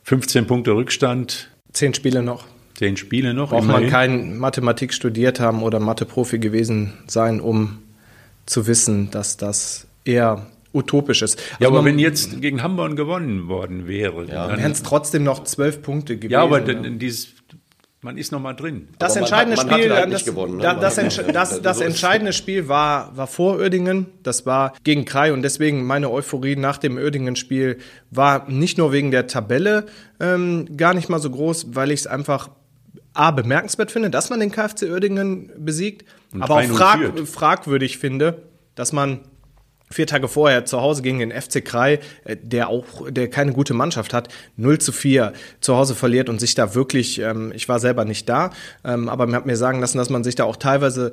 15 0.04 0.46
Punkte 0.48 0.72
Rückstand. 0.72 1.50
Zehn 1.72 1.94
Spiele 1.94 2.22
noch. 2.22 2.46
Zehn 2.76 2.98
Spiele 2.98 3.34
noch. 3.34 3.50
Braucht 3.50 3.68
man 3.68 3.88
kein 3.88 4.38
Mathematik 4.38 4.94
studiert 4.94 5.40
haben 5.40 5.64
oder 5.64 5.80
Mathe-Profi 5.80 6.40
gewesen 6.40 6.94
sein, 7.08 7.40
um 7.40 7.80
zu 8.46 8.68
wissen, 8.68 9.12
dass 9.12 9.38
das 9.38 9.88
eher 10.06 10.48
utopisch 10.74 11.22
ist. 11.22 11.40
Ja, 11.60 11.68
also 11.68 11.78
aber 11.78 11.86
wenn 11.86 12.00
jetzt 12.00 12.42
gegen 12.42 12.64
Hamburg 12.64 12.96
gewonnen 12.96 13.48
worden 13.48 13.88
wäre, 13.88 14.26
ja, 14.26 14.48
dann 14.48 14.58
wären 14.58 14.72
es 14.72 14.82
trotzdem 14.82 15.24
noch 15.24 15.44
zwölf 15.44 15.82
Punkte 15.82 16.16
gewesen. 16.18 16.32
Ja, 16.32 16.42
aber 16.42 16.62
denn, 16.62 17.00
dieses 17.00 17.36
man 18.04 18.18
ist 18.18 18.34
noch 18.34 18.42
mal 18.42 18.54
drin. 18.54 18.90
Das 19.00 19.16
entscheidende 19.16 19.56
hat, 19.56 19.72
Spiel, 19.72 19.94
halt 19.94 20.12
das, 20.12 20.26
gewonnen, 20.26 20.58
ne? 20.58 20.64
das, 20.64 20.96
das, 20.96 21.22
das, 21.26 21.62
das 21.62 21.80
entscheidende 21.80 22.34
Spiel 22.34 22.68
war, 22.68 23.16
war 23.16 23.28
vor 23.28 23.56
Uerdingen. 23.56 24.08
Das 24.24 24.46
war 24.46 24.74
gegen 24.84 25.06
Krai 25.06 25.32
und 25.32 25.42
deswegen 25.42 25.86
meine 25.86 26.12
Euphorie 26.12 26.58
nach 26.58 26.78
dem 26.78 26.98
Uerdingen-Spiel 26.98 27.78
war 28.12 28.50
nicht 28.50 28.78
nur 28.78 28.92
wegen 28.92 29.12
der 29.12 29.28
Tabelle 29.28 29.86
ähm, 30.20 30.76
gar 30.76 30.94
nicht 30.94 31.08
mal 31.08 31.20
so 31.20 31.30
groß, 31.30 31.76
weil 31.76 31.92
ich 31.92 32.02
es 32.02 32.08
einfach 32.08 32.50
A, 33.14 33.32
bemerkenswert 33.32 33.92
finde, 33.92 34.10
dass 34.10 34.30
man 34.30 34.40
den 34.40 34.52
KfC 34.52 34.90
Uerdingen 34.90 35.52
besiegt, 35.58 36.06
und 36.32 36.42
aber 36.42 36.56
auch 36.56 36.64
frag, 36.64 37.28
fragwürdig 37.28 37.98
finde, 37.98 38.44
dass 38.76 38.92
man 38.92 39.20
vier 39.92 40.08
Tage 40.08 40.28
vorher 40.28 40.66
zu 40.66 40.82
Hause 40.82 41.02
gegen 41.04 41.20
den 41.20 41.32
FC 41.32 41.64
Krai, 41.64 42.00
äh, 42.26 42.36
der 42.42 42.70
auch, 42.70 43.10
der 43.10 43.30
keine 43.30 43.54
gute 43.54 43.74
Mannschaft 43.74 44.14
hat, 44.14 44.30
0 44.58 44.80
zu 44.80 44.92
4 44.92 45.34
zu 45.62 45.76
Hause 45.76 45.96
verliert 45.96 46.30
und 46.30 46.40
sich 46.40 46.56
da 46.56 46.76
wirklich, 46.76 47.20
ähm, 47.20 47.52
ich 47.56 47.70
war 47.70 47.80
selber 47.80 48.04
nicht 48.04 48.28
da, 48.28 48.50
ähm, 48.84 49.08
aber 49.08 49.28
man 49.28 49.36
hat 49.36 49.46
mir 49.46 49.58
sagen 49.58 49.80
lassen, 49.80 49.98
dass 49.98 50.10
man 50.10 50.24
sich 50.24 50.36
da 50.36 50.44
auch 50.44 50.58
teilweise 50.58 51.12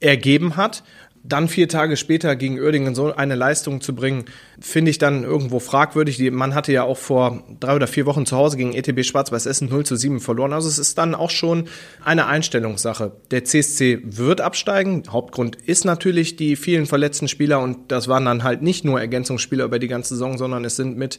ergeben 0.00 0.56
hat 0.56 0.82
dann 1.24 1.48
vier 1.48 1.68
Tage 1.68 1.96
später 1.96 2.34
gegen 2.34 2.58
Uerdingen 2.58 2.94
so 2.94 3.14
eine 3.14 3.34
Leistung 3.34 3.80
zu 3.80 3.94
bringen, 3.94 4.24
finde 4.60 4.90
ich 4.90 4.98
dann 4.98 5.22
irgendwo 5.22 5.60
fragwürdig. 5.60 6.18
Man 6.32 6.54
hatte 6.54 6.72
ja 6.72 6.82
auch 6.82 6.98
vor 6.98 7.44
drei 7.60 7.76
oder 7.76 7.86
vier 7.86 8.06
Wochen 8.06 8.26
zu 8.26 8.36
Hause 8.36 8.56
gegen 8.56 8.72
ETB 8.72 9.04
Schwarz-Weiß 9.04 9.46
Essen 9.46 9.68
0 9.68 9.86
zu 9.86 9.96
7 9.96 10.20
verloren. 10.20 10.52
Also 10.52 10.68
es 10.68 10.78
ist 10.78 10.98
dann 10.98 11.14
auch 11.14 11.30
schon 11.30 11.68
eine 12.04 12.26
Einstellungssache. 12.26 13.12
Der 13.30 13.44
CSC 13.44 14.00
wird 14.04 14.40
absteigen. 14.40 15.04
Hauptgrund 15.08 15.56
ist 15.56 15.84
natürlich 15.84 16.36
die 16.36 16.56
vielen 16.56 16.86
verletzten 16.86 17.28
Spieler 17.28 17.60
und 17.60 17.92
das 17.92 18.08
waren 18.08 18.24
dann 18.24 18.42
halt 18.42 18.62
nicht 18.62 18.84
nur 18.84 19.00
Ergänzungsspieler 19.00 19.64
über 19.64 19.78
die 19.78 19.88
ganze 19.88 20.14
Saison, 20.14 20.38
sondern 20.38 20.64
es 20.64 20.76
sind 20.76 20.96
mit 20.96 21.18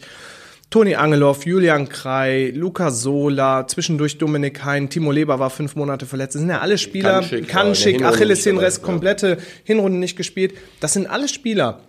Toni 0.73 0.95
Angelow, 0.95 1.37
Julian 1.45 1.87
Krei, 1.87 2.51
Luca 2.55 2.89
Sola, 2.89 3.67
zwischendurch 3.67 4.17
Dominik 4.17 4.65
Hein, 4.65 4.89
Timo 4.89 5.11
Leber 5.11 5.37
war 5.37 5.51
fünf 5.51 5.75
Monate 5.75 6.07
verletzt. 6.07 6.33
Das 6.33 6.39
sind 6.39 6.49
ja 6.49 6.61
alle 6.61 6.79
Spieler, 6.79 7.19
Kanschik, 7.19 7.47
Kanschik 7.47 8.03
Achilles 8.03 8.81
komplette 8.81 9.37
Hinrunde 9.65 9.99
nicht 9.99 10.15
gespielt. 10.15 10.55
Das 10.79 10.93
sind 10.93 11.05
alle 11.05 11.27
Spieler. 11.27 11.81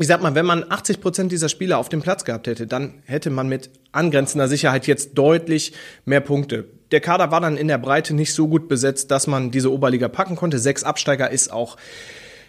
Ich 0.00 0.08
sag 0.08 0.20
mal, 0.20 0.34
wenn 0.34 0.46
man 0.46 0.68
80 0.68 1.00
Prozent 1.00 1.30
dieser 1.30 1.48
Spieler 1.48 1.78
auf 1.78 1.90
dem 1.90 2.02
Platz 2.02 2.24
gehabt 2.24 2.48
hätte, 2.48 2.66
dann 2.66 2.94
hätte 3.04 3.30
man 3.30 3.48
mit 3.48 3.70
angrenzender 3.92 4.48
Sicherheit 4.48 4.88
jetzt 4.88 5.14
deutlich 5.14 5.74
mehr 6.04 6.20
Punkte. 6.20 6.64
Der 6.90 7.00
Kader 7.00 7.30
war 7.30 7.40
dann 7.40 7.56
in 7.56 7.68
der 7.68 7.78
Breite 7.78 8.14
nicht 8.14 8.34
so 8.34 8.48
gut 8.48 8.66
besetzt, 8.68 9.12
dass 9.12 9.28
man 9.28 9.52
diese 9.52 9.72
Oberliga 9.72 10.08
packen 10.08 10.34
konnte. 10.34 10.58
Sechs 10.58 10.82
Absteiger 10.82 11.30
ist 11.30 11.52
auch 11.52 11.76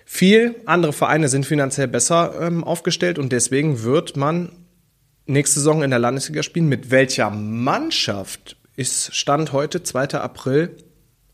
viel. 0.04 0.56
Andere 0.66 0.94
Vereine 0.94 1.28
sind 1.28 1.46
finanziell 1.46 1.88
besser 1.88 2.34
ähm, 2.42 2.64
aufgestellt 2.64 3.20
und 3.20 3.32
deswegen 3.32 3.84
wird 3.84 4.18
man 4.18 4.50
nächste 5.30 5.60
Saison 5.60 5.84
in 5.84 5.90
der 5.90 6.00
Landesliga 6.00 6.44
spielen. 6.44 6.68
Mit 6.68 6.92
welcher 6.92 7.30
Mannschaft 7.30 8.58
ist 8.76 9.16
Stand 9.16 9.54
heute, 9.54 9.84
2. 9.84 10.16
April, 10.16 10.76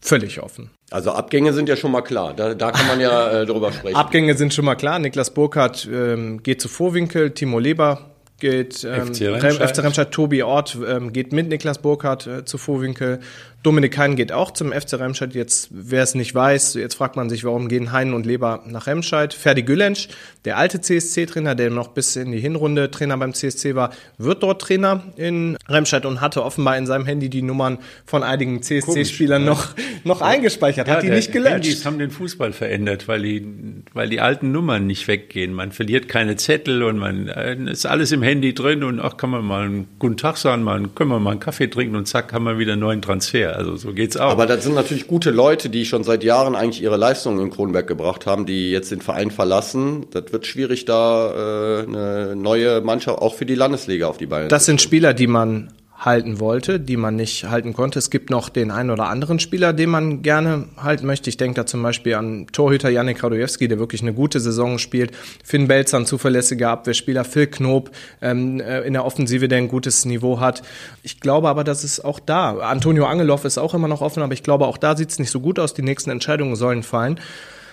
völlig 0.01 0.41
offen. 0.41 0.71
Also 0.91 1.12
Abgänge 1.12 1.53
sind 1.53 1.67
ja 1.67 1.75
schon 1.75 1.91
mal 1.91 2.01
klar. 2.01 2.34
Da, 2.34 2.53
da 2.53 2.71
kann 2.71 2.88
man 2.88 2.99
ja 2.99 3.41
äh, 3.41 3.45
drüber 3.47 3.71
sprechen. 3.71 3.95
Abgänge 3.95 4.36
sind 4.36 4.53
schon 4.53 4.65
mal 4.65 4.75
klar. 4.75 4.99
Niklas 4.99 5.34
Burkhardt 5.34 5.88
ähm, 5.91 6.43
geht 6.43 6.62
zu 6.62 6.67
Vorwinkel, 6.67 7.31
Timo 7.31 7.60
Leber 7.60 8.12
geht 8.39 8.84
ähm, 8.84 9.13
FC 9.13 9.21
Remscheid. 9.21 10.12
Tobi 10.12 10.43
Ort 10.43 10.77
ähm, 10.88 11.13
geht 11.13 11.31
mit 11.31 11.47
Niklas 11.47 11.79
Burkhardt 11.81 12.27
äh, 12.27 12.45
zu 12.45 12.58
Vorwinkel. 12.58 13.19
Dominik 13.65 13.97
Hein 13.97 14.15
geht 14.15 14.32
auch 14.32 14.51
zum 14.51 14.71
FC 14.71 14.93
Remscheid. 14.93 15.34
Jetzt, 15.34 15.69
wer 15.71 16.04
es 16.04 16.13
nicht 16.13 16.36
weiß, 16.36 16.75
jetzt 16.75 16.93
fragt 16.93 17.15
man 17.15 17.32
sich, 17.32 17.43
warum 17.43 17.67
gehen 17.67 17.91
Hein 17.91 18.13
und 18.13 18.23
Leber 18.23 18.63
nach 18.67 18.86
Remscheid. 18.86 19.34
Ferdi 19.34 19.63
Gülensch, 19.63 20.08
der 20.45 20.58
alte 20.58 20.82
CSC-Trainer, 20.82 21.56
der 21.56 21.71
noch 21.71 21.88
bis 21.88 22.15
in 22.15 22.32
die 22.32 22.39
Hinrunde 22.39 22.91
Trainer 22.91 23.17
beim 23.17 23.34
CSC 23.34 23.73
war, 23.73 23.89
wird 24.19 24.43
dort 24.43 24.62
Trainer 24.62 25.01
in 25.15 25.58
Remscheid 25.67 26.06
und 26.06 26.21
hatte 26.21 26.43
offenbar 26.43 26.78
in 26.78 26.86
seinem 26.86 27.08
Handy 27.08 27.28
die 27.28 27.41
Nummern 27.41 27.80
von 28.06 28.21
einigen 28.21 28.62
CSC-Spielern 28.62 29.43
noch, 29.43 29.69
noch 30.04 30.19
ja. 30.19 30.28
eingespeichert, 30.28 30.88
ja, 30.88 30.97
hat 30.97 31.04
die 31.04 31.10
nicht 31.10 31.32
gelöscht. 31.32 31.54
Handys 31.54 31.86
haben 31.86 31.97
den 31.97 32.12
Fußball 32.12 32.54
verändert, 32.54 33.08
weil 33.08 33.23
die, 33.23 33.47
weil 33.93 34.10
die 34.10 34.21
alten 34.21 34.51
Nummern 34.51 34.86
nicht 34.86 35.08
weggehen. 35.08 35.54
Man 35.54 35.71
verliert 35.71 36.08
keine 36.08 36.36
Zettel 36.36 36.84
und 36.84 36.97
man 36.97 37.30
äh, 37.30 37.56
ist 37.71 37.88
alles 37.88 38.12
im 38.12 38.21
Handy 38.21 38.54
drin 38.54 38.84
und 38.84 38.99
ach, 38.99 39.17
kann 39.17 39.32
man 39.32 39.43
mal 39.43 39.65
einen 39.65 39.88
guten 39.97 40.17
Tag 40.17 40.38
sagen, 40.38 40.62
mal, 40.62 40.84
können 40.93 41.10
wir 41.10 41.19
mal 41.19 41.32
einen 41.32 41.39
Kaffee 41.39 41.67
trinken 41.67 41.95
und 41.95 42.08
zack, 42.08 42.32
haben 42.32 42.43
wir 42.43 42.60
wieder 42.60 42.73
einen 42.73 42.82
neuen 42.82 43.01
Transfer. 43.01 43.54
Also 43.55 43.77
so 43.77 43.93
geht's 43.93 44.17
auch. 44.17 44.31
Aber 44.31 44.45
das 44.45 44.63
sind 44.63 44.75
natürlich 44.75 45.07
gute 45.07 45.31
Leute, 45.31 45.69
die 45.69 45.85
schon 45.85 46.03
seit 46.03 46.23
Jahren 46.23 46.55
eigentlich 46.55 46.83
ihre 46.83 46.97
Leistungen 46.97 47.39
in 47.39 47.49
Kronberg 47.49 47.87
gebracht 47.87 48.25
haben, 48.25 48.45
die 48.45 48.71
jetzt 48.71 48.91
den 48.91 49.01
Verein 49.01 49.31
verlassen. 49.31 50.07
Das 50.11 50.31
wird 50.33 50.45
schwierig, 50.45 50.86
da 50.86 51.80
äh, 51.80 51.84
eine 51.84 52.36
neue 52.36 52.82
Mannschaft 52.82 53.19
auch 53.19 53.34
für 53.34 53.45
die 53.45 53.55
Landesliga 53.55 54.07
auf 54.07 54.17
die 54.17 54.25
Beine. 54.25 54.49
Das 54.49 54.65
sind 54.65 54.82
Spieler, 54.82 55.13
die 55.13 55.27
man 55.27 55.71
halten 55.97 56.39
wollte, 56.39 56.79
die 56.79 56.97
man 56.97 57.15
nicht 57.15 57.45
halten 57.45 57.73
konnte. 57.73 57.99
Es 57.99 58.09
gibt 58.09 58.29
noch 58.29 58.49
den 58.49 58.69
einen 58.69 58.89
oder 58.89 59.07
anderen 59.07 59.39
Spieler, 59.39 59.71
den 59.71 59.89
man 59.89 60.21
gerne 60.21 60.65
halten 60.77 61.05
möchte. 61.05 61.29
Ich 61.29 61.37
denke 61.37 61.55
da 61.55 61.65
zum 61.65 61.81
Beispiel 61.81 62.15
an 62.15 62.47
Torhüter 62.51 62.89
Janik 62.89 63.23
Radojewski, 63.23 63.67
der 63.67 63.79
wirklich 63.79 64.01
eine 64.01 64.13
gute 64.13 64.39
Saison 64.41 64.77
spielt. 64.77 65.15
Finn 65.43 65.67
Belzer, 65.67 65.97
ein 65.97 66.05
zuverlässiger 66.05 66.69
Abwehrspieler. 66.69 67.23
Phil 67.23 67.47
Knob 67.47 67.91
ähm, 68.21 68.59
äh, 68.59 68.81
in 68.81 68.93
der 68.93 69.05
Offensive, 69.05 69.47
der 69.47 69.59
ein 69.59 69.69
gutes 69.69 70.03
Niveau 70.03 70.39
hat. 70.39 70.63
Ich 71.01 71.21
glaube 71.21 71.47
aber, 71.47 71.63
dass 71.63 71.83
es 71.85 72.03
auch 72.03 72.19
da, 72.19 72.57
Antonio 72.57 73.05
Angeloff 73.05 73.45
ist 73.45 73.57
auch 73.57 73.73
immer 73.73 73.87
noch 73.87 74.01
offen, 74.01 74.21
aber 74.21 74.33
ich 74.33 74.43
glaube, 74.43 74.67
auch 74.67 74.77
da 74.77 74.97
sieht 74.97 75.11
es 75.11 75.19
nicht 75.19 75.31
so 75.31 75.39
gut 75.39 75.59
aus. 75.59 75.73
Die 75.73 75.81
nächsten 75.81 76.09
Entscheidungen 76.09 76.55
sollen 76.57 76.83
fallen. 76.83 77.19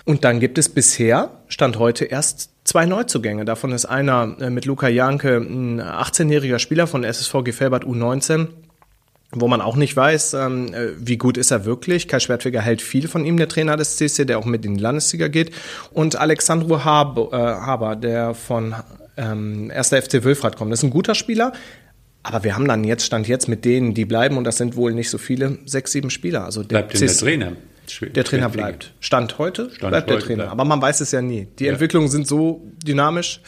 Und 0.05 0.23
dann 0.23 0.39
gibt 0.39 0.57
es 0.57 0.69
bisher, 0.69 1.31
Stand 1.47 1.77
heute, 1.79 2.05
erst 2.05 2.52
zwei 2.63 2.85
Neuzugänge. 2.85 3.45
Davon 3.45 3.71
ist 3.71 3.85
einer 3.85 4.35
äh, 4.39 4.49
mit 4.49 4.65
Luca 4.65 4.87
Janke, 4.87 5.37
ein 5.37 5.81
18-jähriger 5.81 6.59
Spieler 6.59 6.87
von 6.87 7.03
SSV 7.03 7.43
Gefelbert 7.43 7.83
U19. 7.83 8.47
wo 9.35 9.47
man 9.47 9.61
auch 9.61 9.75
nicht 9.75 9.95
weiß, 9.95 10.35
ähm, 10.35 10.73
äh, 10.75 10.89
wie 10.99 11.17
gut 11.17 11.37
ist 11.37 11.49
er 11.49 11.65
wirklich. 11.65 12.07
Kai 12.07 12.19
Schwertfeger 12.19 12.61
hält 12.61 12.83
viel 12.83 13.07
von 13.07 13.25
ihm, 13.25 13.37
der 13.37 13.47
Trainer 13.47 13.75
des 13.77 13.97
CC, 13.97 14.25
der 14.25 14.37
auch 14.37 14.45
mit 14.45 14.63
in 14.63 14.75
die 14.75 14.81
Landesliga 14.81 15.27
geht. 15.27 15.51
Und 15.91 16.15
Alexandro 16.15 16.83
Haber, 16.83 17.33
äh, 17.33 17.35
Haber 17.35 17.95
der 17.95 18.35
von 18.35 18.75
ähm, 19.17 19.71
1. 19.73 19.89
FC 19.89 20.23
Wilfrat 20.23 20.55
kommt. 20.55 20.71
Das 20.71 20.79
ist 20.79 20.83
ein 20.83 20.91
guter 20.91 21.15
Spieler. 21.15 21.53
Aber 22.23 22.43
wir 22.43 22.55
haben 22.55 22.67
dann 22.67 22.83
jetzt, 22.85 23.05
Stand 23.05 23.27
jetzt 23.27 23.49
mit 23.49 23.65
denen, 23.65 23.93
die 23.93 24.05
bleiben, 24.05 24.37
und 24.37 24.45
das 24.45 24.57
sind 24.57 24.75
wohl 24.77 24.93
nicht 24.93 25.09
so 25.09 25.17
viele, 25.17 25.57
sechs, 25.65 25.91
sieben 25.91 26.09
Spieler. 26.09 26.45
Also 26.45 26.61
der, 26.61 26.83
Bleibt 26.83 26.99
der 26.99 27.07
Trainer? 27.09 27.51
Der 28.01 28.23
Trainer 28.23 28.49
bleibt. 28.49 28.93
Stand 28.99 29.37
heute 29.37 29.69
Stand 29.71 29.91
bleibt 29.91 30.09
heute 30.09 30.17
der 30.17 30.19
Trainer. 30.19 30.43
Bleibt. 30.43 30.51
Aber 30.51 30.65
man 30.65 30.81
weiß 30.81 31.01
es 31.01 31.11
ja 31.11 31.21
nie. 31.21 31.47
Die 31.59 31.65
ja. 31.65 31.73
Entwicklungen 31.73 32.09
sind 32.09 32.27
so 32.27 32.61
dynamisch. 32.85 33.41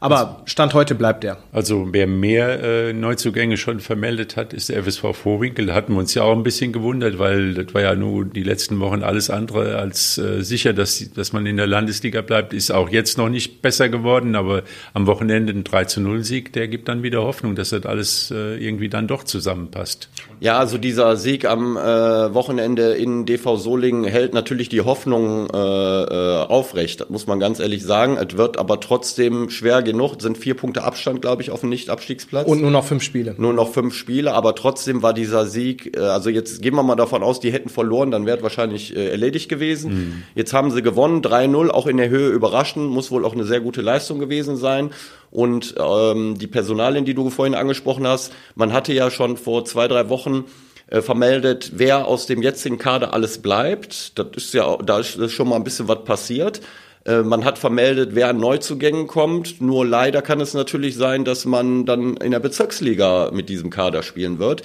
Aber 0.00 0.18
also, 0.18 0.36
Stand 0.44 0.74
heute 0.74 0.94
bleibt 0.94 1.24
er. 1.24 1.38
Also 1.52 1.88
wer 1.90 2.06
mehr 2.06 2.62
äh, 2.62 2.92
Neuzugänge 2.92 3.56
schon 3.56 3.80
vermeldet 3.80 4.36
hat, 4.36 4.52
ist 4.52 4.68
der 4.68 4.82
FSV 4.82 5.12
Vorwinkel. 5.12 5.66
Da 5.66 5.74
hatten 5.74 5.92
wir 5.92 5.98
uns 5.98 6.14
ja 6.14 6.22
auch 6.22 6.36
ein 6.36 6.44
bisschen 6.44 6.72
gewundert, 6.72 7.18
weil 7.18 7.54
das 7.54 7.74
war 7.74 7.82
ja 7.82 7.94
nur 7.94 8.24
die 8.24 8.42
letzten 8.42 8.78
Wochen 8.80 9.02
alles 9.02 9.30
andere 9.30 9.76
als 9.76 10.18
äh, 10.18 10.42
sicher, 10.42 10.72
dass, 10.72 11.12
dass 11.12 11.32
man 11.32 11.46
in 11.46 11.56
der 11.56 11.66
Landesliga 11.66 12.20
bleibt. 12.20 12.52
Ist 12.52 12.70
auch 12.70 12.90
jetzt 12.90 13.18
noch 13.18 13.28
nicht 13.28 13.60
besser 13.60 13.88
geworden, 13.88 14.36
aber 14.36 14.62
am 14.94 15.06
Wochenende 15.06 15.52
ein 15.52 15.64
3 15.64 15.84
zu 15.84 16.00
0 16.00 16.22
Sieg, 16.22 16.52
der 16.52 16.68
gibt 16.68 16.88
dann 16.88 17.02
wieder 17.02 17.22
Hoffnung, 17.22 17.56
dass 17.56 17.70
das 17.70 17.84
alles 17.84 18.30
äh, 18.30 18.56
irgendwie 18.56 18.88
dann 18.88 19.08
doch 19.08 19.24
zusammenpasst. 19.24 20.08
Ja, 20.40 20.58
also 20.58 20.78
dieser 20.78 21.16
Sieg 21.16 21.44
am 21.44 21.76
äh, 21.76 21.80
Wochenende 21.80 22.92
in 22.92 23.26
DV 23.26 23.56
Solingen 23.56 24.04
hält 24.04 24.34
natürlich 24.34 24.68
die 24.68 24.82
Hoffnung 24.82 25.48
äh, 25.50 25.56
äh, 25.56 26.46
aufrecht, 26.46 27.00
das 27.00 27.10
muss 27.10 27.26
man 27.26 27.40
ganz 27.40 27.58
ehrlich 27.58 27.82
sagen. 27.82 28.16
Es 28.16 28.36
wird 28.36 28.58
aber 28.58 28.78
trotzdem 28.78 29.50
schwer 29.50 29.82
genug, 29.92 30.20
sind 30.20 30.38
vier 30.38 30.54
Punkte 30.54 30.84
Abstand, 30.84 31.22
glaube 31.22 31.42
ich, 31.42 31.50
auf 31.50 31.60
dem 31.60 31.70
Nicht-Abstiegsplatz. 31.70 32.46
Und 32.46 32.60
nur 32.60 32.70
noch 32.70 32.84
fünf 32.84 33.02
Spiele. 33.02 33.34
Nur 33.38 33.52
noch 33.52 33.72
fünf 33.72 33.94
Spiele, 33.94 34.34
aber 34.34 34.54
trotzdem 34.54 35.02
war 35.02 35.14
dieser 35.14 35.46
Sieg, 35.46 35.96
äh, 35.96 36.00
also 36.00 36.30
jetzt 36.30 36.62
gehen 36.62 36.74
wir 36.74 36.82
mal 36.82 36.96
davon 36.96 37.22
aus, 37.22 37.40
die 37.40 37.52
hätten 37.52 37.68
verloren, 37.68 38.10
dann 38.10 38.26
wäre 38.26 38.42
wahrscheinlich 38.42 38.94
äh, 38.96 39.10
erledigt 39.10 39.48
gewesen. 39.48 39.92
Mhm. 39.92 40.22
Jetzt 40.34 40.52
haben 40.52 40.70
sie 40.70 40.82
gewonnen, 40.82 41.22
3-0, 41.22 41.70
auch 41.70 41.86
in 41.86 41.96
der 41.96 42.08
Höhe 42.08 42.28
überraschend, 42.28 42.90
muss 42.90 43.10
wohl 43.10 43.24
auch 43.24 43.32
eine 43.34 43.44
sehr 43.44 43.60
gute 43.60 43.80
Leistung 43.80 44.18
gewesen 44.18 44.56
sein. 44.56 44.90
Und 45.30 45.74
ähm, 45.78 46.38
die 46.38 46.46
Personalien, 46.46 47.04
die 47.04 47.14
du 47.14 47.30
vorhin 47.30 47.54
angesprochen 47.54 48.06
hast, 48.06 48.32
man 48.54 48.72
hatte 48.72 48.92
ja 48.92 49.10
schon 49.10 49.36
vor 49.36 49.64
zwei, 49.64 49.88
drei 49.88 50.08
Wochen 50.08 50.44
äh, 50.88 51.02
vermeldet, 51.02 51.72
wer 51.74 52.06
aus 52.06 52.26
dem 52.26 52.42
jetzigen 52.42 52.78
Kader 52.78 53.12
alles 53.12 53.38
bleibt. 53.38 54.18
Das 54.18 54.28
ist 54.36 54.54
ja, 54.54 54.76
da 54.78 55.00
ist 55.00 55.32
schon 55.32 55.48
mal 55.48 55.56
ein 55.56 55.64
bisschen 55.64 55.88
was 55.88 56.04
passiert. 56.04 56.60
Äh, 57.08 57.22
man 57.22 57.44
hat 57.44 57.58
vermeldet, 57.58 58.10
wer 58.12 58.28
an 58.28 58.38
Neuzugängen 58.38 59.06
kommt. 59.06 59.60
Nur 59.62 59.86
leider 59.86 60.20
kann 60.20 60.40
es 60.40 60.52
natürlich 60.52 60.96
sein, 60.96 61.24
dass 61.24 61.46
man 61.46 61.86
dann 61.86 62.18
in 62.18 62.32
der 62.32 62.40
Bezirksliga 62.40 63.30
mit 63.32 63.48
diesem 63.48 63.70
Kader 63.70 64.02
spielen 64.02 64.38
wird. 64.38 64.62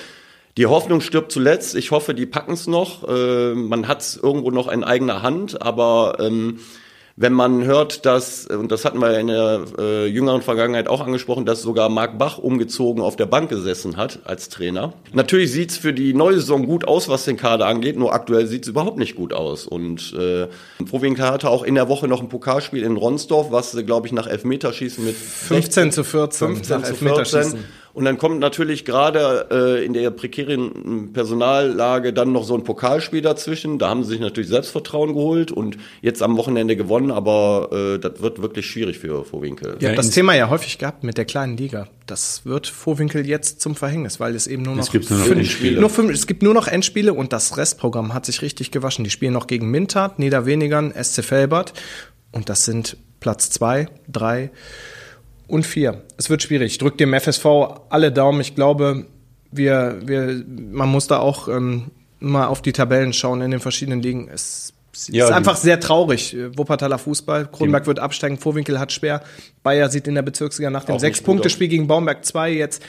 Die 0.58 0.66
Hoffnung 0.66 1.02
stirbt 1.02 1.32
zuletzt. 1.32 1.74
Ich 1.76 1.92
hoffe, 1.92 2.14
die 2.14 2.26
packen 2.26 2.54
es 2.54 2.68
noch. 2.68 3.08
Äh, 3.08 3.56
man 3.56 3.88
hat 3.88 4.02
es 4.02 4.18
irgendwo 4.18 4.52
noch 4.52 4.70
in 4.70 4.84
eigener 4.84 5.24
Hand, 5.24 5.62
aber 5.62 6.18
ähm, 6.20 6.60
wenn 7.16 7.34
man 7.34 7.64
hört, 7.64 8.08
dass, 8.08 8.48
und 8.48 8.72
das 8.72 8.86
hatten 8.86 9.00
wir 9.00 9.20
in 9.20 9.28
der 9.28 9.66
äh, 9.78 10.08
jüngeren 10.08 10.42
Vergangenheit 10.42 10.88
auch 10.88 11.02
angesprochen, 11.02 11.46
dass 11.46 11.62
sogar 11.62 11.90
Marc 11.90 12.18
Bach 12.18 12.40
umgezogen 12.40 13.04
auf 13.04 13.16
der 13.16 13.28
Bank 13.28 13.50
gesessen 13.50 13.98
hat 13.98 14.20
als 14.24 14.50
Trainer. 14.50 14.94
Natürlich 15.14 15.52
sieht's 15.52 15.78
für 15.78 15.94
die 15.94 16.16
neue 16.16 16.36
Saison 16.36 16.66
gut 16.66 16.88
aus, 16.88 17.10
was 17.10 17.26
den 17.26 17.38
Kader 17.38 17.68
angeht, 17.68 17.98
nur 17.98 18.14
aktuell 18.14 18.48
sieht's 18.48 18.68
überhaupt 18.68 18.98
nicht 18.98 19.16
gut 19.16 19.32
aus. 19.32 19.68
Und 19.68 20.14
äh, 20.18 20.48
Provinkel 20.84 21.26
hatte 21.26 21.50
auch 21.50 21.64
in 21.64 21.76
der 21.76 21.88
Woche 21.88 22.08
noch 22.08 22.20
ein 22.20 22.30
Pokalspiel 22.30 22.82
in 22.82 22.98
Ronsdorf, 22.98 23.52
was, 23.52 23.78
glaube 23.86 24.08
ich, 24.08 24.14
nach 24.14 24.26
Elfmeterschießen 24.26 25.06
mit 25.06 25.16
15 25.16 25.92
zu 25.92 26.04
14. 26.04 26.48
15 26.64 26.84
zu 26.84 26.96
14 26.96 27.64
und 27.94 28.06
dann 28.06 28.18
kommt 28.18 28.40
natürlich 28.40 28.86
gerade 28.86 29.48
äh, 29.52 29.86
in 29.86 29.94
der 29.94 30.10
prekären 30.10 31.14
Personallage 31.14 32.12
dann 32.12 32.32
noch 32.32 32.44
so 32.44 32.56
ein 32.56 32.64
Pokalspiel 32.64 33.22
dazwischen. 33.22 33.78
Da 33.78 33.90
haben 33.90 34.04
sie 34.04 34.12
sich 34.12 34.20
natürlich 34.20 34.50
Selbstvertrauen 34.50 35.14
geholt 35.14 35.52
und 35.52 35.78
jetzt 36.02 36.24
am 36.24 36.36
Wochenende 36.38 36.76
gewonnen, 36.76 37.12
aber 37.12 37.70
äh, 37.72 38.00
das 38.00 38.20
wird 38.20 38.42
wirklich 38.42 38.66
schwierig 38.66 38.98
für 38.98 39.24
Vorwinkel. 39.24 39.78
Ja, 39.80 39.94
das 39.94 40.10
Thema 40.10 40.34
ja 40.34 40.50
häufig 40.50 40.80
gehabt 40.80 41.04
mit 41.04 41.20
der 41.20 41.26
kleinen 41.26 41.56
Liga. 41.56 41.88
Das 42.08 42.46
wird 42.46 42.66
Vorwinkel 42.66 43.28
jetzt 43.28 43.62
zum 43.62 43.76
Verhängnis, 43.76 44.20
weil 44.20 44.34
es 44.34 44.48
eben 44.48 44.64
nur 44.64 44.76
noch, 44.76 44.84
es 44.84 44.92
gibt 44.92 45.12
nur 45.12 45.20
noch 45.20 45.28
fünf 45.28 45.52
Spiele. 45.52 45.80
Nur 45.80 45.90
fünf, 45.92 46.12
es 46.12 46.26
gibt 46.26 46.42
nur 46.42 46.56
noch 46.56 46.68
Endspiele 46.68 47.14
und 47.14 47.32
das 47.32 47.58
Restprogramm 47.58 48.16
hat 48.16 48.26
sich 48.26 48.42
richtig 48.42 48.72
gewaschen. 48.72 49.04
Die 49.04 49.12
spielen 49.12 49.34
noch 49.34 49.46
gegen 49.46 49.70
Mintat, 49.70 50.18
Niederwenigern, 50.18 50.92
SC 51.00 51.24
Felbert 51.24 51.74
und 52.32 52.50
das 52.50 52.66
sind 52.66 52.98
Platz 53.20 53.52
zwei, 53.52 53.88
drei 54.12 54.50
und 55.54 55.66
vier. 55.66 56.02
Es 56.18 56.30
wird 56.30 56.42
schwierig. 56.42 56.74
Ich 56.74 56.78
drücke 56.80 56.98
dem 56.98 57.14
FSV 57.14 57.46
alle 57.90 58.12
Daumen. 58.12 58.42
Ich 58.42 58.56
glaube, 58.56 59.06
wir, 59.52 60.00
wir, 60.04 60.44
man 60.48 60.90
muss 60.90 61.08
da 61.08 61.20
auch 61.20 61.48
ähm, 61.48 61.92
mal 62.20 62.48
auf 62.48 62.62
die 62.62 62.74
Tabellen 62.74 63.14
schauen 63.14 63.42
in 63.42 63.52
den 63.52 63.60
verschiedenen 63.60 64.02
Ligen. 64.02 64.30
Es, 64.34 64.74
es 64.92 65.10
ja, 65.10 65.26
ist 65.26 65.32
einfach 65.32 65.56
sehr 65.56 65.80
traurig. 65.80 66.36
Wuppertaler 66.58 66.98
Fußball. 66.98 67.48
Kronberg 67.52 67.86
wird 67.86 68.00
absteigen. 68.00 68.38
Vorwinkel 68.38 68.80
hat 68.80 68.92
schwer. 68.92 69.22
Bayer 69.62 69.90
sieht 69.90 70.08
in 70.08 70.16
der 70.16 70.24
Bezirksliga 70.24 70.72
nach 70.72 70.86
dem 70.86 70.98
Sechs-Punkte-Spiel 70.98 71.68
gegen 71.68 71.88
Baumberg 71.88 72.26
2 72.26 72.52
jetzt 72.52 72.82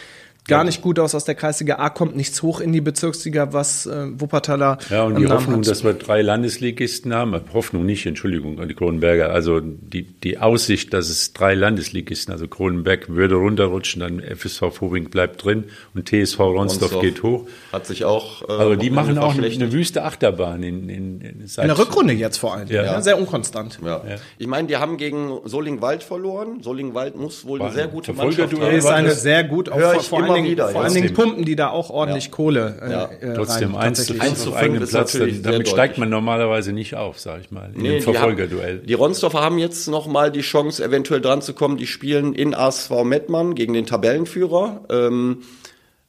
gar 0.47 0.61
ja. 0.61 0.65
nicht 0.65 0.83
gut 0.83 0.99
aus 0.99 1.15
aus 1.15 1.25
der 1.25 1.35
Kreisliga 1.35 1.77
A, 1.77 1.89
kommt 1.91 2.17
nichts 2.17 2.43
hoch 2.43 2.61
in 2.61 2.73
die 2.73 2.81
Bezirksliga, 2.81 3.53
was 3.53 3.87
äh, 3.87 4.07
Wuppertaler. 4.21 4.79
Ja, 4.91 5.05
und 5.05 5.19
die 5.19 5.27
Hoffnung, 5.27 5.61
hat. 5.61 5.69
dass 5.69 5.85
wir 5.85 5.95
drei 5.95 6.21
Landesligisten 6.23 7.15
haben, 7.15 7.41
Hoffnung 7.53 7.87
nicht, 7.87 8.05
Entschuldigung, 8.05 8.67
die 8.69 8.75
Kronenberger, 8.75 9.31
also 9.31 9.61
die, 9.61 10.03
die 10.03 10.39
Aussicht, 10.39 10.93
dass 10.93 11.09
es 11.09 11.33
drei 11.33 11.55
Landesligisten, 11.55 12.33
also 12.33 12.47
Kronenberg 12.47 13.09
würde 13.09 13.37
runterrutschen, 13.37 14.01
dann 14.01 14.21
FSV 14.21 14.75
Vorwing 14.75 15.09
bleibt 15.09 15.45
drin 15.45 15.65
und 15.95 16.09
TSV 16.09 16.39
Ronsdorf 16.41 17.01
geht 17.01 17.23
hoch. 17.23 17.47
Hat 17.73 17.87
sich 17.87 18.05
auch. 18.05 18.43
Äh, 18.43 18.53
also 18.53 18.77
die 18.77 18.91
machen 18.91 19.17
auch 19.19 19.35
eine 19.35 19.73
wüste 19.73 20.05
Achterbahn 20.05 20.63
in, 20.63 20.89
in, 20.89 21.21
in, 21.21 21.47
seit 21.47 21.65
in 21.65 21.69
der 21.69 21.79
Rückrunde 21.79 22.13
jetzt 22.13 22.37
vor 22.37 22.55
allem. 22.55 22.69
Ja. 22.69 22.85
ja 22.85 23.01
sehr 23.01 23.19
unkonstant. 23.19 23.79
Ja. 23.83 24.03
ja. 24.07 24.17
Ich 24.39 24.47
meine, 24.47 24.69
die 24.69 24.77
haben 24.77 24.99
gegen 24.99 25.41
Solingwald 25.45 26.03
verloren. 26.03 26.63
Solingwald 26.63 27.17
muss 27.17 27.47
wohl 27.47 27.61
War 27.61 27.69
eine 27.69 27.75
sehr 27.75 27.89
gute 27.89 28.13
Mannschaft 28.13 28.53
haben. 28.53 28.75
Ist 28.75 28.87
eine 28.87 29.13
sehr 29.13 29.45
gut, 29.45 29.71
auch 29.71 29.79
vor, 29.79 30.03
vor 30.03 30.34
allen 30.35 30.45
Dingen, 30.45 30.53
wieder. 30.53 30.69
Vor 30.69 30.83
allen 30.83 30.95
Dingen 30.95 31.15
pumpen 31.15 31.45
die 31.45 31.57
da 31.57 31.71
auch 31.71 31.91
ordentlich 31.91 32.25
ja. 32.27 32.31
Kohle. 32.31 32.79
Äh, 32.83 32.91
ja. 32.91 33.11
Äh, 33.21 33.35
Trotzdem 33.35 33.75
rein, 33.75 33.89
1 33.89 34.07
zu 34.07 34.15
5 34.15 34.47
auf 34.49 34.57
eigenen 34.57 34.87
Platz, 34.87 35.13
dann, 35.13 35.43
damit 35.43 35.69
steigt 35.69 35.99
man 35.99 36.11
normalerweise 36.11 36.73
nicht 36.73 36.95
auf, 36.95 37.19
sag 37.19 37.41
ich 37.41 37.51
mal, 37.51 37.71
in 37.75 37.83
nee, 37.83 37.89
dem 37.93 38.03
Verfolgerduell. 38.03 38.79
Die, 38.79 38.87
die 38.87 38.95
Ronsdorfer 38.95 39.41
haben 39.41 39.59
jetzt 39.59 39.89
noch 39.89 40.07
mal 40.07 40.31
die 40.31 40.43
Chance, 40.43 40.85
eventuell 40.85 41.21
dran 41.21 41.43
zu 41.43 41.55
kommen. 41.55 41.77
Die 41.77 41.87
spielen 41.87 42.35
in 42.35 42.55
ASV 42.55 43.05
Mettmann 43.05 43.55
gegen 43.55 43.73
den 43.73 43.87
Tabellenführer. 43.87 44.83
Ähm, 44.91 45.43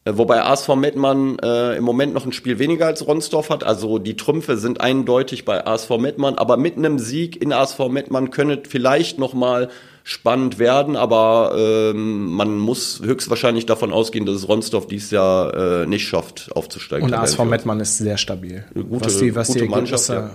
äh, 0.06 0.14
Wobei 0.16 0.44
ASV 0.44 0.76
Mettmann 0.76 1.40
äh, 1.40 1.76
im 1.78 1.84
Moment 1.84 2.14
noch 2.14 2.26
ein 2.26 2.32
Spiel 2.32 2.60
weniger 2.60 2.86
als 2.86 3.06
Ronsdorf 3.06 3.50
hat. 3.50 3.64
Also 3.64 3.98
die 3.98 4.16
Trümpfe 4.16 4.58
sind 4.58 4.80
eindeutig 4.80 5.46
bei 5.46 5.66
ASV 5.66 5.98
Mettmann. 5.98 6.36
Aber 6.36 6.58
mit 6.58 6.78
einem 6.78 7.00
Sieg 7.00 7.42
in 7.42 7.52
ASV 7.52 7.88
Mettmann 7.90 8.30
könnte 8.30 8.70
vielleicht 8.70 9.18
noch 9.18 9.34
mal 9.34 9.70
spannend 10.08 10.60
werden, 10.60 10.96
aber 10.96 11.56
ähm, 11.58 12.28
man 12.28 12.60
muss 12.60 13.02
höchstwahrscheinlich 13.04 13.66
davon 13.66 13.92
ausgehen, 13.92 14.28
dass 14.28 14.36
es 14.36 14.48
Ronsdorf 14.48 14.86
dies 14.86 15.10
Jahr 15.10 15.82
äh, 15.82 15.88
nicht 15.88 16.08
schafft, 16.08 16.52
aufzusteigen. 16.54 17.08
Und 17.08 17.14
ASV 17.16 17.40
Mettmann 17.40 17.80
ist 17.80 17.98
sehr 17.98 18.18
stabil. 18.18 18.64
Gute, 18.76 19.06
was 19.06 19.18
die, 19.18 19.36
was 19.36 19.48
gute 19.48 19.62
die 19.62 19.68
Mannschaft, 19.68 20.10
ja. 20.10 20.30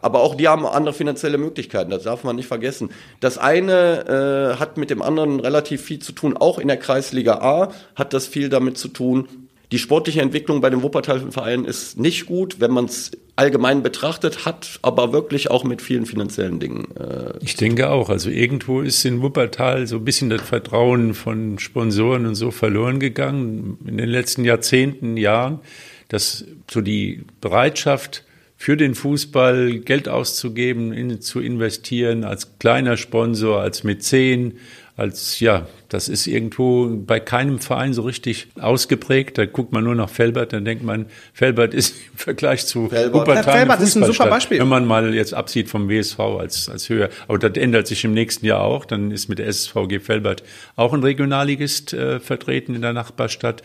Aber 0.00 0.22
auch 0.22 0.34
die 0.34 0.48
haben 0.48 0.66
andere 0.66 0.92
finanzielle 0.92 1.38
Möglichkeiten, 1.38 1.92
das 1.92 2.02
darf 2.02 2.24
man 2.24 2.34
nicht 2.34 2.48
vergessen. 2.48 2.90
Das 3.20 3.38
eine 3.38 4.54
äh, 4.56 4.58
hat 4.58 4.76
mit 4.76 4.90
dem 4.90 5.00
anderen 5.00 5.38
relativ 5.38 5.82
viel 5.82 6.00
zu 6.00 6.10
tun, 6.10 6.36
auch 6.36 6.58
in 6.58 6.66
der 6.66 6.76
Kreisliga 6.76 7.34
A 7.34 7.70
hat 7.94 8.12
das 8.12 8.26
viel 8.26 8.48
damit 8.48 8.76
zu 8.76 8.88
tun, 8.88 9.28
die 9.72 9.78
sportliche 9.78 10.20
Entwicklung 10.20 10.60
bei 10.60 10.68
den 10.68 10.82
Wuppertalischen 10.82 11.32
Vereinen 11.32 11.64
ist 11.64 11.98
nicht 11.98 12.26
gut, 12.26 12.60
wenn 12.60 12.70
man 12.70 12.84
es 12.84 13.10
allgemein 13.36 13.82
betrachtet, 13.82 14.44
hat 14.44 14.78
aber 14.82 15.14
wirklich 15.14 15.50
auch 15.50 15.64
mit 15.64 15.80
vielen 15.80 16.04
finanziellen 16.04 16.60
Dingen. 16.60 16.94
Äh, 16.94 17.32
ich 17.40 17.56
denke 17.56 17.88
auch. 17.88 18.10
Also 18.10 18.28
irgendwo 18.28 18.82
ist 18.82 19.02
in 19.06 19.22
Wuppertal 19.22 19.86
so 19.86 19.96
ein 19.96 20.04
bisschen 20.04 20.28
das 20.28 20.42
Vertrauen 20.42 21.14
von 21.14 21.58
Sponsoren 21.58 22.26
und 22.26 22.34
so 22.34 22.50
verloren 22.50 23.00
gegangen 23.00 23.78
in 23.86 23.96
den 23.96 24.10
letzten 24.10 24.44
Jahrzehnten, 24.44 25.16
Jahren, 25.16 25.60
dass 26.08 26.44
so 26.70 26.82
die 26.82 27.24
Bereitschaft 27.40 28.24
für 28.58 28.76
den 28.76 28.94
Fußball 28.94 29.78
Geld 29.78 30.08
auszugeben, 30.08 30.92
in, 30.92 31.22
zu 31.22 31.40
investieren 31.40 32.24
als 32.24 32.58
kleiner 32.58 32.98
Sponsor, 32.98 33.60
als 33.60 33.84
Mäzen, 33.84 34.58
als, 35.02 35.40
ja, 35.40 35.66
das 35.88 36.08
ist 36.08 36.28
irgendwo 36.28 36.88
bei 36.88 37.18
keinem 37.18 37.58
Verein 37.58 37.92
so 37.92 38.02
richtig 38.02 38.46
ausgeprägt. 38.60 39.36
Da 39.36 39.46
guckt 39.46 39.72
man 39.72 39.82
nur 39.82 39.96
nach 39.96 40.08
Felbert, 40.08 40.52
dann 40.52 40.64
denkt 40.64 40.84
man, 40.84 41.06
Felbert 41.32 41.74
ist 41.74 41.96
im 42.12 42.16
Vergleich 42.16 42.66
zu 42.66 42.88
Felbert, 42.88 43.12
Wuppertal 43.12 43.52
Felbert 43.52 43.80
ist 43.80 43.96
ein 43.96 44.04
super 44.04 44.28
Beispiel. 44.28 44.60
Wenn 44.60 44.68
man 44.68 44.86
mal 44.86 45.12
jetzt 45.12 45.34
absieht 45.34 45.68
vom 45.68 45.88
WSV 45.88 46.20
als, 46.20 46.68
als 46.68 46.88
höher. 46.88 47.10
Aber 47.26 47.38
das 47.38 47.60
ändert 47.60 47.88
sich 47.88 48.04
im 48.04 48.14
nächsten 48.14 48.46
Jahr 48.46 48.60
auch. 48.60 48.84
Dann 48.84 49.10
ist 49.10 49.28
mit 49.28 49.40
der 49.40 49.48
SSVG 49.48 49.98
Felbert 49.98 50.44
auch 50.76 50.92
ein 50.92 51.02
Regionalligist 51.02 51.92
äh, 51.94 52.20
vertreten 52.20 52.76
in 52.76 52.82
der 52.82 52.92
Nachbarstadt. 52.92 53.64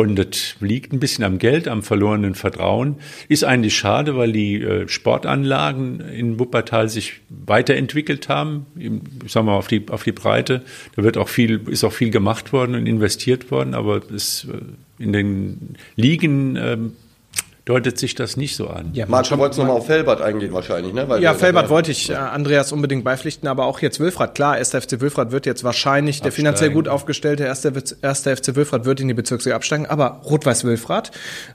Und 0.00 0.16
das 0.16 0.56
liegt 0.60 0.94
ein 0.94 0.98
bisschen 0.98 1.24
am 1.24 1.36
Geld, 1.36 1.68
am 1.68 1.82
verlorenen 1.82 2.34
Vertrauen. 2.34 2.96
Ist 3.28 3.44
eigentlich 3.44 3.76
schade, 3.76 4.16
weil 4.16 4.32
die 4.32 4.54
äh, 4.54 4.88
Sportanlagen 4.88 6.00
in 6.00 6.38
Wuppertal 6.38 6.88
sich 6.88 7.20
weiterentwickelt 7.28 8.30
haben. 8.30 8.64
Ich 8.78 9.30
sag 9.30 9.44
mal, 9.44 9.56
auf 9.56 9.68
die, 9.68 9.86
auf 9.90 10.02
die 10.02 10.12
Breite. 10.12 10.62
Da 10.96 11.02
wird 11.02 11.18
auch 11.18 11.28
viel, 11.28 11.60
ist 11.68 11.84
auch 11.84 11.92
viel 11.92 12.08
gemacht 12.10 12.54
worden 12.54 12.76
und 12.76 12.86
investiert 12.86 13.50
worden, 13.50 13.74
aber 13.74 14.00
es 14.10 14.46
äh, 14.50 15.02
in 15.02 15.12
den 15.12 15.76
Ligen 15.96 16.56
ähm, 16.56 16.92
deutet 17.64 17.98
sich 17.98 18.14
das 18.14 18.36
nicht 18.36 18.56
so 18.56 18.68
an. 18.68 18.90
Ja, 18.94 19.06
Marc, 19.06 19.28
du 19.28 19.38
wolltest 19.38 19.58
nochmal 19.58 19.76
auf 19.76 19.86
Felbert 19.86 20.22
eingehen 20.22 20.52
wahrscheinlich, 20.52 20.92
ne? 20.92 21.08
Weil 21.08 21.22
ja, 21.22 21.34
Felbert 21.34 21.68
wollte 21.68 21.90
ich 21.90 22.10
äh, 22.10 22.14
Andreas 22.14 22.72
unbedingt 22.72 23.04
beipflichten, 23.04 23.48
aber 23.48 23.66
auch 23.66 23.80
jetzt 23.80 24.00
Wilfrat. 24.00 24.34
Klar, 24.34 24.54
1. 24.54 24.70
FC 24.70 25.00
Wilfrat 25.00 25.30
wird 25.30 25.46
jetzt 25.46 25.62
wahrscheinlich 25.64 26.16
absteigen. 26.16 26.24
der 26.24 26.32
finanziell 26.32 26.70
gut 26.70 26.88
aufgestellte 26.88 27.48
1. 27.48 27.66
1. 28.02 28.20
FC 28.20 28.56
Wilfrat 28.56 28.84
wird 28.84 29.00
in 29.00 29.08
die 29.08 29.14
Bezirksliga 29.14 29.56
absteigen, 29.56 29.86
aber 29.86 30.22
Rot-Weiß 30.24 30.64
Wilfrat, 30.64 31.10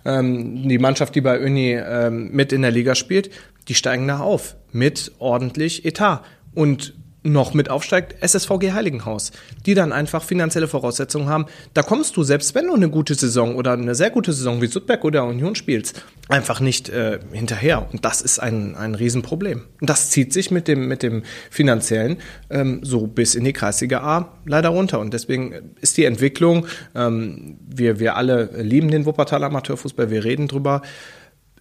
ähm, 0.06 0.68
die 0.68 0.78
Mannschaft, 0.78 1.16
die 1.16 1.22
bei 1.22 1.40
Uni 1.40 1.74
ähm, 1.74 2.30
mit 2.32 2.54
in 2.54 2.62
der 2.62 2.72
Liga 2.72 2.96
spielt, 2.96 3.30
die 3.68 3.76
steigen 3.76 4.08
da 4.08 4.20
auf 4.20 4.56
mit 4.72 5.12
ordentlich 5.20 5.86
Etat. 5.86 6.22
Und 6.54 6.94
noch 7.26 7.54
mit 7.54 7.70
aufsteigt, 7.70 8.16
SSVG 8.22 8.72
Heiligenhaus, 8.72 9.32
die 9.66 9.74
dann 9.74 9.92
einfach 9.92 10.24
finanzielle 10.24 10.68
Voraussetzungen 10.68 11.28
haben. 11.28 11.48
Da 11.74 11.82
kommst 11.82 12.16
du, 12.16 12.24
selbst 12.24 12.56
wenn 12.56 12.68
du 12.68 12.76
eine 12.76 12.90
gute 12.90 13.16
Saison 13.16 13.56
oder 13.56 13.74
eine 13.74 13.96
sehr 13.96 14.12
gute 14.12 14.32
Saison 14.32 14.62
wie 14.62 14.68
Südberg 14.68 15.04
oder 15.04 15.26
Union 15.26 15.56
spielst, 15.56 16.04
einfach 16.30 16.60
nicht 16.60 16.90
äh, 16.90 17.20
hinterher. 17.32 17.88
Und 17.92 18.06
das 18.06 18.22
ist 18.22 18.40
ein, 18.40 18.76
ein 18.76 18.96
Riesenproblem. 18.96 19.64
Und 19.82 19.90
das 19.90 20.12
zieht 20.12 20.34
sich 20.34 20.52
mit 20.52 20.68
dem, 20.68 20.88
mit 20.88 21.04
dem 21.04 21.24
finanziellen 21.50 22.18
ähm, 22.50 22.80
so 22.84 23.08
bis 23.08 23.36
in 23.36 23.44
die 23.44 23.54
Kreisliga 23.54 24.02
A 24.02 24.38
leider 24.46 24.70
runter. 24.70 25.00
Und 25.00 25.14
deswegen 25.14 25.74
ist 25.82 25.98
die 25.98 26.06
Entwicklung, 26.06 26.68
ähm, 26.94 27.58
wir, 27.68 28.00
wir 28.00 28.16
alle 28.16 28.50
lieben 28.62 28.92
den 28.92 29.06
Wuppertaler 29.06 29.48
Amateurfußball, 29.48 30.12
wir 30.12 30.24
reden 30.24 30.48
drüber, 30.48 30.84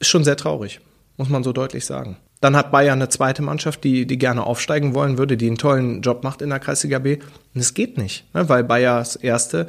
schon 0.01 0.25
sehr 0.25 0.37
traurig, 0.37 0.81
muss 1.17 1.31
man 1.31 1.43
so 1.43 1.53
deutlich 1.53 1.87
sagen. 1.87 2.19
Dann 2.41 2.57
hat 2.57 2.71
Bayern 2.71 3.01
eine 3.01 3.09
zweite 3.09 3.41
Mannschaft, 3.41 3.85
die, 3.85 4.07
die 4.07 4.19
gerne 4.19 4.45
aufsteigen 4.45 4.95
wollen 4.95 5.17
würde, 5.17 5.39
die 5.39 5.47
einen 5.47 5.57
tollen 5.57 6.03
Job 6.03 6.25
macht 6.25 6.43
in 6.43 6.51
der 6.51 6.59
Kreisliga 6.59 6.99
B. 6.99 7.19
Und 7.55 7.61
es 7.61 7.73
geht 7.73 7.97
nicht, 7.97 8.25
ne, 8.35 8.49
weil 8.49 8.65
Bayers 8.65 9.17
Erste 9.17 9.67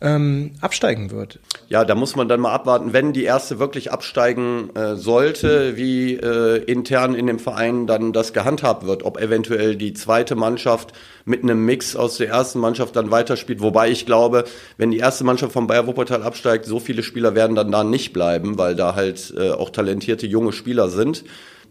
ähm, 0.00 0.52
absteigen 0.60 1.10
wird. 1.12 1.38
Ja, 1.68 1.84
da 1.84 1.94
muss 1.94 2.16
man 2.16 2.28
dann 2.28 2.40
mal 2.40 2.52
abwarten, 2.52 2.92
wenn 2.92 3.12
die 3.12 3.22
Erste 3.22 3.60
wirklich 3.60 3.92
absteigen 3.92 4.74
äh, 4.74 4.96
sollte, 4.96 5.76
wie 5.76 6.14
äh, 6.14 6.64
intern 6.64 7.14
in 7.14 7.28
dem 7.28 7.38
Verein 7.38 7.86
dann 7.86 8.12
das 8.12 8.32
gehandhabt 8.32 8.86
wird. 8.86 9.04
Ob 9.04 9.20
eventuell 9.20 9.76
die 9.76 9.92
zweite 9.92 10.34
Mannschaft 10.34 10.92
mit 11.26 11.42
einem 11.42 11.64
Mix 11.64 11.94
aus 11.94 12.16
der 12.16 12.30
ersten 12.30 12.58
Mannschaft 12.58 12.96
dann 12.96 13.12
weiterspielt. 13.12 13.60
Wobei 13.60 13.90
ich 13.90 14.06
glaube, 14.06 14.44
wenn 14.78 14.90
die 14.90 14.98
erste 14.98 15.22
Mannschaft 15.22 15.52
von 15.52 15.68
Bayer 15.68 15.86
Wuppertal 15.86 16.24
absteigt, 16.24 16.64
so 16.64 16.80
viele 16.80 17.02
Spieler 17.04 17.36
werden 17.36 17.54
dann 17.54 17.70
da 17.70 17.84
nicht 17.84 18.12
bleiben, 18.12 18.58
weil 18.58 18.74
da 18.74 18.96
halt 18.96 19.32
äh, 19.36 19.50
auch 19.50 19.70
talentierte 19.70 20.26
junge 20.26 20.52
Spieler 20.52 20.88
sind 20.88 21.22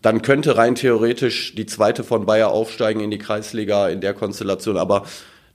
dann 0.01 0.21
könnte 0.21 0.57
rein 0.57 0.75
theoretisch 0.75 1.55
die 1.55 1.65
zweite 1.65 2.03
von 2.03 2.25
Bayer 2.25 2.49
aufsteigen 2.51 3.01
in 3.01 3.11
die 3.11 3.17
Kreisliga 3.17 3.89
in 3.89 4.01
der 4.01 4.13
Konstellation. 4.13 4.77
Aber 4.77 5.05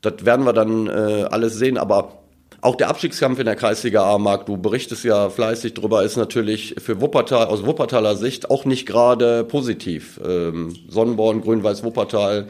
das 0.03 0.25
werden 0.25 0.45
wir 0.45 0.53
dann 0.53 0.87
äh, 0.87 1.25
alles 1.31 1.55
sehen. 1.55 1.79
Aber 1.79 2.19
auch 2.61 2.77
der 2.77 2.89
Abstiegskampf 2.89 3.39
in 3.39 3.47
der 3.47 3.57
Kreisliga 3.57 4.03
A, 4.05 4.19
Marc, 4.19 4.47
du 4.47 4.57
berichtest 4.57 5.05
ja 5.05 5.29
fleißig 5.29 5.75
drüber, 5.75 6.03
ist 6.03 6.17
natürlich 6.17 6.77
für 6.79 7.01
Wuppertal, 7.01 7.47
aus 7.47 7.67
Wuppertaler 7.67 8.17
Sicht 8.17 8.51
auch 8.51 8.65
nicht 8.65 8.87
gerade 8.87 9.45
positiv. 9.45 10.21
Ähm, 10.27 10.75
Sonnenborn, 10.89 11.43
Grün-Weiß 11.43 11.85
Wuppertal 11.85 12.49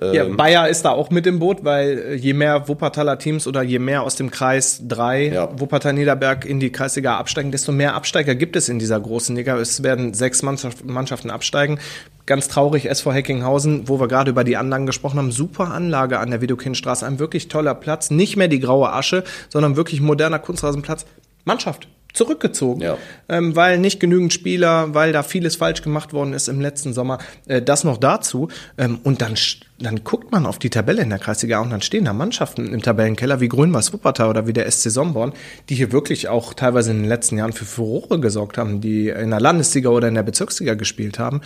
ja, 0.00 0.24
ähm, 0.24 0.36
Bayer 0.36 0.68
ist 0.68 0.84
da 0.84 0.90
auch 0.90 1.10
mit 1.10 1.26
im 1.26 1.38
Boot, 1.38 1.64
weil 1.64 1.98
äh, 1.98 2.14
je 2.14 2.34
mehr 2.34 2.68
Wuppertaler 2.68 3.18
Teams 3.18 3.46
oder 3.46 3.62
je 3.62 3.78
mehr 3.78 4.02
aus 4.02 4.14
dem 4.16 4.30
Kreis 4.30 4.82
3 4.86 5.28
ja. 5.28 5.58
Wuppertal-Niederberg 5.58 6.44
in 6.44 6.60
die 6.60 6.70
Kreisliga 6.70 7.16
absteigen, 7.16 7.50
desto 7.50 7.72
mehr 7.72 7.94
Absteiger 7.94 8.34
gibt 8.34 8.56
es 8.56 8.68
in 8.68 8.78
dieser 8.78 9.00
großen 9.00 9.34
Liga. 9.34 9.56
Es 9.56 9.82
werden 9.82 10.12
sechs 10.12 10.42
Mannschaften 10.42 11.30
absteigen. 11.30 11.78
Ganz 12.26 12.48
traurig, 12.48 12.90
SV 12.90 13.12
Heckinghausen, 13.12 13.88
wo 13.88 13.98
wir 13.98 14.08
gerade 14.08 14.30
über 14.30 14.44
die 14.44 14.58
Anlagen 14.58 14.84
gesprochen 14.84 15.18
haben. 15.18 15.32
Super 15.32 15.70
Anlage 15.72 16.18
an 16.18 16.30
der 16.30 16.42
Widokindstraße, 16.42 17.06
ein 17.06 17.18
wirklich 17.18 17.48
toller 17.48 17.74
Platz. 17.74 18.10
Nicht 18.10 18.36
mehr 18.36 18.48
die 18.48 18.60
graue 18.60 18.92
Asche, 18.92 19.24
sondern 19.48 19.76
wirklich 19.76 20.02
moderner 20.02 20.40
Kunstrasenplatz. 20.40 21.06
Mannschaft, 21.44 21.88
zurückgezogen, 22.16 22.80
ja. 22.80 22.98
ähm, 23.28 23.54
weil 23.54 23.78
nicht 23.78 24.00
genügend 24.00 24.32
Spieler, 24.32 24.94
weil 24.94 25.12
da 25.12 25.22
vieles 25.22 25.56
falsch 25.56 25.82
gemacht 25.82 26.12
worden 26.12 26.32
ist 26.32 26.48
im 26.48 26.60
letzten 26.60 26.92
Sommer. 26.92 27.18
Äh, 27.46 27.62
das 27.62 27.84
noch 27.84 27.98
dazu. 27.98 28.48
Ähm, 28.78 28.98
und 29.04 29.22
dann, 29.22 29.34
dann 29.78 30.02
guckt 30.02 30.32
man 30.32 30.46
auf 30.46 30.58
die 30.58 30.70
Tabelle 30.70 31.02
in 31.02 31.10
der 31.10 31.18
Kreisliga 31.18 31.60
und 31.60 31.70
dann 31.70 31.82
stehen 31.82 32.06
da 32.06 32.12
Mannschaften 32.12 32.72
im 32.72 32.82
Tabellenkeller 32.82 33.40
wie 33.40 33.48
Grün-Weiß 33.48 33.92
Wuppertal 33.92 34.28
oder 34.30 34.46
wie 34.46 34.52
der 34.52 34.70
SC 34.70 34.90
Somborn, 34.90 35.32
die 35.68 35.74
hier 35.74 35.92
wirklich 35.92 36.28
auch 36.28 36.54
teilweise 36.54 36.90
in 36.90 36.98
den 36.98 37.08
letzten 37.08 37.38
Jahren 37.38 37.52
für 37.52 37.64
Furore 37.64 38.18
gesorgt 38.18 38.58
haben, 38.58 38.80
die 38.80 39.08
in 39.08 39.30
der 39.30 39.40
Landesliga 39.40 39.90
oder 39.90 40.08
in 40.08 40.14
der 40.14 40.22
Bezirksliga 40.22 40.74
gespielt 40.74 41.18
haben 41.18 41.42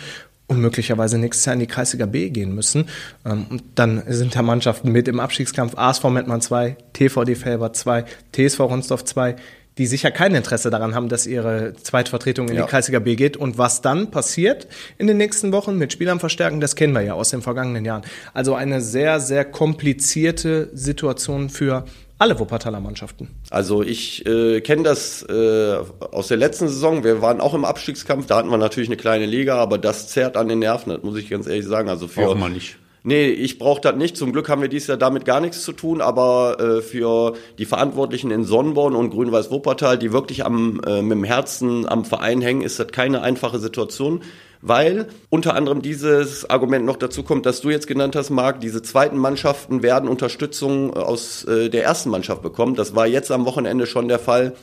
und 0.51 0.59
möglicherweise 0.59 1.17
nächstes 1.17 1.45
Jahr 1.45 1.53
in 1.53 1.61
die 1.61 1.67
Kreisliga 1.67 2.05
B 2.05 2.29
gehen 2.29 2.53
müssen. 2.53 2.89
Ähm, 3.25 3.45
und 3.49 3.63
dann 3.75 4.03
sind 4.07 4.35
da 4.35 4.41
Mannschaften 4.41 4.91
mit 4.91 5.07
im 5.07 5.19
Abstiegskampf 5.19 5.77
ASV 5.77 6.03
Mettmann 6.05 6.41
2, 6.41 6.75
TVD 6.93 7.35
Felber 7.35 7.71
2, 7.71 8.03
TSV 8.33 8.59
Ronsdorf 8.59 9.05
2, 9.05 9.37
die 9.77 9.87
sicher 9.87 10.11
kein 10.11 10.35
Interesse 10.35 10.69
daran 10.69 10.95
haben, 10.95 11.09
dass 11.09 11.25
ihre 11.25 11.73
Zweitvertretung 11.81 12.49
in 12.49 12.55
ja. 12.55 12.63
die 12.63 12.69
Kreisliga 12.69 12.99
B 12.99 13.15
geht. 13.15 13.37
Und 13.37 13.57
was 13.57 13.81
dann 13.81 14.11
passiert 14.11 14.67
in 14.97 15.07
den 15.07 15.17
nächsten 15.17 15.51
Wochen 15.53 15.77
mit 15.77 15.93
Spielern 15.93 16.19
verstärken, 16.19 16.59
das 16.59 16.75
kennen 16.75 16.93
wir 16.93 17.01
ja 17.01 17.13
aus 17.13 17.29
den 17.29 17.41
vergangenen 17.41 17.85
Jahren. 17.85 18.03
Also 18.33 18.53
eine 18.53 18.81
sehr, 18.81 19.19
sehr 19.19 19.45
komplizierte 19.45 20.69
Situation 20.73 21.49
für 21.49 21.85
alle 22.17 22.37
Wuppertaler 22.37 22.79
Mannschaften. 22.79 23.29
Also 23.49 23.81
ich 23.81 24.25
äh, 24.27 24.61
kenne 24.61 24.83
das 24.83 25.23
äh, 25.23 25.77
aus 26.11 26.27
der 26.27 26.37
letzten 26.37 26.67
Saison. 26.67 27.03
Wir 27.03 27.21
waren 27.21 27.41
auch 27.41 27.55
im 27.55 27.65
Abstiegskampf. 27.65 28.27
Da 28.27 28.37
hatten 28.37 28.49
wir 28.49 28.59
natürlich 28.59 28.89
eine 28.89 28.97
kleine 28.97 29.25
Liga, 29.25 29.55
aber 29.55 29.79
das 29.79 30.09
zerrt 30.09 30.37
an 30.37 30.47
den 30.47 30.59
Nerven. 30.59 30.91
Das 30.91 31.01
muss 31.01 31.17
ich 31.17 31.29
ganz 31.29 31.47
ehrlich 31.47 31.65
sagen. 31.65 31.89
Also 31.89 32.07
für 32.07 32.25
Braucht 32.25 32.37
man 32.37 32.53
nicht. 32.53 32.77
Nee, 33.03 33.29
ich 33.29 33.57
brauche 33.57 33.81
das 33.81 33.95
nicht. 33.95 34.15
Zum 34.15 34.31
Glück 34.31 34.47
haben 34.47 34.61
wir 34.61 34.69
dieses 34.69 34.87
Jahr 34.87 34.97
damit 34.97 35.25
gar 35.25 35.41
nichts 35.41 35.63
zu 35.63 35.71
tun, 35.71 36.01
aber 36.01 36.59
äh, 36.59 36.81
für 36.81 37.33
die 37.57 37.65
Verantwortlichen 37.65 38.29
in 38.29 38.43
Sonnenborn 38.43 38.95
und 38.95 39.09
Grün-Weiß 39.09 39.49
Wuppertal, 39.49 39.97
die 39.97 40.13
wirklich 40.13 40.45
am, 40.45 40.79
äh, 40.85 41.01
mit 41.01 41.13
dem 41.13 41.23
Herzen 41.23 41.89
am 41.89 42.05
Verein 42.05 42.41
hängen, 42.41 42.61
ist 42.61 42.79
das 42.79 42.89
keine 42.89 43.23
einfache 43.23 43.57
Situation, 43.57 44.21
weil 44.61 45.07
unter 45.29 45.55
anderem 45.55 45.81
dieses 45.81 46.47
Argument 46.47 46.85
noch 46.85 46.97
dazu 46.97 47.23
kommt, 47.23 47.47
dass 47.47 47.61
du 47.61 47.71
jetzt 47.71 47.87
genannt 47.87 48.15
hast, 48.15 48.29
Marc, 48.29 48.61
diese 48.61 48.83
zweiten 48.83 49.17
Mannschaften 49.17 49.81
werden 49.81 50.07
Unterstützung 50.07 50.93
aus 50.93 51.43
äh, 51.45 51.69
der 51.69 51.83
ersten 51.83 52.11
Mannschaft 52.11 52.43
bekommen. 52.43 52.75
Das 52.75 52.93
war 52.93 53.07
jetzt 53.07 53.31
am 53.31 53.45
Wochenende 53.47 53.87
schon 53.87 54.09
der 54.09 54.19
Fall 54.19 54.53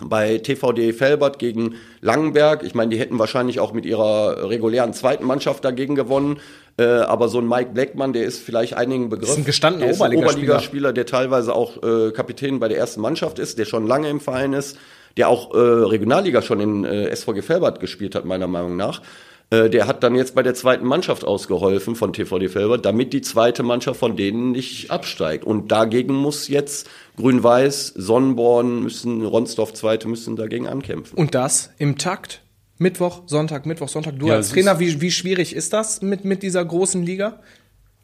bei 0.00 0.38
TVD 0.38 0.92
Felbert 0.92 1.38
gegen 1.38 1.76
Langenberg. 2.00 2.62
Ich 2.62 2.74
meine, 2.74 2.90
die 2.90 2.98
hätten 2.98 3.18
wahrscheinlich 3.18 3.60
auch 3.60 3.72
mit 3.72 3.86
ihrer 3.86 4.48
regulären 4.48 4.92
zweiten 4.92 5.24
Mannschaft 5.24 5.64
dagegen 5.64 5.94
gewonnen. 5.94 6.40
Äh, 6.78 6.84
aber 6.84 7.28
so 7.28 7.38
ein 7.38 7.48
Mike 7.48 7.70
Blackman, 7.74 8.12
der 8.12 8.24
ist 8.24 8.40
vielleicht 8.40 8.74
einigen 8.74 9.08
Begriff. 9.08 9.28
Das 9.28 9.36
ist 9.36 9.42
ein 9.42 9.46
gestandener 9.46 9.86
Oberligaspieler. 9.86 10.30
Oberligaspieler, 10.30 10.92
der 10.92 11.06
teilweise 11.06 11.54
auch 11.54 11.82
äh, 11.82 12.12
Kapitän 12.12 12.60
bei 12.60 12.68
der 12.68 12.78
ersten 12.78 13.00
Mannschaft 13.00 13.38
ist, 13.38 13.58
der 13.58 13.64
schon 13.64 13.86
lange 13.86 14.08
im 14.08 14.20
Verein 14.20 14.52
ist, 14.52 14.78
der 15.16 15.28
auch 15.28 15.52
äh, 15.52 15.58
Regionalliga 15.58 16.40
schon 16.40 16.60
in 16.60 16.84
äh, 16.84 17.14
SVG 17.14 17.42
Felbert 17.42 17.80
gespielt 17.80 18.14
hat, 18.14 18.24
meiner 18.24 18.46
Meinung 18.46 18.76
nach. 18.76 19.02
Äh, 19.50 19.70
der 19.70 19.86
hat 19.86 20.02
dann 20.02 20.14
jetzt 20.14 20.34
bei 20.34 20.42
der 20.42 20.54
zweiten 20.54 20.86
Mannschaft 20.86 21.24
ausgeholfen 21.24 21.96
von 21.96 22.12
TVD 22.12 22.48
Felbert, 22.48 22.84
damit 22.84 23.12
die 23.12 23.22
zweite 23.22 23.62
Mannschaft 23.62 23.98
von 23.98 24.16
denen 24.16 24.52
nicht 24.52 24.90
absteigt. 24.90 25.44
Und 25.44 25.72
dagegen 25.72 26.14
muss 26.14 26.48
jetzt 26.48 26.88
Grün-Weiß, 27.16 27.94
Sonnenborn 27.96 28.82
müssen, 28.82 29.24
Ronsdorf 29.24 29.72
Zweite 29.72 30.06
müssen 30.08 30.36
dagegen 30.36 30.66
ankämpfen. 30.66 31.16
Und 31.16 31.34
das 31.34 31.70
im 31.78 31.96
Takt 31.96 32.42
Mittwoch, 32.80 33.22
Sonntag, 33.26 33.66
Mittwoch, 33.66 33.88
Sonntag. 33.88 34.18
Du 34.18 34.28
ja, 34.28 34.34
als 34.34 34.50
Trainer, 34.50 34.78
wie, 34.78 35.00
wie 35.00 35.10
schwierig 35.10 35.54
ist 35.54 35.72
das 35.72 36.00
mit, 36.00 36.24
mit 36.24 36.44
dieser 36.44 36.64
großen 36.64 37.02
Liga? 37.02 37.40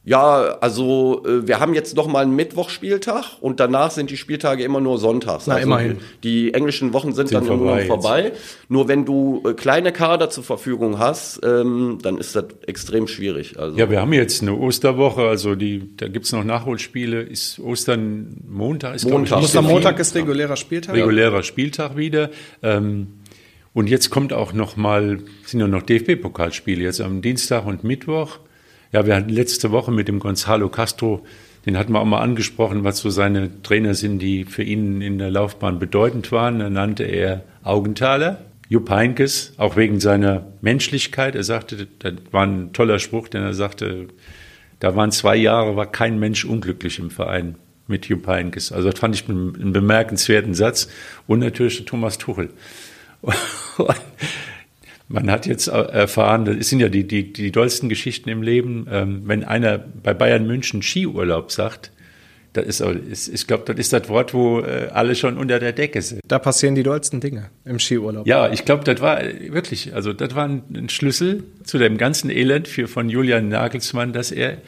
Ja, 0.06 0.58
also 0.60 1.22
äh, 1.24 1.46
wir 1.48 1.60
haben 1.60 1.72
jetzt 1.72 1.96
noch 1.96 2.06
mal 2.06 2.20
einen 2.20 2.36
Mittwochspieltag 2.36 3.38
und 3.40 3.58
danach 3.58 3.90
sind 3.90 4.10
die 4.10 4.18
Spieltage 4.18 4.62
immer 4.62 4.80
nur 4.80 4.98
sonntags. 4.98 5.46
Na, 5.46 5.54
also 5.54 5.66
immerhin. 5.66 5.98
Die 6.22 6.52
englischen 6.52 6.92
Wochen 6.92 7.14
sind, 7.14 7.28
sind 7.28 7.38
dann 7.38 7.46
vorbei 7.46 7.84
immer 7.84 7.86
vorbei. 7.86 8.32
Nur 8.68 8.88
wenn 8.88 9.06
du 9.06 9.42
äh, 9.46 9.54
kleine 9.54 9.92
Kader 9.92 10.28
zur 10.28 10.44
Verfügung 10.44 10.98
hast, 10.98 11.40
ähm, 11.42 11.98
dann 12.02 12.18
ist 12.18 12.36
das 12.36 12.44
extrem 12.66 13.08
schwierig. 13.08 13.58
Also 13.58 13.78
ja, 13.78 13.88
wir 13.88 14.02
haben 14.02 14.12
jetzt 14.12 14.42
eine 14.42 14.54
Osterwoche, 14.54 15.22
also 15.22 15.54
die, 15.54 15.96
da 15.96 16.08
gibt's 16.08 16.32
noch 16.32 16.44
Nachholspiele. 16.44 17.22
Ist 17.22 17.58
Ostern 17.58 18.36
Montag? 18.46 18.96
Ist, 18.96 19.08
Montag. 19.08 19.42
Ostermontag 19.42 19.98
ist 19.98 20.14
regulärer 20.14 20.56
Spieltag. 20.56 20.94
Regulärer 20.94 21.42
Spieltag 21.42 21.96
wieder. 21.96 22.30
Ähm, 22.62 23.06
und 23.72 23.88
jetzt 23.88 24.10
kommt 24.10 24.34
auch 24.34 24.52
noch 24.52 24.76
mal, 24.76 25.20
sind 25.46 25.60
ja 25.60 25.66
noch 25.66 25.82
DFB-Pokalspiele 25.82 26.82
jetzt 26.82 27.00
am 27.00 27.22
Dienstag 27.22 27.64
und 27.64 27.84
Mittwoch. 27.84 28.38
Ja, 28.94 29.04
wir 29.06 29.16
hatten 29.16 29.28
letzte 29.28 29.72
Woche 29.72 29.90
mit 29.90 30.06
dem 30.06 30.20
Gonzalo 30.20 30.68
Castro, 30.68 31.26
den 31.66 31.76
hatten 31.76 31.92
wir 31.92 32.00
auch 32.00 32.04
mal 32.04 32.20
angesprochen, 32.20 32.84
was 32.84 32.98
so 32.98 33.10
seine 33.10 33.60
Trainer 33.64 33.94
sind, 33.94 34.20
die 34.20 34.44
für 34.44 34.62
ihn 34.62 35.00
in 35.00 35.18
der 35.18 35.32
Laufbahn 35.32 35.80
bedeutend 35.80 36.30
waren. 36.30 36.60
Da 36.60 36.70
nannte 36.70 37.02
er 37.02 37.42
Augenthaler, 37.64 38.44
Jupp 38.68 38.90
Heinkes, 38.90 39.54
auch 39.56 39.74
wegen 39.74 39.98
seiner 39.98 40.46
Menschlichkeit. 40.60 41.34
Er 41.34 41.42
sagte, 41.42 41.88
das 41.98 42.12
war 42.30 42.46
ein 42.46 42.72
toller 42.72 43.00
Spruch, 43.00 43.26
denn 43.26 43.42
er 43.42 43.52
sagte, 43.52 44.06
da 44.78 44.94
waren 44.94 45.10
zwei 45.10 45.34
Jahre, 45.34 45.74
war 45.74 45.90
kein 45.90 46.20
Mensch 46.20 46.44
unglücklich 46.44 47.00
im 47.00 47.10
Verein 47.10 47.56
mit 47.88 48.06
Jupp 48.06 48.28
Heinkes. 48.28 48.70
Also 48.70 48.92
das 48.92 49.00
fand 49.00 49.16
ich 49.16 49.28
einen 49.28 49.72
bemerkenswerten 49.72 50.54
Satz. 50.54 50.86
Und 51.26 51.40
natürlich 51.40 51.84
Thomas 51.84 52.16
Tuchel. 52.16 52.50
Man 55.08 55.30
hat 55.30 55.46
jetzt 55.46 55.68
erfahren, 55.68 56.44
das 56.46 56.68
sind 56.68 56.80
ja 56.80 56.88
die, 56.88 57.06
die, 57.06 57.32
die 57.32 57.52
dollsten 57.52 57.88
Geschichten 57.88 58.28
im 58.30 58.42
Leben, 58.42 58.86
ähm, 58.90 59.22
wenn 59.26 59.44
einer 59.44 59.78
bei 59.78 60.14
Bayern 60.14 60.46
München 60.46 60.82
Skiurlaub 60.82 61.52
sagt, 61.52 61.90
Das 62.54 62.64
ist, 62.66 62.80
ist 62.80 63.28
ich 63.28 63.46
glaube, 63.48 63.64
das 63.66 63.76
ist 63.78 63.92
das 63.92 64.08
Wort, 64.08 64.32
wo 64.32 64.60
äh, 64.60 64.88
alle 64.92 65.16
schon 65.16 65.36
unter 65.36 65.58
der 65.58 65.72
Decke 65.72 66.00
sind. 66.00 66.20
Da 66.26 66.38
passieren 66.38 66.76
die 66.76 66.84
dollsten 66.84 67.20
Dinge 67.20 67.50
im 67.64 67.80
Skiurlaub. 67.80 68.26
Ja, 68.26 68.50
ich 68.50 68.64
glaube, 68.64 68.84
das 68.84 69.00
war 69.00 69.20
wirklich, 69.22 69.92
also 69.92 70.12
das 70.12 70.34
war 70.36 70.46
ein 70.48 70.88
Schlüssel 70.88 71.42
zu 71.64 71.78
dem 71.78 71.98
ganzen 71.98 72.30
Elend 72.30 72.68
für, 72.68 72.86
von 72.86 73.08
Julian 73.08 73.48
Nagelsmann, 73.48 74.12
dass 74.12 74.30
er 74.30 74.58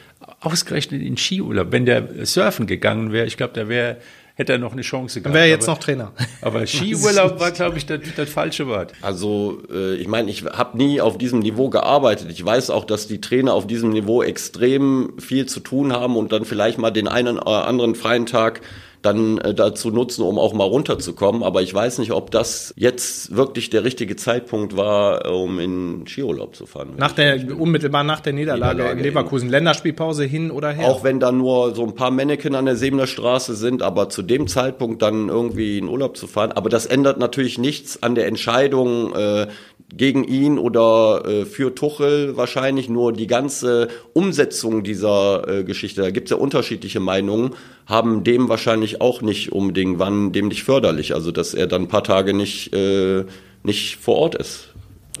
ausgerechnet 0.41 1.01
in 1.01 1.15
Skiurlaub, 1.15 1.71
wenn 1.71 1.85
der 1.85 2.25
surfen 2.25 2.67
gegangen 2.67 3.13
wäre, 3.13 3.25
ich 3.25 3.37
glaube, 3.37 3.53
da 3.53 3.69
wäre 3.69 3.97
hätte 4.37 4.53
er 4.53 4.59
noch 4.59 4.73
eine 4.73 4.83
Chance 4.83 5.19
gehabt. 5.19 5.33
Wäre 5.33 5.47
jetzt 5.47 5.67
aber, 5.67 5.73
noch 5.73 5.83
Trainer. 5.83 6.11
Aber 6.41 6.65
Skiurlaub 6.67 7.39
war, 7.39 7.51
glaube 7.51 7.79
ich, 7.79 7.87
das, 7.87 7.99
das, 8.15 8.29
falsche 8.29 8.67
Wort. 8.67 8.93
Also 9.01 9.63
äh, 9.73 9.95
ich 9.95 10.07
meine, 10.07 10.29
ich 10.29 10.45
habe 10.45 10.77
nie 10.77 11.01
auf 11.01 11.17
diesem 11.17 11.39
Niveau 11.39 11.69
gearbeitet. 11.69 12.29
Ich 12.31 12.45
weiß 12.45 12.69
auch, 12.69 12.85
dass 12.85 13.07
die 13.07 13.19
Trainer 13.19 13.53
auf 13.53 13.65
diesem 13.65 13.89
Niveau 13.89 14.21
extrem 14.21 15.13
viel 15.17 15.47
zu 15.47 15.59
tun 15.59 15.91
haben 15.91 16.15
und 16.15 16.31
dann 16.31 16.45
vielleicht 16.45 16.77
mal 16.77 16.91
den 16.91 17.07
einen 17.07 17.39
oder 17.39 17.67
anderen 17.67 17.95
freien 17.95 18.27
Tag 18.27 18.61
dann 19.07 19.37
äh, 19.39 19.53
dazu 19.53 19.89
nutzen, 19.89 20.21
um 20.21 20.37
auch 20.37 20.53
mal 20.53 20.65
runterzukommen. 20.65 21.43
Aber 21.43 21.61
ich 21.61 21.73
weiß 21.73 21.99
nicht, 21.99 22.11
ob 22.11 22.31
das 22.31 22.73
jetzt 22.77 23.35
wirklich 23.35 23.69
der 23.69 23.83
richtige 23.83 24.15
Zeitpunkt 24.15 24.75
war, 24.75 25.31
um 25.33 25.59
in 25.59 26.05
Skiurlaub 26.05 26.55
zu 26.55 26.65
fahren. 26.65 26.93
Nach 26.97 27.13
der, 27.13 27.57
unmittelbar 27.57 28.03
nach 28.03 28.19
der 28.19 28.33
Niederlage, 28.33 28.77
Niederlage 28.77 28.99
in 28.99 29.03
Leverkusen. 29.03 29.49
Länderspielpause 29.49 30.25
hin 30.25 30.51
oder 30.51 30.71
her? 30.71 30.87
Auch 30.87 31.03
wenn 31.03 31.19
da 31.19 31.31
nur 31.31 31.73
so 31.73 31.83
ein 31.83 31.95
paar 31.95 32.11
Mannequin 32.11 32.55
an 32.55 32.65
der 32.65 32.75
Sebener 32.75 33.07
Straße 33.07 33.55
sind, 33.55 33.81
aber 33.81 34.09
zu 34.09 34.21
dem 34.21 34.47
Zeitpunkt 34.47 35.01
dann 35.01 35.29
irgendwie 35.29 35.77
in 35.77 35.87
Urlaub 35.87 36.17
zu 36.17 36.27
fahren. 36.27 36.51
Aber 36.51 36.69
das 36.69 36.85
ändert 36.85 37.17
natürlich 37.19 37.57
nichts 37.57 38.03
an 38.03 38.15
der 38.15 38.27
Entscheidung, 38.27 39.15
äh, 39.15 39.47
gegen 39.95 40.23
ihn 40.25 40.57
oder 40.57 41.23
äh, 41.25 41.45
für 41.45 41.73
Tuchel 41.73 42.35
wahrscheinlich 42.35 42.89
nur 42.89 43.13
die 43.13 43.27
ganze 43.27 43.87
Umsetzung 44.13 44.83
dieser 44.83 45.47
äh, 45.47 45.63
Geschichte, 45.63 46.01
da 46.01 46.11
gibt 46.11 46.27
es 46.27 46.31
ja 46.31 46.37
unterschiedliche 46.37 46.99
Meinungen, 46.99 47.55
haben 47.85 48.23
dem 48.23 48.49
wahrscheinlich 48.49 48.99
auch 48.99 49.21
nicht 49.21 49.53
unbedingt, 49.53 49.97
wann 49.97 50.33
dem 50.33 50.49
nicht 50.49 50.63
förderlich, 50.63 51.13
also 51.13 51.31
dass 51.31 51.53
er 51.53 51.67
dann 51.67 51.83
ein 51.83 51.87
paar 51.87 52.03
Tage 52.03 52.33
nicht, 52.33 52.73
äh, 52.73 53.23
nicht 53.63 53.95
vor 53.95 54.15
Ort 54.15 54.35
ist. 54.35 54.73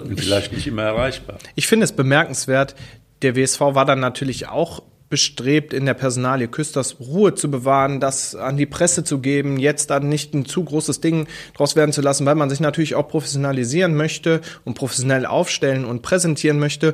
Und 0.03 0.19
vielleicht 0.19 0.51
nicht 0.51 0.67
immer 0.67 0.83
erreichbar. 0.83 1.37
Ich 1.55 1.67
finde 1.67 1.85
es 1.85 1.93
bemerkenswert, 1.93 2.75
der 3.21 3.35
WSV 3.35 3.59
war 3.61 3.85
dann 3.85 3.99
natürlich 3.99 4.47
auch 4.47 4.83
bestrebt, 5.09 5.73
in 5.73 5.85
der 5.85 5.93
Personalie 5.93 6.47
Küsters 6.47 6.97
Ruhe 6.99 7.33
zu 7.33 7.49
bewahren, 7.49 7.99
das 7.99 8.35
an 8.35 8.57
die 8.57 8.65
Presse 8.65 9.03
zu 9.03 9.19
geben, 9.19 9.57
jetzt 9.57 9.89
dann 9.89 10.09
nicht 10.09 10.33
ein 10.33 10.45
zu 10.45 10.63
großes 10.63 10.99
Ding 10.99 11.27
draus 11.55 11.75
werden 11.75 11.93
zu 11.93 12.01
lassen, 12.01 12.25
weil 12.25 12.35
man 12.35 12.49
sich 12.49 12.59
natürlich 12.59 12.95
auch 12.95 13.07
professionalisieren 13.07 13.95
möchte 13.95 14.41
und 14.65 14.73
professionell 14.73 15.25
aufstellen 15.25 15.85
und 15.85 16.01
präsentieren 16.01 16.59
möchte. 16.59 16.93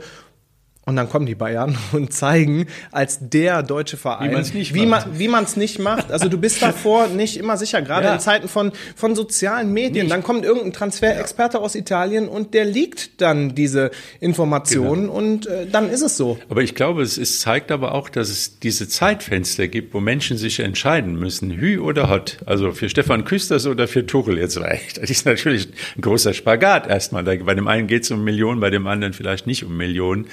Und 0.86 0.98
dann 0.98 1.10
kommen 1.10 1.26
die 1.26 1.36
Bayern 1.36 1.78
und 1.94 2.12
zeigen 2.12 2.68
als 2.92 3.20
der 3.22 3.64
deutsche 3.64 3.96
Verein, 3.96 4.32
wie, 4.32 4.34
man's 4.34 4.54
nicht 4.54 4.74
wie 4.74 4.86
man 4.86 5.04
wie 5.14 5.28
man 5.30 5.44
es 5.46 5.56
nicht 5.56 5.80
macht. 5.80 6.12
Also 6.12 6.28
du 6.28 6.38
bist 6.38 6.62
davor 6.62 7.08
nicht 7.16 7.38
immer 7.38 7.56
sicher, 7.58 7.82
gerade 7.82 8.08
ja. 8.08 8.16
in 8.16 8.20
Zeiten 8.20 8.48
von 8.50 8.74
von 8.96 9.16
sozialen 9.16 9.72
Medien. 9.72 10.06
Nicht. 10.06 10.12
Dann 10.12 10.24
kommt 10.24 10.44
irgendein 10.44 10.74
Transferexperte 10.74 11.58
ja. 11.58 11.64
aus 11.64 11.76
Italien 11.76 12.28
und 12.28 12.54
der 12.54 12.66
liegt 12.66 13.22
dann 13.22 13.56
diese 13.56 13.92
Informationen 14.20 15.04
genau. 15.04 15.14
und 15.14 15.48
äh, 15.48 15.68
dann 15.72 15.90
ist 15.90 16.02
es 16.02 16.18
so. 16.18 16.38
Aber 16.50 16.62
ich 16.62 16.76
glaube, 16.76 17.02
es, 17.02 17.18
es 17.18 17.40
zeigt 17.40 17.72
aber 17.72 17.94
auch, 17.94 18.10
dass 18.10 18.30
es 18.30 18.60
diese 18.60 18.90
Zeitfenster 18.90 19.70
gibt, 19.70 19.94
wo 19.94 20.02
Menschen 20.02 20.38
sich 20.38 20.60
entscheiden 20.60 21.18
müssen, 21.18 21.52
Hü 21.52 21.80
oder 21.80 22.10
Hot. 22.10 22.40
Also 22.46 22.74
für 22.74 22.90
Stefan 22.90 23.24
Küsters 23.24 23.68
oder 23.68 23.88
für 23.88 24.06
Tuchel 24.06 24.38
jetzt 24.38 24.60
reicht. 24.60 25.02
Das 25.02 25.10
ist 25.10 25.26
natürlich 25.26 25.70
ein 25.96 26.02
großer 26.02 26.34
Spagat 26.34 26.88
erstmal. 26.88 27.24
Bei 27.24 27.56
dem 27.56 27.68
einen 27.68 27.88
geht 27.88 28.04
es 28.04 28.12
um 28.12 28.24
Millionen, 28.24 28.60
bei 28.60 28.70
dem 28.70 28.86
anderen 28.86 29.14
vielleicht 29.14 29.48
nicht 29.48 29.64
um 29.64 29.78
Millionen. 29.78 30.28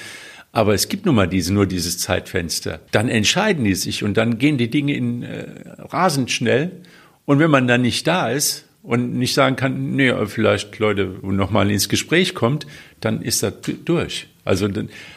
Aber 0.52 0.74
es 0.74 0.88
gibt 0.88 1.06
nun 1.06 1.14
mal 1.14 1.28
diese, 1.28 1.54
nur 1.54 1.66
dieses 1.66 1.98
Zeitfenster. 1.98 2.80
Dann 2.90 3.08
entscheiden 3.08 3.64
die 3.64 3.74
sich 3.74 4.02
und 4.02 4.16
dann 4.16 4.38
gehen 4.38 4.58
die 4.58 4.70
Dinge 4.70 4.94
in, 4.94 5.22
äh, 5.22 5.46
rasend 5.78 6.30
schnell. 6.30 6.72
Und 7.24 7.38
wenn 7.38 7.50
man 7.50 7.68
dann 7.68 7.82
nicht 7.82 8.06
da 8.06 8.30
ist 8.30 8.66
und 8.82 9.14
nicht 9.14 9.34
sagen 9.34 9.56
kann, 9.56 9.92
nee, 9.94 10.12
vielleicht 10.26 10.76
Leute 10.78 11.18
nochmal 11.22 11.70
ins 11.70 11.88
Gespräch 11.88 12.34
kommt, 12.34 12.66
dann 13.00 13.22
ist 13.22 13.42
das 13.42 13.54
durch. 13.84 14.29
Also, 14.44 14.68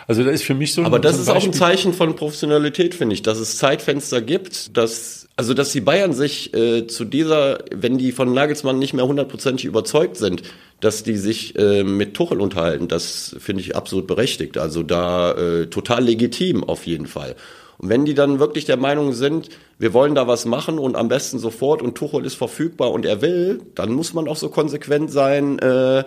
also 0.07 0.23
das 0.23 0.33
ist 0.33 0.43
für 0.43 0.53
mich 0.53 0.73
so. 0.73 0.83
Aber 0.83 0.99
das 0.99 1.17
ist 1.17 1.27
Beispiel. 1.27 1.41
auch 1.41 1.45
ein 1.45 1.53
Zeichen 1.53 1.93
von 1.93 2.15
Professionalität, 2.15 2.93
finde 2.93 3.13
ich, 3.15 3.21
dass 3.21 3.39
es 3.39 3.57
Zeitfenster 3.57 4.21
gibt, 4.21 4.75
dass 4.77 5.23
also 5.35 5.53
dass 5.53 5.71
die 5.71 5.81
Bayern 5.81 6.13
sich 6.13 6.53
äh, 6.53 6.85
zu 6.85 7.05
dieser, 7.05 7.59
wenn 7.73 7.97
die 7.97 8.11
von 8.11 8.33
Nagelsmann 8.33 8.77
nicht 8.77 8.93
mehr 8.93 9.07
hundertprozentig 9.07 9.65
überzeugt 9.65 10.17
sind, 10.17 10.43
dass 10.79 11.01
die 11.01 11.17
sich 11.17 11.57
äh, 11.57 11.83
mit 11.83 12.13
Tuchel 12.13 12.39
unterhalten, 12.39 12.87
das 12.87 13.35
finde 13.39 13.61
ich 13.61 13.75
absolut 13.75 14.05
berechtigt. 14.05 14.57
Also 14.57 14.83
da 14.83 15.31
äh, 15.31 15.67
total 15.67 16.03
legitim 16.03 16.63
auf 16.63 16.85
jeden 16.85 17.07
Fall. 17.07 17.35
Und 17.79 17.89
wenn 17.89 18.05
die 18.05 18.13
dann 18.13 18.39
wirklich 18.39 18.65
der 18.65 18.77
Meinung 18.77 19.13
sind, 19.13 19.49
wir 19.79 19.93
wollen 19.93 20.13
da 20.13 20.27
was 20.27 20.45
machen 20.45 20.77
und 20.77 20.95
am 20.95 21.07
besten 21.07 21.39
sofort 21.39 21.81
und 21.81 21.95
Tuchel 21.95 22.25
ist 22.25 22.35
verfügbar 22.35 22.91
und 22.91 23.05
er 23.05 23.21
will, 23.23 23.61
dann 23.73 23.91
muss 23.91 24.13
man 24.13 24.27
auch 24.27 24.37
so 24.37 24.49
konsequent 24.49 25.11
sein, 25.11 25.57
äh, 25.59 26.03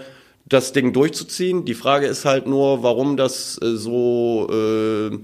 das 0.48 0.72
Ding 0.72 0.92
durchzuziehen. 0.92 1.64
Die 1.64 1.74
Frage 1.74 2.06
ist 2.06 2.24
halt 2.24 2.46
nur, 2.46 2.82
warum 2.82 3.16
das 3.16 3.58
äh, 3.62 3.76
so 3.76 4.48
äh, 4.50 5.18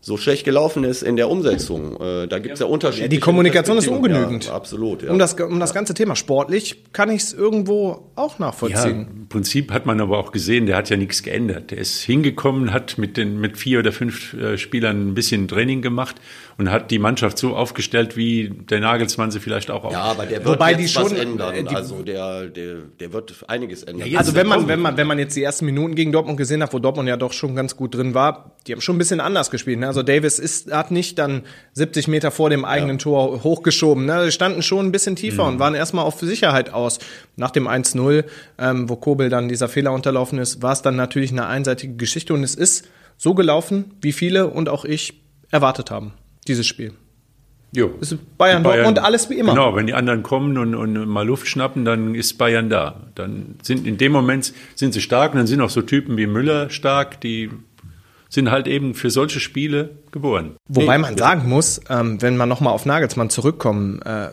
so 0.00 0.16
schlecht 0.16 0.44
gelaufen 0.44 0.84
ist 0.84 1.02
in 1.02 1.16
der 1.16 1.28
Umsetzung. 1.28 2.00
Äh, 2.00 2.28
da 2.28 2.38
gibt 2.38 2.54
es 2.54 2.60
ja, 2.60 2.66
ja 2.66 2.72
Unterschiede. 2.72 3.04
Ja, 3.04 3.08
die 3.08 3.18
Kommunikation 3.18 3.78
ist 3.78 3.88
ungenügend. 3.88 4.46
Ja, 4.46 4.54
absolut. 4.54 5.02
Ja. 5.02 5.10
Um, 5.10 5.18
das, 5.18 5.34
um 5.34 5.58
das 5.58 5.74
ganze 5.74 5.92
Thema 5.92 6.14
sportlich 6.14 6.84
kann 6.92 7.10
ich 7.10 7.22
es 7.22 7.32
irgendwo 7.32 8.10
auch 8.14 8.38
nachvollziehen. 8.38 9.00
Ja, 9.00 9.06
Im 9.16 9.28
Prinzip 9.28 9.72
hat 9.72 9.86
man 9.86 10.00
aber 10.00 10.18
auch 10.18 10.30
gesehen, 10.30 10.66
der 10.66 10.76
hat 10.76 10.88
ja 10.88 10.96
nichts 10.96 11.22
geändert. 11.22 11.72
Der 11.72 11.78
ist 11.78 12.00
hingekommen, 12.00 12.72
hat 12.72 12.96
mit, 12.96 13.16
den, 13.16 13.40
mit 13.40 13.58
vier 13.58 13.80
oder 13.80 13.92
fünf 13.92 14.34
äh, 14.34 14.56
Spielern 14.56 15.08
ein 15.08 15.14
bisschen 15.14 15.48
Training 15.48 15.82
gemacht 15.82 16.16
und 16.58 16.72
hat 16.72 16.90
die 16.90 16.98
Mannschaft 16.98 17.38
so 17.38 17.54
aufgestellt, 17.54 18.16
wie 18.16 18.50
der 18.50 18.80
Nagelsmann 18.80 19.30
sie 19.30 19.38
vielleicht 19.38 19.70
auch 19.70 19.90
Ja, 19.92 20.02
aber 20.02 20.26
der 20.26 20.44
wird 20.44 20.56
Wobei 20.56 20.72
jetzt 20.72 20.80
die 20.80 20.88
schon, 20.88 21.04
was 21.04 21.12
ändern. 21.12 21.54
Äh, 21.54 21.62
die, 21.62 21.76
also 21.76 22.02
der, 22.02 22.48
der, 22.48 22.74
der 22.98 23.12
wird 23.12 23.44
einiges 23.46 23.84
ändern. 23.84 24.16
also 24.16 24.34
wenn 24.34 24.48
man, 24.48 24.66
wenn 24.66 24.80
man, 24.80 24.96
wenn 24.96 25.06
man 25.06 25.20
jetzt 25.20 25.36
die 25.36 25.42
ersten 25.44 25.66
Minuten 25.66 25.94
gegen 25.94 26.10
Dortmund 26.10 26.36
gesehen 26.36 26.60
hat, 26.60 26.72
wo 26.72 26.80
Dortmund 26.80 27.08
ja 27.08 27.16
doch 27.16 27.32
schon 27.32 27.54
ganz 27.54 27.76
gut 27.76 27.94
drin 27.94 28.12
war, 28.12 28.56
die 28.66 28.72
haben 28.72 28.80
schon 28.80 28.96
ein 28.96 28.98
bisschen 28.98 29.20
anders 29.20 29.52
gespielt. 29.52 29.78
Ne? 29.78 29.86
Also 29.86 30.02
Davis 30.02 30.40
ist, 30.40 30.72
hat 30.72 30.90
nicht 30.90 31.16
dann 31.20 31.42
70 31.74 32.08
Meter 32.08 32.32
vor 32.32 32.50
dem 32.50 32.64
eigenen 32.64 32.98
ja. 32.98 33.02
Tor 33.04 33.44
hochgeschoben. 33.44 34.04
Ne? 34.04 34.24
Die 34.26 34.32
standen 34.32 34.62
schon 34.62 34.86
ein 34.86 34.92
bisschen 34.92 35.14
tiefer 35.14 35.44
mhm. 35.44 35.50
und 35.50 35.58
waren 35.60 35.76
erstmal 35.76 36.04
auf 36.04 36.18
Sicherheit 36.18 36.74
aus. 36.74 36.98
Nach 37.36 37.52
dem 37.52 37.68
1-0, 37.68 38.24
ähm, 38.58 38.88
wo 38.88 38.96
Kobel 38.96 39.28
dann 39.28 39.48
dieser 39.48 39.68
Fehler 39.68 39.92
unterlaufen 39.92 40.40
ist, 40.40 40.60
war 40.60 40.72
es 40.72 40.82
dann 40.82 40.96
natürlich 40.96 41.30
eine 41.30 41.46
einseitige 41.46 41.94
Geschichte 41.94 42.34
und 42.34 42.42
es 42.42 42.56
ist 42.56 42.88
so 43.16 43.34
gelaufen, 43.34 43.94
wie 44.00 44.12
viele 44.12 44.48
und 44.48 44.68
auch 44.68 44.84
ich 44.84 45.22
erwartet 45.50 45.90
haben, 45.90 46.12
dieses 46.48 46.66
Spiel. 46.66 46.92
Jo. 47.72 47.90
ist 48.00 48.16
Bayern, 48.38 48.62
Bayern 48.62 48.86
und 48.86 48.98
alles 48.98 49.28
wie 49.28 49.34
immer. 49.34 49.52
Genau, 49.52 49.76
wenn 49.76 49.86
die 49.86 49.94
anderen 49.94 50.22
kommen 50.22 50.56
und, 50.56 50.74
und 50.74 51.06
mal 51.06 51.26
Luft 51.26 51.46
schnappen, 51.46 51.84
dann 51.84 52.14
ist 52.14 52.38
Bayern 52.38 52.70
da. 52.70 53.00
Dann 53.14 53.56
sind 53.62 53.86
in 53.86 53.98
dem 53.98 54.12
Moment 54.12 54.54
sind 54.74 54.94
sie 54.94 55.02
stark 55.02 55.32
und 55.32 55.38
dann 55.38 55.46
sind 55.46 55.60
auch 55.60 55.70
so 55.70 55.82
Typen 55.82 56.16
wie 56.16 56.26
Müller 56.26 56.70
stark, 56.70 57.20
die 57.20 57.50
sind 58.30 58.50
halt 58.50 58.68
eben 58.68 58.94
für 58.94 59.10
solche 59.10 59.40
Spiele 59.40 59.90
geboren. 60.12 60.56
Wobei 60.68 60.96
nee, 60.96 61.02
man 61.02 61.16
sagen 61.16 61.48
muss, 61.48 61.80
ähm, 61.88 62.20
wenn 62.22 62.36
man 62.36 62.48
nochmal 62.48 62.72
auf 62.72 62.86
Nagelsmann 62.86 63.30
zurückkommen 63.30 64.00
äh, 64.02 64.28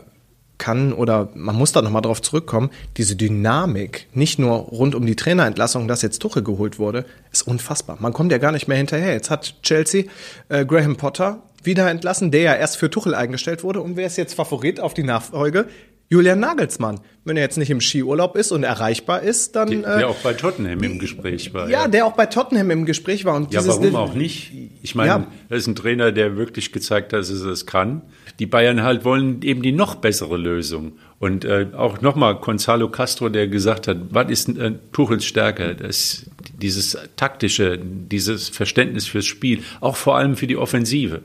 kann 0.57 0.93
oder 0.93 1.29
man 1.35 1.55
muss 1.55 1.73
da 1.73 1.81
nochmal 1.81 2.01
drauf 2.01 2.21
zurückkommen, 2.21 2.69
diese 2.97 3.15
Dynamik, 3.15 4.07
nicht 4.13 4.39
nur 4.39 4.53
rund 4.53 4.95
um 4.95 5.05
die 5.05 5.15
Trainerentlassung, 5.15 5.87
dass 5.87 6.01
jetzt 6.01 6.19
Tuchel 6.19 6.43
geholt 6.43 6.79
wurde, 6.79 7.05
ist 7.31 7.47
unfassbar. 7.47 7.97
Man 7.99 8.13
kommt 8.13 8.31
ja 8.31 8.37
gar 8.37 8.53
nicht 8.53 8.67
mehr 8.67 8.77
hinterher. 8.77 9.13
Jetzt 9.13 9.29
hat 9.29 9.61
Chelsea 9.63 10.05
äh, 10.47 10.65
Graham 10.65 10.95
Potter 10.95 11.41
wieder 11.65 11.89
entlassen, 11.89 12.31
der 12.31 12.41
ja 12.41 12.55
erst 12.55 12.77
für 12.77 12.89
Tuchel 12.89 13.15
eingestellt 13.15 13.63
wurde. 13.63 13.81
Und 13.81 13.95
wer 13.97 14.07
ist 14.07 14.17
jetzt 14.17 14.33
Favorit 14.33 14.79
auf 14.79 14.93
die 14.93 15.03
Nachfolge? 15.03 15.67
Julian 16.07 16.39
Nagelsmann. 16.39 16.99
Wenn 17.23 17.37
er 17.37 17.43
jetzt 17.43 17.57
nicht 17.57 17.71
im 17.71 17.81
Skiurlaub 17.81 18.35
ist 18.35 18.51
und 18.51 18.63
erreichbar 18.63 19.23
ist, 19.23 19.55
dann. 19.55 19.69
Der, 19.69 19.79
der 19.81 19.99
äh, 20.01 20.03
auch 20.03 20.17
bei 20.17 20.33
Tottenham 20.33 20.83
im 20.83 20.99
Gespräch 20.99 21.55
war. 21.55 21.67
Ja, 21.67 21.81
ja, 21.81 21.87
der 21.87 22.05
auch 22.05 22.13
bei 22.13 22.27
Tottenham 22.27 22.69
im 22.69 22.85
Gespräch 22.85 23.25
war. 23.25 23.35
Und 23.35 23.51
ja, 23.51 23.65
warum 23.65 23.95
auch 23.95 24.13
nicht? 24.13 24.51
Ich 24.83 24.93
meine, 24.93 25.09
ja. 25.09 25.27
er 25.49 25.57
ist 25.57 25.65
ein 25.65 25.75
Trainer, 25.75 26.11
der 26.11 26.37
wirklich 26.37 26.71
gezeigt 26.71 27.11
hat, 27.13 27.21
dass 27.21 27.31
er 27.31 27.47
es 27.47 27.65
kann. 27.65 28.03
Die 28.37 28.45
Bayern 28.45 28.83
halt 28.83 29.03
wollen 29.03 29.41
eben 29.41 29.63
die 29.63 29.71
noch 29.71 29.95
bessere 29.95 30.37
Lösung. 30.37 30.93
Und 31.17 31.43
äh, 31.43 31.67
auch 31.75 32.01
nochmal 32.01 32.35
Gonzalo 32.35 32.89
Castro, 32.89 33.29
der 33.29 33.47
gesagt 33.47 33.87
hat, 33.87 33.97
was 34.11 34.29
ist 34.29 34.49
äh, 34.49 34.73
Tuchels 34.91 35.25
Stärke? 35.25 35.75
Das, 35.75 36.27
dieses 36.61 36.95
taktische, 37.15 37.79
dieses 37.79 38.49
Verständnis 38.49 39.07
fürs 39.07 39.25
Spiel, 39.25 39.63
auch 39.81 39.95
vor 39.95 40.17
allem 40.17 40.35
für 40.35 40.45
die 40.45 40.57
Offensive. 40.57 41.23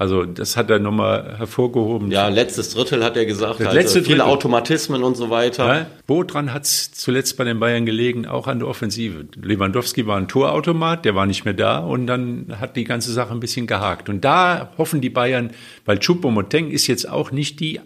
Also 0.00 0.24
das 0.24 0.56
hat 0.56 0.70
er 0.70 0.78
nochmal 0.78 1.36
hervorgehoben. 1.36 2.10
Ja, 2.10 2.28
letztes 2.28 2.70
Drittel 2.70 3.04
hat 3.04 3.18
er 3.18 3.26
gesagt, 3.26 3.60
das 3.60 3.66
also 3.66 3.78
letzte 3.78 4.02
viele 4.02 4.20
Drittel. 4.20 4.32
Automatismen 4.32 5.02
und 5.02 5.14
so 5.14 5.28
weiter. 5.28 5.66
Ja, 5.66 5.86
wo 6.06 6.22
dran 6.24 6.54
hat 6.54 6.64
es 6.64 6.90
zuletzt 6.92 7.36
bei 7.36 7.44
den 7.44 7.60
Bayern 7.60 7.84
gelegen? 7.84 8.24
Auch 8.24 8.46
an 8.46 8.60
der 8.60 8.68
Offensive. 8.68 9.26
Lewandowski 9.36 10.06
war 10.06 10.16
ein 10.16 10.26
Torautomat, 10.26 11.04
der 11.04 11.14
war 11.14 11.26
nicht 11.26 11.44
mehr 11.44 11.52
da 11.52 11.80
und 11.80 12.06
dann 12.06 12.46
hat 12.58 12.76
die 12.76 12.84
ganze 12.84 13.12
Sache 13.12 13.34
ein 13.34 13.40
bisschen 13.40 13.66
gehakt. 13.66 14.08
Und 14.08 14.24
da 14.24 14.72
hoffen 14.78 15.02
die 15.02 15.10
Bayern, 15.10 15.50
weil 15.84 15.98
Choupo-Moteng 15.98 16.70
ist 16.70 16.86
jetzt 16.86 17.06
auch 17.06 17.30
nicht 17.30 17.60
die 17.60 17.78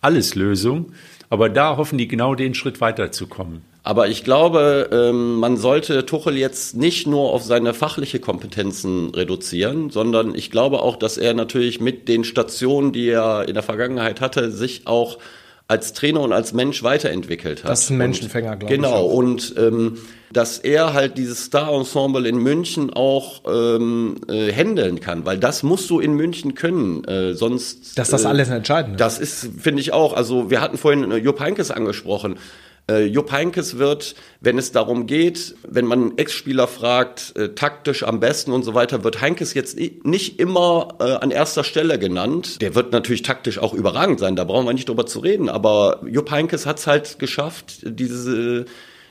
Alleslösung, 0.00 0.92
aber 1.28 1.50
da 1.50 1.76
hoffen 1.76 1.98
die 1.98 2.08
genau 2.08 2.34
den 2.34 2.54
Schritt 2.54 2.80
weiterzukommen. 2.80 3.60
Aber 3.86 4.08
ich 4.08 4.24
glaube, 4.24 4.88
ähm, 4.92 5.34
man 5.34 5.58
sollte 5.58 6.06
Tuchel 6.06 6.38
jetzt 6.38 6.74
nicht 6.74 7.06
nur 7.06 7.34
auf 7.34 7.42
seine 7.42 7.74
fachliche 7.74 8.18
Kompetenzen 8.18 9.10
reduzieren, 9.10 9.90
sondern 9.90 10.34
ich 10.34 10.50
glaube 10.50 10.80
auch, 10.80 10.96
dass 10.96 11.18
er 11.18 11.34
natürlich 11.34 11.82
mit 11.82 12.08
den 12.08 12.24
Stationen, 12.24 12.92
die 12.92 13.10
er 13.10 13.46
in 13.46 13.52
der 13.52 13.62
Vergangenheit 13.62 14.22
hatte, 14.22 14.50
sich 14.50 14.86
auch 14.86 15.18
als 15.68 15.92
Trainer 15.92 16.20
und 16.20 16.32
als 16.32 16.54
Mensch 16.54 16.82
weiterentwickelt 16.82 17.62
hat. 17.62 17.70
Das 17.70 17.82
ist 17.82 17.90
ein 17.90 17.98
Menschenfänger, 17.98 18.56
glaube 18.56 18.74
genau, 18.74 18.88
ich. 18.88 18.94
Genau, 18.94 19.06
und 19.06 19.54
ähm, 19.58 19.98
dass 20.32 20.58
er 20.58 20.94
halt 20.94 21.16
dieses 21.16 21.44
Star-Ensemble 21.44 22.26
in 22.26 22.38
München 22.38 22.90
auch 22.92 23.42
ähm, 23.46 24.16
äh, 24.28 24.50
handeln 24.50 25.00
kann, 25.00 25.26
weil 25.26 25.38
das 25.38 25.62
musst 25.62 25.88
du 25.90 26.00
in 26.00 26.14
München 26.14 26.54
können, 26.54 27.04
äh, 27.04 27.34
sonst... 27.34 27.98
Dass 27.98 28.10
das 28.10 28.24
äh, 28.24 28.28
alles 28.28 28.48
entscheidend 28.48 28.94
ist. 28.94 29.00
Das 29.00 29.18
ist, 29.18 29.48
finde 29.58 29.80
ich 29.80 29.92
auch, 29.92 30.14
also 30.14 30.50
wir 30.50 30.60
hatten 30.60 30.76
vorhin 30.76 31.10
äh, 31.10 31.16
Jupp 31.16 31.40
Heynckes 31.40 31.70
angesprochen, 31.70 32.36
äh, 32.90 33.04
Jupp 33.04 33.32
Heynckes 33.32 33.78
wird, 33.78 34.14
wenn 34.40 34.58
es 34.58 34.72
darum 34.72 35.06
geht, 35.06 35.54
wenn 35.66 35.86
man 35.86 36.18
Ex-Spieler 36.18 36.68
fragt, 36.68 37.34
äh, 37.36 37.54
taktisch 37.54 38.02
am 38.02 38.20
besten 38.20 38.52
und 38.52 38.62
so 38.62 38.74
weiter, 38.74 39.04
wird 39.04 39.20
Heinkes 39.20 39.54
jetzt 39.54 39.78
nicht 39.78 40.38
immer 40.38 40.96
äh, 41.00 41.04
an 41.04 41.30
erster 41.30 41.64
Stelle 41.64 41.98
genannt. 41.98 42.60
Der 42.60 42.74
wird 42.74 42.92
natürlich 42.92 43.22
taktisch 43.22 43.58
auch 43.58 43.72
überragend 43.72 44.20
sein, 44.20 44.36
da 44.36 44.44
brauchen 44.44 44.66
wir 44.66 44.74
nicht 44.74 44.88
drüber 44.88 45.06
zu 45.06 45.20
reden. 45.20 45.48
Aber 45.48 46.00
Jupp 46.06 46.30
Heynckes 46.30 46.66
hat 46.66 46.78
es 46.78 46.86
halt 46.86 47.18
geschafft, 47.18 47.80
diese, 47.84 48.66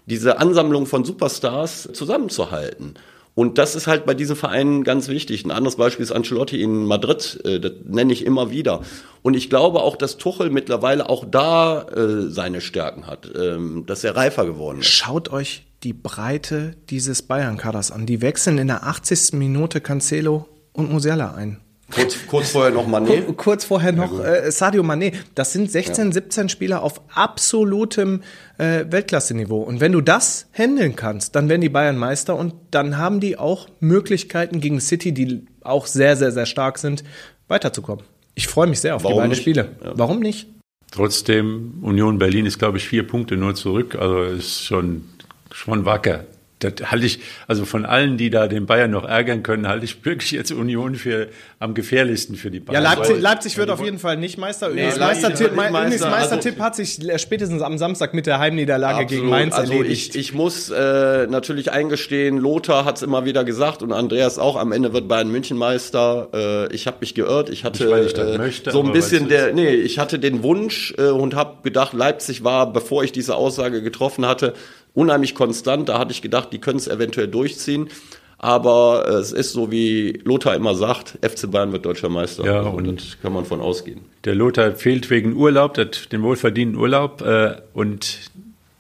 diese 0.05 0.38
Ansammlung 0.39 0.86
von 0.86 1.03
Superstars 1.03 1.89
zusammenzuhalten. 1.93 2.95
Und 3.36 3.57
das 3.57 3.75
ist 3.75 3.88
halt 3.88 4.05
bei 4.05 4.13
diesen 4.13 4.36
Vereinen 4.36 4.84
ganz 4.84 5.07
wichtig. 5.07 5.43
Ein 5.43 5.51
anderes 5.51 5.75
Beispiel 5.75 6.03
ist 6.03 6.11
Ancelotti 6.11 6.61
in 6.61 6.86
Madrid, 6.86 7.39
äh, 7.45 7.59
das 7.59 7.73
nenne 7.86 8.13
ich 8.13 8.25
immer 8.25 8.51
wieder. 8.51 8.81
Und 9.21 9.34
ich 9.36 9.49
glaube 9.49 9.81
auch, 9.81 9.95
dass 9.95 10.17
Tuchel 10.17 10.49
mittlerweile 10.49 11.09
auch 11.09 11.25
da 11.29 11.84
äh, 11.84 12.29
seine 12.29 12.61
Stärken 12.61 13.07
hat, 13.07 13.29
ähm, 13.36 13.86
dass 13.88 14.03
er 14.03 14.15
reifer 14.15 14.45
geworden 14.45 14.79
ist. 14.79 14.88
Schaut 14.88 15.31
euch 15.31 15.65
die 15.84 15.93
Breite 15.93 16.75
dieses 16.89 17.23
Bayern-Kaders 17.23 17.91
an. 17.91 18.05
Die 18.05 18.21
wechseln 18.21 18.57
in 18.57 18.67
der 18.67 18.86
80. 18.86 19.34
Minute 19.34 19.81
Cancelo 19.81 20.47
und 20.71 20.91
Musiala 20.91 21.34
ein. 21.34 21.59
Kurz, 21.95 22.17
kurz 22.27 22.49
vorher 22.51 22.71
noch 22.71 22.87
Mané. 22.87 23.33
Kurz 23.33 23.65
vorher 23.65 23.91
noch 23.91 24.19
äh, 24.19 24.51
Sadio 24.51 24.83
Mané. 24.83 25.13
Das 25.35 25.53
sind 25.53 25.71
16, 25.71 26.07
ja. 26.07 26.11
17 26.13 26.49
Spieler 26.49 26.81
auf 26.81 27.01
absolutem 27.13 28.21
äh, 28.57 28.85
Weltklasse-Niveau. 28.89 29.61
Und 29.61 29.79
wenn 29.79 29.91
du 29.91 30.01
das 30.01 30.47
handeln 30.53 30.95
kannst, 30.95 31.35
dann 31.35 31.49
werden 31.49 31.61
die 31.61 31.69
Bayern 31.69 31.97
Meister 31.97 32.35
und 32.35 32.55
dann 32.71 32.97
haben 32.97 33.19
die 33.19 33.37
auch 33.37 33.67
Möglichkeiten 33.79 34.59
gegen 34.59 34.79
City, 34.79 35.13
die 35.13 35.45
auch 35.61 35.85
sehr, 35.85 36.15
sehr, 36.15 36.31
sehr 36.31 36.45
stark 36.45 36.79
sind, 36.79 37.03
weiterzukommen. 37.47 38.03
Ich 38.35 38.47
freue 38.47 38.67
mich 38.67 38.79
sehr 38.79 38.95
auf 38.95 39.03
Warum 39.03 39.15
die 39.15 39.19
beiden 39.19 39.29
nicht? 39.29 39.41
Spiele. 39.41 39.69
Ja. 39.83 39.93
Warum 39.95 40.19
nicht? 40.19 40.47
Trotzdem, 40.91 41.79
Union 41.81 42.17
Berlin 42.17 42.45
ist, 42.45 42.59
glaube 42.59 42.77
ich, 42.77 42.87
vier 42.87 43.07
Punkte 43.07 43.37
nur 43.37 43.55
zurück. 43.55 43.95
Also 43.95 44.23
ist 44.23 44.63
schon, 44.63 45.05
schon 45.51 45.85
wacker 45.85 46.25
das 46.64 46.91
halte 46.91 47.05
ich, 47.05 47.20
also 47.47 47.66
von 47.66 47.86
allen, 47.86 48.18
die 48.18 48.30
da 48.30 48.47
den 48.47 48.66
Bayern 48.66 48.91
noch 48.91 49.05
ärgern 49.05 49.43
können, 49.43 49.68
halte 49.68 49.86
ich 49.86 50.03
wirklich 50.05 50.32
jetzt 50.32 50.51
Union 50.51 50.95
für 50.95 51.28
am 51.59 51.74
gefährlichsten 51.74 52.36
für 52.36 52.51
die 52.51 52.59
Bayern. 52.59 52.84
Ja, 52.84 52.93
Leipzig, 52.93 53.22
Leipzig 53.22 53.57
wird 53.57 53.70
auf 53.70 53.84
jeden 53.84 53.99
Fall 53.99 54.18
nicht 54.18 54.38
Meister. 54.38 54.70
Nee, 54.70 54.82
Übrigens, 54.82 54.99
Meistertipp, 54.99 55.55
Meister, 55.55 56.09
Meistertipp 56.09 56.53
also, 56.53 56.64
hat 56.64 56.76
sich 56.76 56.99
spätestens 57.18 57.61
am 57.61 57.78
Samstag 57.78 58.14
mit 58.14 58.26
der 58.26 58.39
Heimniederlage 58.39 59.03
absolut, 59.03 59.09
gegen 59.09 59.30
Mainz 59.30 59.53
also 59.53 59.74
erledigt. 59.74 60.16
Ich, 60.16 60.20
ich 60.20 60.34
muss 60.34 60.70
äh, 60.70 61.28
natürlich 61.28 61.72
eingestehen, 61.72 62.38
Lothar 62.38 62.86
hat 62.86 62.97
es 62.97 63.01
immer 63.01 63.26
wieder 63.26 63.43
gesagt 63.43 63.82
und 63.84 63.91
Andreas 63.91 64.39
auch, 64.39 64.55
am 64.55 64.72
Ende 64.72 64.93
wird 64.93 65.07
Bayern 65.07 65.30
München 65.30 65.57
Meister. 65.57 66.30
Äh, 66.34 66.74
ich 66.74 66.88
habe 66.88 66.97
mich 67.01 67.16
geirrt. 67.16 67.49
Ich 67.49 67.64
hatte 67.64 67.84
ich 67.84 68.18
äh, 68.18 68.38
möchte, 68.38 68.72
so 68.72 68.82
ein 68.84 68.91
bisschen 68.91 69.28
der, 69.28 69.53
nee, 69.53 69.70
ich 69.70 69.99
hatte 69.99 70.20
den 70.20 70.43
Wunsch 70.43 70.93
äh, 70.97 71.07
und 71.07 71.36
habe 71.36 71.57
gedacht, 71.64 71.93
Leipzig 71.93 72.43
war, 72.43 72.72
bevor 72.72 73.03
ich 73.03 73.11
diese 73.11 73.36
Aussage 73.36 73.82
getroffen 73.82 74.26
hatte, 74.26 74.53
unheimlich 74.93 75.35
konstant. 75.35 75.89
Da 75.89 75.99
hatte 75.99 76.11
ich 76.11 76.21
gedacht, 76.21 76.49
die 76.51 76.59
können 76.59 76.77
es 76.77 76.87
eventuell 76.87 77.27
durchziehen. 77.27 77.89
Aber 78.37 79.07
es 79.07 79.31
ist 79.31 79.53
so, 79.53 79.71
wie 79.71 80.19
Lothar 80.25 80.53
immer 80.53 80.75
sagt, 80.75 81.17
FC 81.21 81.49
Bayern 81.49 81.71
wird 81.71 81.85
deutscher 81.85 82.09
Meister. 82.09 82.43
Ja, 82.43 82.57
also, 82.57 82.71
und 82.71 83.17
kann 83.21 83.31
man 83.31 83.45
von 83.45 83.61
ausgehen. 83.61 84.01
Der 84.25 84.35
Lothar 84.35 84.75
fehlt 84.75 85.09
wegen 85.09 85.37
Urlaub, 85.37 85.75
den 85.75 86.23
wohlverdienten 86.23 86.77
Urlaub. 86.77 87.21
Äh, 87.21 87.55
und 87.73 88.19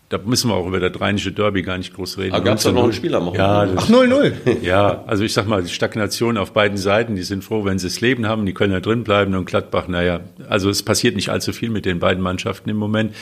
da 0.09 0.19
müssen 0.23 0.49
wir 0.49 0.55
auch 0.55 0.67
über 0.67 0.81
das 0.81 0.99
rheinische 0.99 1.31
Derby 1.31 1.61
gar 1.61 1.77
nicht 1.77 1.93
groß 1.93 2.17
reden. 2.17 2.35
Aber 2.35 2.43
gab 2.43 2.57
es 2.57 2.65
da 2.65 2.73
noch 2.73 2.83
einen 2.83 2.93
Spieler 2.93 3.21
machen? 3.21 3.35
Ja, 3.35 3.65
Ach, 3.75 3.89
0-0. 3.89 4.33
Ja, 4.61 5.05
also 5.07 5.23
ich 5.23 5.31
sag 5.31 5.47
mal, 5.47 5.63
die 5.63 5.69
Stagnation 5.69 6.37
auf 6.37 6.51
beiden 6.51 6.77
Seiten, 6.77 7.15
die 7.15 7.23
sind 7.23 7.43
froh, 7.43 7.63
wenn 7.63 7.79
sie 7.79 7.87
das 7.87 8.01
Leben 8.01 8.27
haben, 8.27 8.45
die 8.45 8.53
können 8.53 8.73
da 8.73 8.81
drin 8.81 9.05
bleiben 9.05 9.33
und 9.33 9.45
Gladbach, 9.45 9.87
naja, 9.87 10.19
also 10.49 10.69
es 10.69 10.83
passiert 10.83 11.15
nicht 11.15 11.29
allzu 11.29 11.53
viel 11.53 11.69
mit 11.69 11.85
den 11.85 11.99
beiden 11.99 12.21
Mannschaften 12.21 12.69
im 12.69 12.77
Moment. 12.77 13.15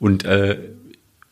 Und 0.00 0.24
äh, 0.24 0.58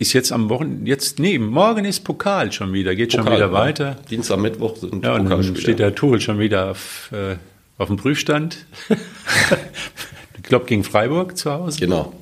ist 0.03 0.13
jetzt 0.13 0.33
am 0.33 0.51
Wochenende, 0.51 0.89
jetzt, 0.89 1.19
nee, 1.19 1.39
morgen 1.39 1.85
ist 1.85 2.01
Pokal 2.01 2.53
schon 2.53 2.73
wieder, 2.73 2.95
geht 2.95 3.11
Pokal, 3.11 3.25
schon 3.25 3.35
wieder 3.35 3.53
weiter. 3.53 3.97
Dienstag, 4.11 4.39
Mittwoch 4.39 4.77
sind 4.77 5.05
Ja, 5.05 5.15
und 5.15 5.31
dann 5.31 5.57
steht 5.57 5.79
der 5.79 5.95
Tuchel 5.95 6.21
schon 6.21 6.39
wieder 6.39 6.73
auf, 6.73 7.11
äh, 7.13 7.37
auf 7.79 7.89
dem 7.89 7.97
Prüfstand. 7.97 8.67
ich 10.37 10.43
glaube, 10.43 10.67
gegen 10.67 10.85
Freiburg 10.85 11.39
zu 11.39 11.51
Hause. 11.53 11.81
Genau. 11.81 12.13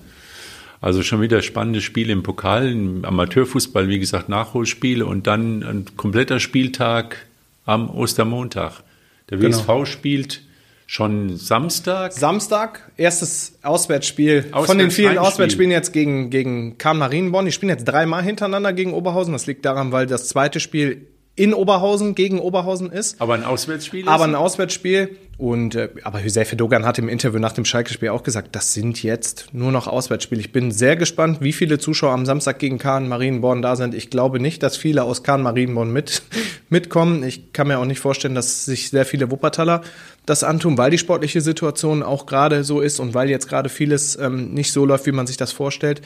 Also 0.81 1.03
schon 1.03 1.21
wieder 1.21 1.43
spannende 1.43 1.81
Spiele 1.81 2.13
im 2.13 2.23
Pokal, 2.23 2.69
im 2.69 3.05
Amateurfußball, 3.05 3.89
wie 3.89 3.99
gesagt, 3.99 4.29
Nachholspiele 4.29 5.05
und 5.05 5.27
dann 5.27 5.63
ein 5.63 5.85
kompletter 5.97 6.41
Spieltag 6.41 7.27
am 7.67 7.91
Ostermontag. 7.91 8.83
Der 9.29 9.43
WSV 9.43 9.67
genau. 9.67 9.85
spielt 9.85 10.43
schon 10.91 11.37
Samstag? 11.37 12.13
Samstag, 12.13 12.91
erstes 12.97 13.57
Auswärtsspiel 13.63 14.47
Auswärts 14.51 14.67
von 14.67 14.79
den 14.79 14.91
vielen 14.91 15.19
Auswärtsspielen 15.19 15.71
jetzt 15.71 15.93
gegen, 15.93 16.31
gegen 16.31 16.79
Kahn 16.79 16.99
Marienborn. 16.99 17.47
Die 17.47 17.53
spielen 17.53 17.71
jetzt 17.71 17.85
dreimal 17.85 18.25
hintereinander 18.25 18.73
gegen 18.73 18.93
Oberhausen. 18.93 19.33
Das 19.33 19.47
liegt 19.47 19.65
daran, 19.65 19.93
weil 19.93 20.07
das 20.07 20.27
zweite 20.27 20.59
Spiel 20.59 21.07
in 21.41 21.55
Oberhausen 21.55 22.15
gegen 22.15 22.39
Oberhausen 22.39 22.93
ist. 22.93 23.19
Aber 23.19 23.33
ein 23.33 23.45
Auswärtsspiel 23.45 24.03
ist? 24.03 24.09
Aber 24.09 24.25
ein 24.25 24.35
Auswärtsspiel. 24.35 25.17
Und, 25.39 25.75
äh, 25.75 25.89
aber 26.03 26.23
Hüseyin 26.23 26.59
Dogan 26.59 26.85
hat 26.85 26.99
im 26.99 27.09
Interview 27.09 27.39
nach 27.39 27.55
dem 27.55 27.65
Schalke-Spiel 27.65 28.11
auch 28.11 28.25
gesagt, 28.25 28.55
das 28.55 28.75
sind 28.75 29.03
jetzt 29.03 29.47
nur 29.53 29.73
noch 29.73 29.87
Auswärtsspiele. 29.87 30.39
Ich 30.39 30.53
bin 30.53 30.71
sehr 30.71 30.97
gespannt, 30.97 31.39
wie 31.41 31.55
viele 31.55 31.79
Zuschauer 31.79 32.13
am 32.13 32.27
Samstag 32.27 32.59
gegen 32.59 32.77
Kahn 32.77 33.09
Marienborn 33.09 33.63
da 33.63 33.75
sind. 33.75 33.95
Ich 33.95 34.11
glaube 34.11 34.39
nicht, 34.39 34.63
dass 34.63 34.77
viele 34.77 35.03
aus 35.03 35.23
Kahn 35.23 35.41
Marienborn 35.41 35.91
mit, 35.91 36.21
mitkommen. 36.69 37.23
Ich 37.23 37.55
kann 37.55 37.69
mir 37.69 37.79
auch 37.79 37.87
nicht 37.87 38.01
vorstellen, 38.01 38.35
dass 38.35 38.67
sich 38.67 38.91
sehr 38.91 39.07
viele 39.07 39.31
Wuppertaler 39.31 39.81
das 40.27 40.45
antun, 40.45 40.77
weil 40.77 40.91
die 40.91 40.99
sportliche 40.99 41.41
Situation 41.41 42.03
auch 42.03 42.27
gerade 42.27 42.65
so 42.65 42.83
ist 42.83 43.01
und 43.01 43.15
weil 43.15 43.31
jetzt 43.31 43.49
gerade 43.49 43.71
vieles 43.71 44.19
ähm, 44.19 44.53
nicht 44.53 44.75
so 44.75 44.85
läuft, 44.85 45.07
wie 45.07 45.13
man 45.13 45.27
sich 45.27 45.39
das 45.39 45.53
vorstellt. 45.53 46.03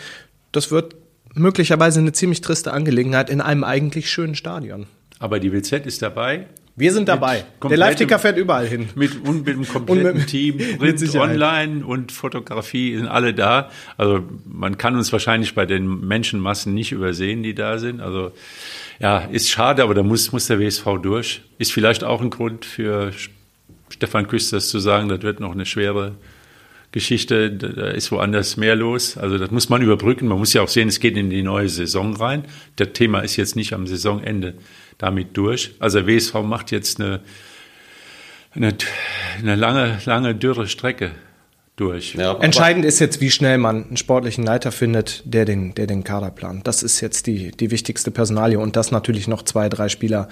Das 0.53 0.71
wird 0.71 0.95
möglicherweise 1.35 1.99
eine 1.99 2.13
ziemlich 2.13 2.41
triste 2.41 2.73
Angelegenheit 2.73 3.31
in 3.31 3.41
einem 3.41 3.65
eigentlich 3.65 4.11
schönen 4.11 4.37
Stadion. 4.37 4.87
Aber 5.19 5.41
die 5.41 5.53
WZ 5.53 5.87
ist 5.87 6.03
dabei. 6.03 6.47
Wir 6.77 6.93
sind 6.93 7.09
dabei. 7.09 7.45
Der 7.63 7.77
Live-Ticker 7.77 8.19
fährt 8.19 8.37
überall 8.37 8.67
hin. 8.67 8.89
Mit, 8.97 9.23
mit 9.25 9.49
einem 9.49 9.69
kompletten 9.69 10.19
mit, 10.19 10.27
Team, 10.27 10.59
Print, 10.79 11.15
Online 11.15 11.87
und 11.87 12.11
Fotografie 12.11 12.97
sind 12.97 13.07
alle 13.07 13.33
da. 13.33 13.71
Also 13.97 14.25
man 14.45 14.77
kann 14.77 14.97
uns 14.97 15.13
wahrscheinlich 15.13 15.55
bei 15.55 15.67
den 15.67 16.01
Menschenmassen 16.01 16.75
nicht 16.75 16.91
übersehen, 16.91 17.45
die 17.45 17.55
da 17.55 17.79
sind. 17.79 18.01
Also 18.01 18.33
ja, 18.99 19.19
ist 19.19 19.51
schade, 19.51 19.85
aber 19.85 19.95
da 19.95 20.03
muss, 20.03 20.33
muss 20.33 20.49
der 20.49 20.59
WSV 20.59 20.85
durch. 21.01 21.43
Ist 21.59 21.73
vielleicht 21.73 22.03
auch 22.03 22.21
ein 22.21 22.31
Grund 22.31 22.65
für 22.65 23.13
Stefan 23.89 24.27
Küsters 24.27 24.69
zu 24.69 24.81
sagen, 24.81 25.09
das 25.09 25.23
wird 25.23 25.39
noch 25.39 25.53
eine 25.53 25.67
schwere 25.67 26.17
Geschichte, 26.91 27.53
da 27.53 27.89
ist 27.89 28.11
woanders 28.11 28.57
mehr 28.57 28.75
los. 28.75 29.17
Also 29.17 29.39
das 29.39 29.53
muss 29.53 29.69
man 29.69 29.81
überbrücken. 29.81 30.27
Man 30.27 30.39
muss 30.39 30.53
ja 30.53 30.63
auch 30.63 30.69
sehen, 30.69 30.89
es 30.89 30.99
geht 30.99 31.17
in 31.17 31.31
die 31.31 31.43
neue 31.43 31.69
Saison 31.69 32.17
rein. 32.17 32.45
Das 32.77 32.89
Thema 32.95 33.21
ist 33.21 33.37
jetzt 33.37 33.55
nicht 33.55 33.73
am 33.73 33.87
Saisonende 33.87 34.55
damit 34.99 35.37
durch. 35.37 35.75
Also 35.79 36.07
WSV 36.07 36.35
macht 36.43 36.71
jetzt 36.71 37.01
eine, 37.01 37.21
eine, 38.55 38.77
eine 39.41 39.57
lange, 39.57 39.99
lange 40.05 40.35
dürre 40.35 40.67
Strecke 40.67 41.13
durch. 41.77 42.15
Ja, 42.15 42.39
Entscheidend 42.39 42.85
ist 42.85 43.01
jetzt, 43.01 43.21
wie 43.21 43.31
schnell 43.31 43.59
man 43.59 43.85
einen 43.85 43.97
sportlichen 43.97 44.45
Leiter 44.45 44.71
findet, 44.73 45.23
der 45.25 45.45
den, 45.45 45.75
der 45.75 45.87
den 45.87 46.05
Kader 46.05 46.31
plant. 46.31 46.67
Das 46.67 46.83
ist 46.83 47.01
jetzt 47.01 47.27
die, 47.27 47.51
die 47.51 47.71
wichtigste 47.71 48.11
Personalie 48.11 48.59
und 48.59 48.77
das 48.77 48.91
natürlich 48.91 49.27
noch 49.27 49.43
zwei, 49.43 49.69
drei 49.69 49.89
Spieler 49.89 50.29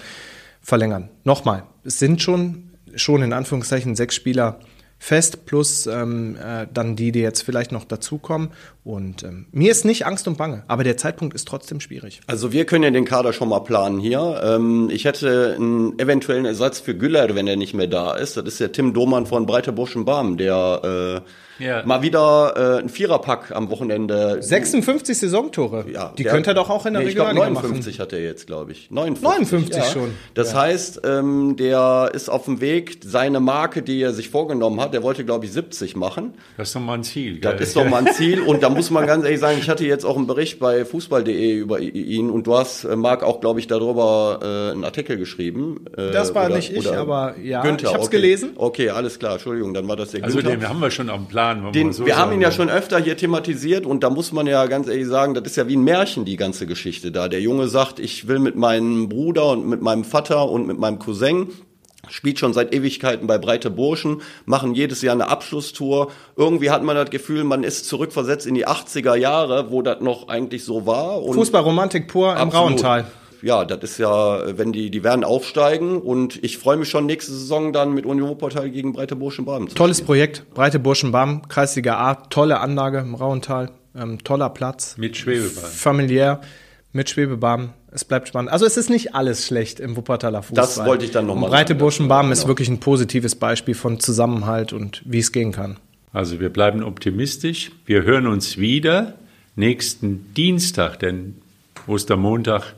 verlängern. 0.61 1.09
Nochmal, 1.23 1.63
es 1.83 1.99
sind 1.99 2.21
schon, 2.21 2.71
schon 2.95 3.21
in 3.21 3.33
Anführungszeichen 3.33 3.95
sechs 3.95 4.15
Spieler 4.15 4.59
fest, 4.97 5.45
plus 5.45 5.85
ähm, 5.85 6.37
äh, 6.37 6.65
dann 6.73 6.95
die, 6.95 7.11
die 7.11 7.19
jetzt 7.19 7.41
vielleicht 7.41 7.73
noch 7.73 7.83
dazukommen. 7.83 8.51
Und 8.83 9.23
ähm, 9.23 9.45
mir 9.51 9.71
ist 9.71 9.85
nicht 9.85 10.05
Angst 10.05 10.27
und 10.27 10.37
Bange, 10.37 10.63
aber 10.67 10.83
der 10.83 10.97
Zeitpunkt 10.97 11.33
ist 11.33 11.47
trotzdem 11.47 11.79
schwierig. 11.79 12.19
Also 12.27 12.51
wir 12.51 12.65
können 12.65 12.83
ja 12.83 12.91
den 12.91 13.05
Kader 13.05 13.31
schon 13.31 13.47
mal 13.47 13.61
planen 13.61 13.99
hier. 13.99 14.41
Ähm, 14.43 14.89
ich 14.91 15.05
hätte 15.05 15.55
einen 15.55 15.97
eventuellen 15.99 16.45
Ersatz 16.45 16.81
für 16.81 16.93
Güller, 16.93 17.33
wenn 17.33 17.47
er 17.47 17.55
nicht 17.55 17.73
mehr 17.73 17.87
da 17.87 18.13
ist. 18.13 18.35
Das 18.35 18.45
ist 18.45 18.59
der 18.59 18.73
Tim 18.73 18.93
Domann 18.93 19.25
von 19.25 19.45
Breiter 19.45 19.71
Barm, 19.71 20.35
der 20.35 21.21
äh, 21.23 21.29
ja. 21.59 21.83
Mal 21.85 22.01
wieder 22.01 22.53
äh, 22.55 22.79
ein 22.79 22.89
Viererpack 22.89 23.51
am 23.51 23.69
Wochenende. 23.69 24.41
56 24.41 25.17
Saisontore. 25.17 25.85
Ja, 25.91 26.13
die 26.17 26.23
der, 26.23 26.31
könnte 26.31 26.51
er 26.51 26.53
doch 26.55 26.69
auch 26.69 26.85
in 26.85 26.93
der 26.93 27.03
nee, 27.03 27.09
Regionalliga 27.09 27.45
59 27.45 27.97
machen. 27.97 28.01
hat 28.01 28.13
er 28.13 28.23
jetzt, 28.23 28.47
glaube 28.47 28.71
ich. 28.71 28.89
59, 28.89 29.49
59 29.49 29.77
ja. 29.77 29.89
schon. 29.91 30.11
Das 30.33 30.53
ja. 30.53 30.61
heißt, 30.61 31.01
ähm, 31.05 31.55
der 31.57 32.11
ist 32.13 32.29
auf 32.29 32.45
dem 32.45 32.59
Weg, 32.59 32.99
seine 33.05 33.39
Marke, 33.39 33.81
die 33.81 34.01
er 34.01 34.13
sich 34.13 34.29
vorgenommen 34.29 34.81
hat, 34.81 34.93
der 34.93 35.03
wollte, 35.03 35.25
glaube 35.25 35.45
ich, 35.45 35.51
70 35.51 35.95
machen. 35.95 36.33
Das 36.57 36.69
ist 36.69 36.75
doch 36.75 36.81
mal 36.81 36.95
ein 36.95 37.03
Ziel. 37.03 37.39
Das 37.39 37.59
ist 37.61 37.75
doch 37.75 37.85
mal 37.87 38.05
ein 38.05 38.13
Ziel. 38.13 38.41
Und 38.41 38.63
da 38.63 38.69
muss 38.73 38.91
man 38.91 39.05
ganz 39.05 39.23
ehrlich 39.23 39.39
sagen, 39.39 39.57
ich 39.59 39.69
hatte 39.69 39.85
jetzt 39.85 40.05
auch 40.05 40.17
einen 40.17 40.27
Bericht 40.27 40.59
bei 40.59 40.85
fußball.de 40.85 41.53
über 41.53 41.79
ihn 41.79 42.29
und 42.29 42.47
du 42.47 42.55
hast, 42.57 42.83
äh, 42.83 42.95
Marc, 42.95 43.23
auch, 43.23 43.39
glaube 43.39 43.59
ich, 43.59 43.67
darüber 43.67 44.39
äh, 44.41 44.71
einen 44.71 44.83
Artikel 44.83 45.17
geschrieben. 45.17 45.85
Äh, 45.95 46.11
das 46.11 46.33
war 46.35 46.47
oder, 46.47 46.55
nicht 46.55 46.73
ich, 46.73 46.91
aber 46.91 47.35
ja, 47.41 47.61
Günther, 47.61 47.87
ich 47.87 47.93
habe 47.93 48.01
es 48.01 48.07
okay. 48.07 48.17
gelesen. 48.17 48.51
Okay, 48.55 48.89
alles 48.89 49.19
klar, 49.19 49.33
Entschuldigung, 49.33 49.73
dann 49.73 49.87
war 49.87 49.95
das 49.95 50.11
der 50.11 50.23
also 50.23 50.37
Günther. 50.37 50.51
Also 50.51 50.61
den 50.61 50.69
haben 50.69 50.79
wir 50.79 50.91
schon 50.91 51.09
am 51.09 51.27
Plan. 51.27 51.71
Den, 51.71 51.87
wir, 51.87 51.93
so 51.93 52.05
wir 52.05 52.17
haben 52.17 52.33
ihn 52.33 52.41
ja 52.41 52.51
schon 52.51 52.69
öfter 52.69 52.99
hier 52.99 53.17
thematisiert 53.17 53.85
und 53.85 54.03
da 54.03 54.09
muss 54.09 54.31
man 54.31 54.47
ja 54.47 54.65
ganz 54.65 54.87
ehrlich 54.87 55.07
sagen, 55.07 55.33
das 55.33 55.43
ist 55.45 55.55
ja 55.55 55.67
wie 55.67 55.75
ein 55.75 55.83
Märchen, 55.83 56.25
die 56.25 56.35
ganze 56.35 56.67
Geschichte 56.67 57.11
da. 57.11 57.27
Der 57.27 57.41
Junge 57.41 57.67
sagt, 57.67 57.99
ich 57.99 58.27
will 58.27 58.39
mit 58.39 58.55
meinem 58.55 59.09
Bruder 59.09 59.49
und 59.49 59.67
mit 59.67 59.81
meinem 59.81 60.03
Vater 60.03 60.49
und 60.49 60.67
mit 60.67 60.79
meinem 60.79 60.99
Cousin 60.99 61.47
spielt 62.09 62.39
schon 62.39 62.53
seit 62.53 62.73
Ewigkeiten 62.73 63.27
bei 63.27 63.37
Breite 63.37 63.69
Burschen, 63.69 64.21
machen 64.45 64.75
jedes 64.75 65.01
Jahr 65.01 65.13
eine 65.13 65.27
Abschlusstour. 65.29 66.11
Irgendwie 66.35 66.69
hat 66.69 66.83
man 66.83 66.95
das 66.95 67.09
Gefühl, 67.09 67.43
man 67.43 67.63
ist 67.63 67.85
zurückversetzt 67.85 68.45
in 68.45 68.55
die 68.55 68.67
80er 68.67 69.15
Jahre, 69.15 69.71
wo 69.71 69.81
das 69.81 70.01
noch 70.01 70.27
eigentlich 70.27 70.63
so 70.65 70.85
war. 70.85 71.21
Fußballromantik 71.33 72.07
pur 72.07 72.35
im 72.37 72.49
Rauental. 72.49 73.05
Ja, 73.41 73.65
das 73.65 73.83
ist 73.83 73.97
ja, 73.97 74.57
wenn 74.57 74.71
die, 74.71 74.89
die 74.89 75.03
werden 75.03 75.25
aufsteigen 75.25 76.01
und 76.01 76.41
ich 76.41 76.57
freue 76.57 76.77
mich 76.77 76.89
schon 76.89 77.05
nächste 77.05 77.33
Saison 77.33 77.73
dann 77.73 77.93
mit 77.93 78.05
Union 78.05 78.29
Wuppertal 78.29 78.69
gegen 78.69 78.93
Breite 78.93 79.17
Burschen-Baden. 79.17 79.67
Tolles 79.67 79.97
spielen. 79.97 80.07
Projekt, 80.07 80.53
Breite 80.53 80.79
Burschen-Baden, 80.79 81.49
Kreisliga 81.49 81.97
A, 81.97 82.15
tolle 82.15 82.61
Anlage 82.61 82.99
im 82.99 83.15
Rauental, 83.15 83.71
ähm, 83.97 84.23
toller 84.23 84.49
Platz. 84.49 84.95
Mit 84.97 85.17
Schwebebahn. 85.17 85.71
Familiär, 85.71 86.39
mit 86.93 87.09
Schwebebahn 87.09 87.73
es 87.93 88.05
bleibt 88.05 88.27
spannend. 88.27 88.51
Also 88.51 88.65
es 88.65 88.77
ist 88.77 88.89
nicht 88.89 89.13
alles 89.13 89.45
schlecht 89.45 89.79
im 89.79 89.95
Wuppertaler 89.95 90.41
Fußball. 90.41 90.65
Das 90.65 90.85
wollte 90.85 91.05
ich 91.05 91.11
dann 91.11 91.27
nochmal 91.27 91.49
sagen. 91.49 91.51
Breite 91.51 91.75
Burschenbarm 91.75 92.27
genau. 92.27 92.33
ist 92.33 92.47
wirklich 92.47 92.69
ein 92.69 92.79
positives 92.79 93.35
Beispiel 93.35 93.75
von 93.75 93.99
Zusammenhalt 93.99 94.73
und 94.73 95.01
wie 95.05 95.19
es 95.19 95.31
gehen 95.31 95.51
kann. 95.51 95.77
Also 96.11 96.39
wir 96.39 96.49
bleiben 96.49 96.83
optimistisch. 96.83 97.71
Wir 97.85 98.03
hören 98.03 98.27
uns 98.27 98.57
wieder 98.57 99.13
nächsten 99.55 100.33
Dienstag, 100.33 100.99
denn 100.99 101.35
Ostermontag 101.87 102.73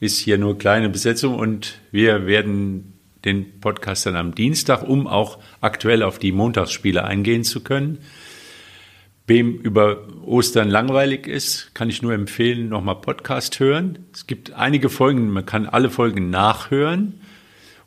ist 0.00 0.18
hier 0.18 0.38
nur 0.38 0.58
kleine 0.58 0.88
Besetzung 0.88 1.38
und 1.38 1.78
wir 1.90 2.26
werden 2.26 2.94
den 3.24 3.60
Podcast 3.60 4.06
dann 4.06 4.16
am 4.16 4.34
Dienstag, 4.34 4.82
um 4.82 5.06
auch 5.06 5.38
aktuell 5.60 6.02
auf 6.02 6.18
die 6.18 6.32
Montagsspiele 6.32 7.04
eingehen 7.04 7.44
zu 7.44 7.62
können. 7.62 7.98
Wem 9.26 9.54
über 9.56 10.06
Ostern 10.26 10.68
langweilig 10.68 11.26
ist, 11.26 11.74
kann 11.74 11.88
ich 11.88 12.02
nur 12.02 12.12
empfehlen, 12.12 12.68
nochmal 12.68 12.96
Podcast 12.96 13.58
hören. 13.58 14.00
Es 14.12 14.26
gibt 14.26 14.52
einige 14.52 14.90
Folgen, 14.90 15.30
man 15.30 15.46
kann 15.46 15.66
alle 15.66 15.88
Folgen 15.88 16.28
nachhören. 16.28 17.20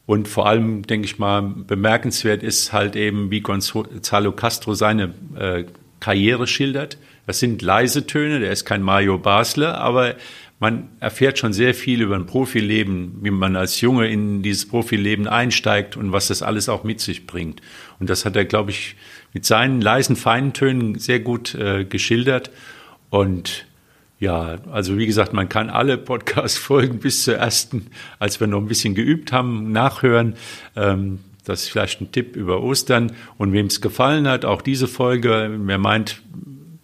Und 0.07 0.27
vor 0.27 0.47
allem, 0.47 0.81
denke 0.87 1.05
ich 1.05 1.19
mal, 1.19 1.43
bemerkenswert 1.43 2.41
ist 2.41 2.73
halt 2.73 2.95
eben, 2.95 3.29
wie 3.29 3.41
Gonzalo 3.41 4.31
Castro 4.31 4.73
seine 4.73 5.13
äh, 5.37 5.65
Karriere 5.99 6.47
schildert. 6.47 6.97
Das 7.27 7.39
sind 7.39 7.61
leise 7.61 8.07
Töne, 8.07 8.39
der 8.39 8.51
ist 8.51 8.65
kein 8.65 8.81
Mario 8.81 9.19
Basler, 9.19 9.77
aber 9.77 10.15
man 10.59 10.89
erfährt 10.99 11.37
schon 11.37 11.53
sehr 11.53 11.73
viel 11.75 12.01
über 12.01 12.15
ein 12.15 12.25
Profileben, 12.25 13.19
wie 13.21 13.29
man 13.29 13.55
als 13.55 13.79
Junge 13.81 14.07
in 14.07 14.41
dieses 14.41 14.67
Profileben 14.67 15.27
einsteigt 15.27 15.95
und 15.97 16.11
was 16.11 16.29
das 16.29 16.41
alles 16.41 16.67
auch 16.67 16.83
mit 16.83 16.99
sich 16.99 17.27
bringt. 17.27 17.61
Und 17.99 18.09
das 18.09 18.25
hat 18.25 18.35
er, 18.35 18.45
glaube 18.45 18.71
ich, 18.71 18.95
mit 19.33 19.45
seinen 19.45 19.81
leisen, 19.81 20.15
feinen 20.15 20.53
Tönen 20.53 20.97
sehr 20.97 21.19
gut 21.19 21.53
äh, 21.53 21.85
geschildert. 21.85 22.49
Und 23.11 23.67
ja, 24.19 24.57
also 24.71 24.97
wie 24.97 25.05
gesagt, 25.05 25.31
man 25.31 25.47
kann 25.47 25.69
alle 25.69 25.95
Podcast-Folgen 25.95 26.99
bis 27.01 27.23
zur 27.23 27.35
ersten, 27.35 27.87
als 28.17 28.39
wir 28.39 28.47
noch 28.47 28.59
ein 28.59 28.67
bisschen 28.67 28.95
geübt 28.95 29.31
haben, 29.31 29.71
nachhören. 29.71 30.35
Ähm, 30.75 31.19
das 31.45 31.63
ist 31.63 31.69
vielleicht 31.69 32.01
ein 32.01 32.11
Tipp 32.11 32.35
über 32.35 32.63
Ostern. 32.63 33.11
Und 33.37 33.53
wem 33.53 33.67
es 33.67 33.79
gefallen 33.79 34.27
hat, 34.27 34.43
auch 34.43 34.63
diese 34.63 34.87
Folge, 34.87 35.55
wer 35.55 35.77
meint, 35.77 36.23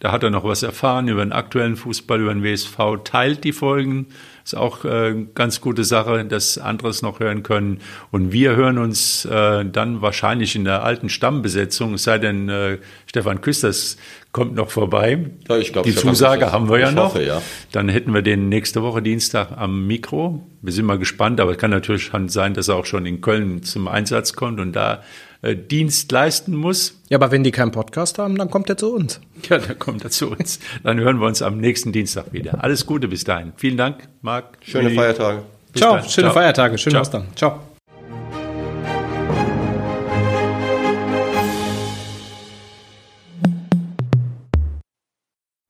da 0.03 0.11
hat 0.11 0.21
er 0.21 0.31
noch 0.31 0.43
was 0.43 0.63
erfahren 0.63 1.07
über 1.07 1.23
den 1.23 1.31
aktuellen 1.31 1.77
Fußball, 1.77 2.19
über 2.19 2.33
den 2.33 2.43
WSV, 2.43 2.77
teilt 3.05 3.45
die 3.45 3.53
Folgen. 3.53 4.07
Ist 4.43 4.53
auch 4.53 4.83
äh, 4.83 5.15
ganz 5.33 5.61
gute 5.61 5.85
Sache, 5.85 6.25
dass 6.25 6.57
andere 6.57 6.89
es 6.89 7.01
noch 7.01 7.21
hören 7.21 7.41
können. 7.41 7.79
Und 8.11 8.33
wir 8.33 8.57
hören 8.57 8.79
uns 8.79 9.23
äh, 9.23 9.63
dann 9.63 10.01
wahrscheinlich 10.01 10.57
in 10.57 10.65
der 10.65 10.83
alten 10.83 11.07
Stammbesetzung, 11.07 11.93
es 11.93 12.03
sei 12.03 12.17
denn, 12.17 12.49
äh, 12.49 12.79
Stefan 13.05 13.39
Küsters 13.39 13.95
kommt 14.33 14.55
noch 14.55 14.71
vorbei. 14.71 15.31
Ja, 15.47 15.55
ich 15.55 15.71
glaub, 15.71 15.85
die 15.85 15.93
Stefan 15.93 16.15
Zusage 16.15 16.39
Küsters, 16.39 16.53
haben 16.53 16.69
wir 16.69 16.79
ja 16.79 16.91
noch. 16.91 17.13
Hoffe, 17.13 17.23
ja. 17.23 17.41
Dann 17.71 17.87
hätten 17.87 18.13
wir 18.13 18.23
den 18.23 18.49
nächste 18.49 18.83
Woche 18.83 19.01
Dienstag 19.01 19.57
am 19.57 19.87
Mikro. 19.87 20.45
Wir 20.61 20.73
sind 20.73 20.85
mal 20.85 20.99
gespannt, 20.99 21.39
aber 21.39 21.51
es 21.51 21.57
kann 21.57 21.71
natürlich 21.71 22.11
sein, 22.27 22.53
dass 22.53 22.67
er 22.67 22.75
auch 22.75 22.85
schon 22.85 23.05
in 23.05 23.21
Köln 23.21 23.63
zum 23.63 23.87
Einsatz 23.87 24.33
kommt 24.33 24.59
und 24.59 24.73
da 24.73 25.01
äh, 25.43 25.55
Dienst 25.55 26.11
leisten 26.11 26.55
muss. 26.55 27.01
Ja, 27.09 27.17
aber 27.17 27.31
wenn 27.31 27.43
die 27.43 27.51
keinen 27.51 27.71
Podcast 27.71 28.17
haben, 28.17 28.37
dann 28.37 28.49
kommt 28.49 28.69
er 28.69 28.77
zu 28.77 28.93
uns. 28.93 29.19
Ja, 29.49 29.57
dann 29.57 29.77
kommt 29.77 30.03
er 30.03 30.09
zu 30.09 30.31
uns. 30.31 30.59
Dann 30.83 30.99
hören 30.99 31.19
wir 31.19 31.27
uns 31.27 31.41
am 31.41 31.57
nächsten 31.57 31.91
Dienstag 31.91 32.31
wieder. 32.31 32.63
Alles 32.63 32.85
Gute 32.85 33.09
bis 33.09 33.25
dahin. 33.25 33.51
Vielen 33.57 33.75
Dank, 33.75 34.07
Marc. 34.21 34.57
Schöne 34.61 34.85
Willi. 34.85 34.95
Feiertage. 34.95 35.43
Bis 35.73 35.81
Ciao, 35.81 35.95
dann. 35.97 36.09
schöne 36.09 36.27
Ciao. 36.27 36.33
Feiertage. 36.33 36.77
Schönen 36.77 36.95
Ostern. 36.95 37.27
Ciao. 37.35 37.59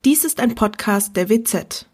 Dies 0.06 0.24
ist 0.24 0.40
ein 0.40 0.54
Podcast 0.54 1.16
der 1.16 1.30
WZ. 1.30 1.88